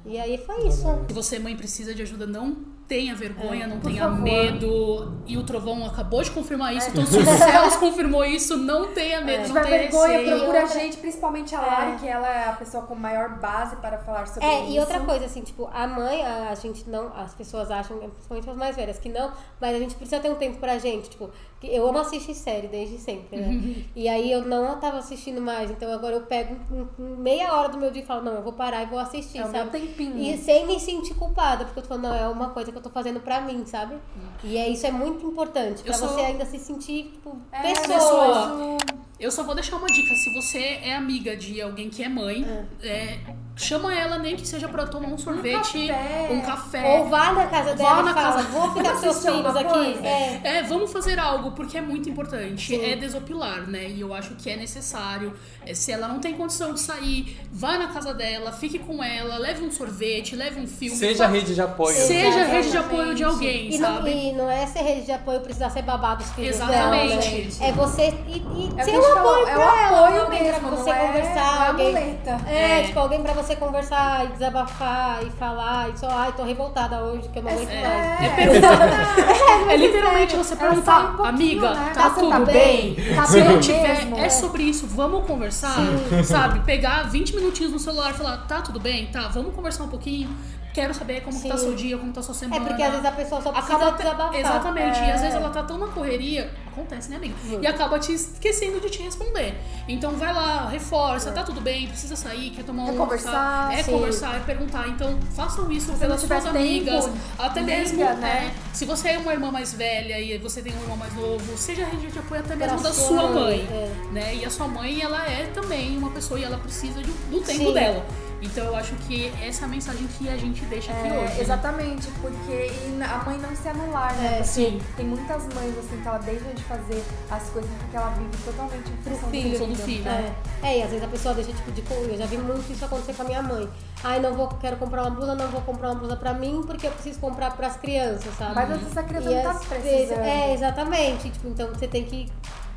E 0.04 0.16
aí 0.16 0.38
foi 0.38 0.68
isso. 0.68 0.82
Se 1.08 1.12
você, 1.12 1.38
mãe, 1.40 1.56
precisa 1.56 1.92
de 1.92 2.02
ajuda, 2.02 2.24
não 2.26 2.56
tenha 2.88 3.14
vergonha, 3.14 3.64
É, 3.64 3.66
não 3.66 3.80
tenha 3.80 4.02
favor. 4.04 4.20
medo. 4.20 5.12
E 5.26 5.36
o 5.36 5.42
Trovão 5.42 5.84
acabou 5.84 6.22
de 6.22 6.30
confirmar 6.30 6.74
isso, 6.74 6.88
então 6.90 7.04
se 7.04 7.18
o 7.18 7.24
Céus 7.26 7.76
confirmou 7.76 8.24
isso, 8.24 8.56
não 8.56 8.92
tenha 8.92 9.20
medo, 9.20 9.46
Se 9.46 9.52
não 9.52 9.62
tiver 9.62 9.76
tenha 9.78 9.90
vergonha, 9.90 10.18
receio. 10.18 10.36
procura 10.38 10.62
a 10.62 10.66
gente, 10.66 10.96
principalmente 10.98 11.54
a 11.54 11.60
Lari, 11.60 11.96
que 11.98 12.06
ela 12.06 12.28
é 12.28 12.48
a 12.48 12.52
pessoa 12.52 12.84
com 12.84 12.94
maior 12.94 13.38
base 13.40 13.74
para 13.76 13.98
falar 13.98 14.26
sobre 14.28 14.46
É, 14.46 14.62
isso. 14.62 14.72
e 14.72 14.78
outra 14.78 15.00
coisa, 15.00 15.24
assim, 15.24 15.40
tipo, 15.42 15.68
a 15.72 15.86
mãe, 15.86 16.24
a, 16.24 16.50
a 16.50 16.54
gente 16.54 16.88
não, 16.88 17.12
as 17.16 17.34
pessoas 17.34 17.70
acham, 17.70 17.98
principalmente 17.98 18.48
as 18.50 18.56
mais 18.56 18.76
velhas, 18.76 18.98
que 18.98 19.08
não, 19.08 19.32
mas 19.60 19.74
a 19.74 19.78
gente 19.80 19.94
precisa 19.96 20.20
ter 20.20 20.30
um 20.30 20.36
tempo 20.36 20.58
pra 20.58 20.78
gente, 20.78 21.10
tipo, 21.10 21.28
eu 21.62 21.88
amo 21.88 21.98
assistir 21.98 22.34
série 22.34 22.68
desde 22.68 22.98
sempre, 22.98 23.36
né? 23.40 23.84
e 23.96 24.08
aí 24.08 24.30
eu 24.30 24.42
não 24.42 24.78
tava 24.78 24.98
assistindo 24.98 25.40
mais, 25.40 25.70
então 25.72 25.92
agora 25.92 26.14
eu 26.14 26.20
pego 26.20 26.54
um- 26.70 26.86
um- 27.02 27.16
meia 27.16 27.52
hora 27.52 27.68
do 27.68 27.78
meu 27.78 27.90
dia 27.90 28.02
e 28.02 28.06
falo, 28.06 28.22
não, 28.22 28.34
eu 28.34 28.42
vou 28.42 28.52
parar 28.52 28.84
e 28.84 28.86
vou 28.86 28.98
assistir, 29.00 29.38
É 29.38 29.42
sabe? 29.42 29.54
meu 29.58 29.68
tempinho. 29.70 30.16
E 30.18 30.38
sem 30.38 30.64
me 30.66 30.78
sentir 30.78 31.14
culpada, 31.14 31.64
porque 31.64 31.80
eu 31.80 31.82
tô 31.82 31.88
falando, 31.88 32.04
não, 32.04 32.14
é 32.14 32.28
uma 32.28 32.50
coisa 32.50 32.70
que 32.76 32.78
eu 32.78 32.82
tô 32.82 32.90
fazendo 32.90 33.20
pra 33.20 33.40
mim, 33.40 33.64
sabe? 33.64 33.96
E 34.44 34.56
é, 34.58 34.68
isso 34.68 34.86
é 34.86 34.90
muito 34.90 35.26
importante, 35.26 35.82
pra 35.82 35.94
sou- 35.94 36.08
você 36.08 36.20
ainda 36.20 36.44
se 36.44 36.58
sentir, 36.58 37.04
tipo, 37.12 37.36
É, 37.50 37.62
pessoa. 37.62 37.86
pessoa. 37.94 38.76
Eu 39.18 39.30
só 39.30 39.42
vou 39.42 39.54
deixar 39.54 39.76
uma 39.76 39.86
dica. 39.88 40.14
Se 40.14 40.30
você 40.34 40.58
é 40.82 40.94
amiga 40.94 41.34
de 41.36 41.60
alguém 41.62 41.88
que 41.88 42.02
é 42.02 42.08
mãe, 42.08 42.44
é, 42.82 43.16
chama 43.56 43.94
ela 43.94 44.18
nem 44.18 44.36
que 44.36 44.46
seja 44.46 44.68
pra 44.68 44.86
tomar 44.86 45.08
um 45.08 45.16
sorvete, 45.16 45.88
café. 45.88 46.28
um 46.30 46.40
café. 46.42 46.98
Ou 46.98 47.08
vá 47.08 47.32
na 47.32 47.46
casa 47.46 47.70
Vá 47.70 47.74
dela 47.76 48.02
na 48.02 48.10
e 48.10 48.14
fala, 48.14 48.32
casa- 48.34 48.48
vou 48.48 48.74
ficar 48.74 48.92
com 48.92 48.98
seus 49.00 49.24
filhos 49.24 49.56
aqui. 49.56 50.06
É. 50.06 50.40
É, 50.58 50.62
vamos 50.64 50.92
fazer 50.92 51.18
algo, 51.18 51.52
porque 51.52 51.78
é 51.78 51.80
muito 51.80 52.10
importante. 52.10 52.66
Sim. 52.76 52.84
É 52.84 52.94
desopilar, 52.96 53.62
né? 53.66 53.88
E 53.88 54.02
eu 54.02 54.12
acho 54.12 54.34
que 54.34 54.50
é 54.50 54.56
necessário. 54.56 55.32
É, 55.64 55.72
se 55.72 55.90
ela 55.90 56.06
não 56.08 56.20
tem 56.20 56.34
condição 56.34 56.74
de 56.74 56.80
sair, 56.80 57.38
vai 57.50 57.78
na 57.78 57.88
casa 57.88 58.12
dela, 58.12 58.52
fique 58.52 58.78
com 58.78 59.02
ela, 59.02 59.38
leve 59.38 59.64
um 59.64 59.70
sorvete, 59.70 60.36
leve 60.36 60.60
um 60.60 60.66
filme. 60.66 60.94
Seja 60.94 61.26
rede 61.26 61.54
de 61.54 61.62
apoio. 61.62 61.96
Seja 61.96 62.28
Exatamente. 62.28 62.50
rede 62.52 62.70
de 62.70 62.76
apoio 62.76 63.14
de 63.14 63.24
alguém, 63.24 63.74
E 63.74 63.78
não, 63.78 63.94
sabe? 63.96 64.10
e 64.10 64.32
não 64.34 64.50
é 64.50 64.66
ser 64.66 64.80
rede 64.82 65.06
de 65.06 65.12
apoio 65.12 65.40
precisar 65.40 65.70
ser 65.70 65.80
babado 65.82 66.22
dos 66.22 66.32
filhos 66.34 66.56
Exatamente. 66.56 67.08
dela, 67.08 67.22
né? 67.22 67.68
É 67.68 67.72
você 67.72 68.14
e, 68.28 68.36
e 68.36 68.74
É 68.80 68.84
ser 68.84 69.05
um 69.14 69.18
apoio 69.18 69.46
é 69.46 69.50
pra 69.54 69.58
o 69.58 69.62
ela, 69.78 70.06
apoio 70.06 70.22
alguém 70.22 70.42
mesmo, 70.42 70.60
pra 70.60 70.70
você 70.70 70.90
é 70.90 70.94
conversar, 70.94 71.40
a 71.42 71.68
alguém. 71.68 71.86
muleta. 71.92 72.40
É, 72.48 72.80
É. 72.80 72.82
tipo, 72.84 72.98
alguém 72.98 73.22
pra 73.22 73.32
você 73.32 73.56
conversar 73.56 74.24
e 74.24 74.28
desabafar 74.28 75.22
e 75.26 75.30
falar 75.30 75.88
e 75.90 75.98
só, 75.98 76.08
ai, 76.10 76.32
tô 76.36 76.42
revoltada 76.44 77.02
hoje 77.02 77.28
que 77.28 77.38
eu 77.38 77.42
não 77.42 77.50
aguento 77.52 77.68
mais. 77.68 78.22
É, 78.22 78.28
perguntar- 78.36 79.70
é 79.72 79.76
literalmente 79.76 80.36
você 80.36 80.54
É, 80.54 80.56
um 80.56 80.60
perguntar, 80.60 81.00
pouquinho, 81.16 81.24
amiga, 81.28 81.70
né? 81.74 81.92
tá 81.94 82.08
Você 82.10 82.20
tudo 82.20 82.30
tá 82.30 82.40
bem? 82.40 82.94
bem? 82.94 83.14
Tá 83.14 83.24
Se 83.26 83.40
bem 83.40 83.44
não 83.48 83.60
tiver, 83.60 83.88
mesmo? 83.88 84.18
é 84.18 84.28
sobre 84.30 84.62
isso, 84.62 84.86
vamos 84.86 85.26
conversar, 85.26 85.76
sabe? 86.24 86.60
Pegar 86.60 87.04
20 87.08 87.34
minutinhos 87.36 87.72
no 87.72 87.78
celular 87.78 88.10
e 88.10 88.14
falar, 88.14 88.38
tá 88.46 88.60
tudo 88.60 88.80
bem? 88.80 89.06
Tá, 89.06 89.28
vamos 89.28 89.54
conversar 89.54 89.84
um 89.84 89.88
pouquinho. 89.88 90.28
Quero 90.76 90.92
saber 90.92 91.22
como 91.22 91.40
que 91.40 91.48
tá 91.48 91.56
seu 91.56 91.74
dia, 91.74 91.96
como 91.96 92.12
tá 92.12 92.20
sua 92.20 92.34
É 92.34 92.38
semana. 92.38 92.66
porque 92.66 92.82
às 92.82 92.90
vezes 92.90 93.06
a 93.06 93.12
pessoa 93.12 93.40
só 93.40 93.50
precisa 93.50 93.76
acaba 93.76 93.96
desabafar. 93.96 94.34
Exatamente, 94.38 94.98
e 94.98 95.02
É. 95.04 95.12
às 95.14 95.20
vezes 95.22 95.34
ela 95.34 95.48
tá 95.48 95.62
tão 95.62 95.78
na 95.78 95.86
correria, 95.86 96.50
acontece, 96.66 97.08
né, 97.08 97.16
amiga? 97.16 97.34
Uhum. 97.46 97.62
E 97.62 97.66
acaba 97.66 97.98
te 97.98 98.12
esquecendo 98.12 98.78
de 98.78 98.90
te 98.90 99.02
responder. 99.02 99.54
Então 99.88 100.12
vai 100.12 100.34
lá, 100.34 100.68
reforça, 100.68 101.30
É. 101.30 101.32
tá 101.32 101.42
tudo 101.44 101.62
bem, 101.62 101.88
precisa 101.88 102.14
sair, 102.14 102.50
quer 102.50 102.62
tomar 102.62 102.84
um 102.84 102.92
É 102.94 102.96
conversar, 102.98 103.72
É 103.72 103.82
sim. 103.82 103.90
conversar, 103.92 104.36
é 104.36 104.40
perguntar. 104.40 104.86
Então 104.88 105.18
façam 105.34 105.72
isso 105.72 105.90
Se 105.94 105.98
pelas 105.98 106.20
suas 106.20 106.44
tempo, 106.44 106.54
amigas, 106.58 107.08
até 107.38 107.60
liga, 107.60 107.72
mesmo, 107.78 107.98
né? 108.04 108.14
né? 108.16 108.54
Se 108.74 108.84
você 108.84 109.08
é 109.08 109.18
uma 109.18 109.32
irmã 109.32 109.50
mais 109.50 109.72
velha 109.72 110.20
e 110.20 110.36
você 110.36 110.60
tem 110.60 110.74
um 110.76 110.80
irmão 110.82 110.98
mais 110.98 111.14
novo, 111.14 111.56
seja 111.56 111.86
rede 111.86 112.08
de 112.08 112.18
apoio 112.18 112.42
até 112.42 112.54
mesmo 112.54 112.82
da 112.82 112.92
sua 112.92 113.28
mãe, 113.30 113.66
é. 113.70 113.90
né? 114.12 114.34
E 114.34 114.44
a 114.44 114.50
sua 114.50 114.68
mãe, 114.68 115.00
ela 115.00 115.26
é 115.26 115.46
também 115.54 115.96
uma 115.96 116.10
pessoa 116.10 116.38
e 116.38 116.44
ela 116.44 116.58
precisa 116.58 117.02
de- 117.02 117.10
do 117.30 117.40
tempo 117.40 117.64
Sim. 117.68 117.72
dela. 117.72 118.04
Então 118.42 118.64
eu 118.66 118.76
acho 118.76 118.94
que 119.06 119.32
essa 119.42 119.62
é 119.62 119.64
a 119.64 119.68
mensagem 119.68 120.06
que 120.06 120.28
a 120.28 120.36
gente 120.36 120.64
deixa 120.66 120.92
aqui 120.92 121.08
É, 121.08 121.12
hoje. 121.12 121.34
né? 121.34 121.40
exatamente, 121.40 122.08
porque 122.20 122.52
e 122.52 123.02
a 123.02 123.24
mãe 123.24 123.38
não 123.38 123.56
se 123.56 123.68
anular, 123.68 124.14
né? 124.16 124.26
É, 124.26 124.30
Porque 124.32 124.44
sim. 124.44 124.80
Tem 124.96 125.06
muitas 125.06 125.42
mães 125.54 125.76
assim 125.78 126.00
que 126.00 126.08
ela 126.08 126.18
deixa 126.18 126.44
de 126.54 126.62
fazer 126.64 127.02
as 127.30 127.42
coisas 127.50 127.70
porque 127.78 127.96
ela 127.96 128.10
vive 128.10 128.36
totalmente 128.44 128.90
em 128.90 128.96
função 129.10 129.30
filho, 129.30 129.50
do 129.50 129.58
função 129.58 129.68
do 129.72 129.76
filho. 129.76 130.08
É. 130.08 130.32
é, 130.62 130.78
e 130.78 130.82
às 130.82 130.90
vezes 130.90 131.04
a 131.04 131.08
pessoa 131.08 131.34
deixa 131.34 131.52
tipo 131.52 131.72
de 131.72 131.82
Eu 132.10 132.18
já 132.18 132.26
vi 132.26 132.36
muito 132.38 132.70
isso 132.70 132.84
acontecer 132.84 133.14
com 133.14 133.22
a 133.22 133.26
minha 133.26 133.42
mãe. 133.42 133.68
Ai, 134.04 134.20
não 134.20 134.34
vou, 134.34 134.48
quero 134.48 134.76
comprar 134.76 135.02
uma 135.02 135.10
blusa, 135.10 135.34
não 135.34 135.48
vou 135.48 135.62
comprar 135.62 135.88
uma 135.90 135.96
blusa 135.96 136.16
pra 136.16 136.34
mim 136.34 136.62
porque 136.66 136.86
eu 136.86 136.92
preciso 136.92 137.18
comprar 137.18 137.56
pras 137.56 137.76
crianças, 137.76 138.34
sabe? 138.36 138.54
Mas 138.54 138.70
às 138.70 138.80
vezes 138.80 138.96
a 138.96 139.02
criança 139.02 139.30
E 139.30 139.34
não 139.34 139.42
tá 139.42 139.54
precisando. 139.54 140.20
É, 140.20 140.54
exatamente. 140.54 141.30
Tipo, 141.30 141.48
então 141.48 141.68
você 141.68 141.88
tem 141.88 142.04
que 142.04 142.28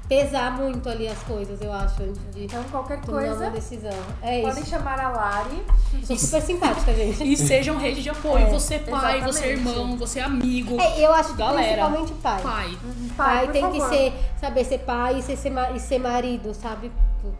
pesar 0.09 0.51
muito 0.57 0.89
ali 0.89 1.07
as 1.07 1.19
coisas, 1.19 1.61
eu 1.61 1.71
acho, 1.71 2.01
antes 2.01 2.19
de 2.33 2.43
Então 2.45 2.63
qualquer 2.71 2.99
tomar 3.01 3.21
uma 3.23 3.27
coisa, 3.35 3.49
decisão. 3.51 3.91
É 4.23 4.41
podem 4.41 4.63
isso. 4.63 4.71
chamar 4.71 4.99
a 4.99 5.09
Lari. 5.09 5.63
Sou 6.03 6.17
super 6.17 6.41
simpática, 6.41 6.93
gente. 6.93 7.23
E 7.23 7.37
sejam 7.37 7.77
rede 7.77 8.01
de 8.01 8.09
apoio. 8.09 8.39
É, 8.49 8.49
você 8.49 8.79
pai, 8.79 9.21
você 9.21 9.45
exatamente. 9.51 9.69
irmão, 9.77 9.97
você 9.97 10.19
amigo. 10.19 10.79
É, 10.81 10.99
eu 11.05 11.13
acho 11.13 11.29
que 11.33 11.37
Galera, 11.37 11.61
principalmente 11.85 12.13
pai. 12.21 12.41
Pai. 12.41 12.77
Pai, 13.15 13.45
por 13.45 13.51
tem 13.53 13.71
que 13.71 13.79
favor. 13.79 13.95
ser, 13.95 14.13
saber 14.41 14.63
ser 14.65 14.79
pai 14.79 15.19
e 15.19 15.21
ser, 15.21 15.37
ser, 15.37 15.53
e 15.75 15.79
ser 15.79 15.99
marido, 15.99 16.53
sabe? 16.53 16.91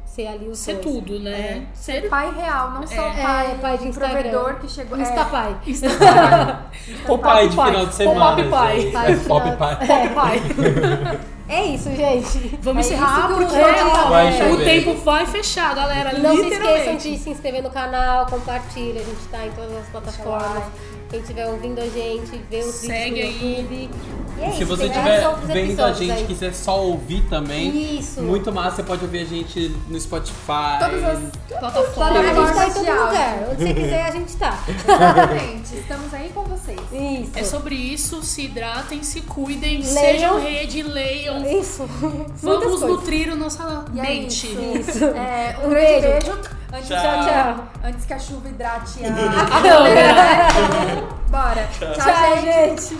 Ser 0.06 0.28
ali 0.28 0.48
o 0.50 0.56
Ser 0.56 0.80
tudo, 0.82 1.20
né? 1.20 1.66
Ser 1.74 2.10
Pai 2.10 2.30
real, 2.36 2.72
não 2.72 2.86
só 2.86 3.02
É. 3.02 3.22
pai, 3.24 3.52
É, 3.52 3.56
pai 3.56 3.78
de 3.78 3.88
Instagram. 3.88 4.14
provedor 4.22 4.56
que 4.56 4.68
chegou. 4.68 5.00
Insta 5.00 5.22
é, 5.22 5.26
pai. 5.26 5.56
O 7.08 7.18
pai 7.18 7.48
de 7.48 7.56
Pai. 7.56 7.70
final 7.72 7.86
de 7.86 7.92
O 7.92 7.96
semana. 7.96 8.20
pop 8.36 8.50
pai. 8.50 8.92
Pai 8.92 9.12
É, 9.12 9.16
de 9.16 9.26
pop 9.26 9.42
final- 9.42 9.58
pai. 9.58 9.88
Pop 9.88 10.10
pai. 10.14 10.42
É 11.50 11.66
isso, 11.66 11.90
gente. 11.96 12.58
Vamos 12.62 12.86
É 12.86 12.94
encerrar 12.94 13.28
porque 13.28 13.46
Vai 13.46 14.52
o 14.52 14.58
tempo 14.58 14.94
vai 15.02 15.26
fechar, 15.26 15.74
galera. 15.74 16.18
Não 16.20 16.36
se 16.36 16.48
esqueçam 16.48 16.96
de 16.96 17.18
se 17.18 17.30
inscrever 17.32 17.64
no 17.64 17.72
canal, 17.72 18.28
compartilha, 18.28 19.02
a 19.02 19.04
gente 19.04 19.28
tá 19.32 19.46
em 19.48 19.52
todas 19.52 19.76
as 19.76 19.90
plataformas. 19.90 20.64
Quem 21.10 21.20
estiver 21.22 21.48
ouvindo 21.48 21.80
a 21.80 21.88
gente, 21.88 22.40
vê 22.52 22.60
os 22.60 22.76
Segue 22.76 23.22
vídeos 23.22 23.40
no 23.42 23.68
aí. 23.68 23.90
E 24.40 24.44
é 24.44 24.52
Se 24.52 24.64
isso, 24.64 24.66
você 24.66 24.86
outros 25.28 25.48
vendo 25.48 25.82
a 25.84 25.92
gente 25.94 26.12
aí. 26.12 26.24
e 26.24 26.28
quiser 26.28 26.54
só 26.54 26.80
ouvir 26.82 27.22
também, 27.30 27.98
Isso. 28.00 28.22
muito 28.22 28.52
massa, 28.52 28.78
você 28.78 28.84
pode 28.84 29.04
ouvir 29.04 29.20
a 29.22 29.26
gente 29.26 29.76
no 29.88 30.00
Spotify. 30.00 30.80
Todas 30.80 31.04
as. 31.04 31.20
A 31.54 31.58
Plataforma. 31.60 32.24
gente 32.24 32.24
tá 32.24 32.32
em 32.32 32.34
Plataformas 32.34 32.74
todo 32.74 33.06
lugar. 33.06 33.38
Onde 33.52 33.64
você 33.64 33.74
quiser, 33.74 34.06
a 34.06 34.12
gente 34.12 34.38
tá. 34.38 34.60
Exatamente, 34.68 35.76
estamos 35.76 36.14
aí 36.14 36.30
com 36.34 36.44
vocês. 36.44 36.80
Isso. 36.92 37.32
É 37.36 37.44
sobre 37.44 37.76
isso. 37.76 38.24
Se 38.24 38.44
hidratem, 38.46 39.04
se 39.04 39.22
cuidem, 39.22 39.80
Leiam. 39.82 39.94
sejam 39.94 40.40
rede, 40.42 40.82
leiam. 40.84 41.46
Isso. 41.60 41.86
Vamos 42.42 42.82
nutrir 42.82 43.32
a 43.32 43.36
nossa 43.36 43.86
E 43.94 44.00
é 44.00 44.04
mente. 44.04 44.48
isso. 44.48 44.92
Isso. 44.92 45.06
É, 45.06 45.58
um 45.64 45.68
Um 45.68 45.70
beijo. 45.72 46.02
beijo. 46.08 46.32
Antes, 46.72 46.88
Tchau. 46.88 47.02
que- 47.02 47.26
Tchau. 47.32 47.64
Antes 47.84 48.06
que 48.06 48.14
a 48.14 48.20
chuva 48.20 48.48
hidrate 48.48 49.00
a. 49.04 49.10
A. 51.10 51.20
Bora. 51.30 51.68
Tchau, 51.78 51.94
Tchau, 51.94 52.42
gente. 52.42 52.82
gente. 52.82 52.98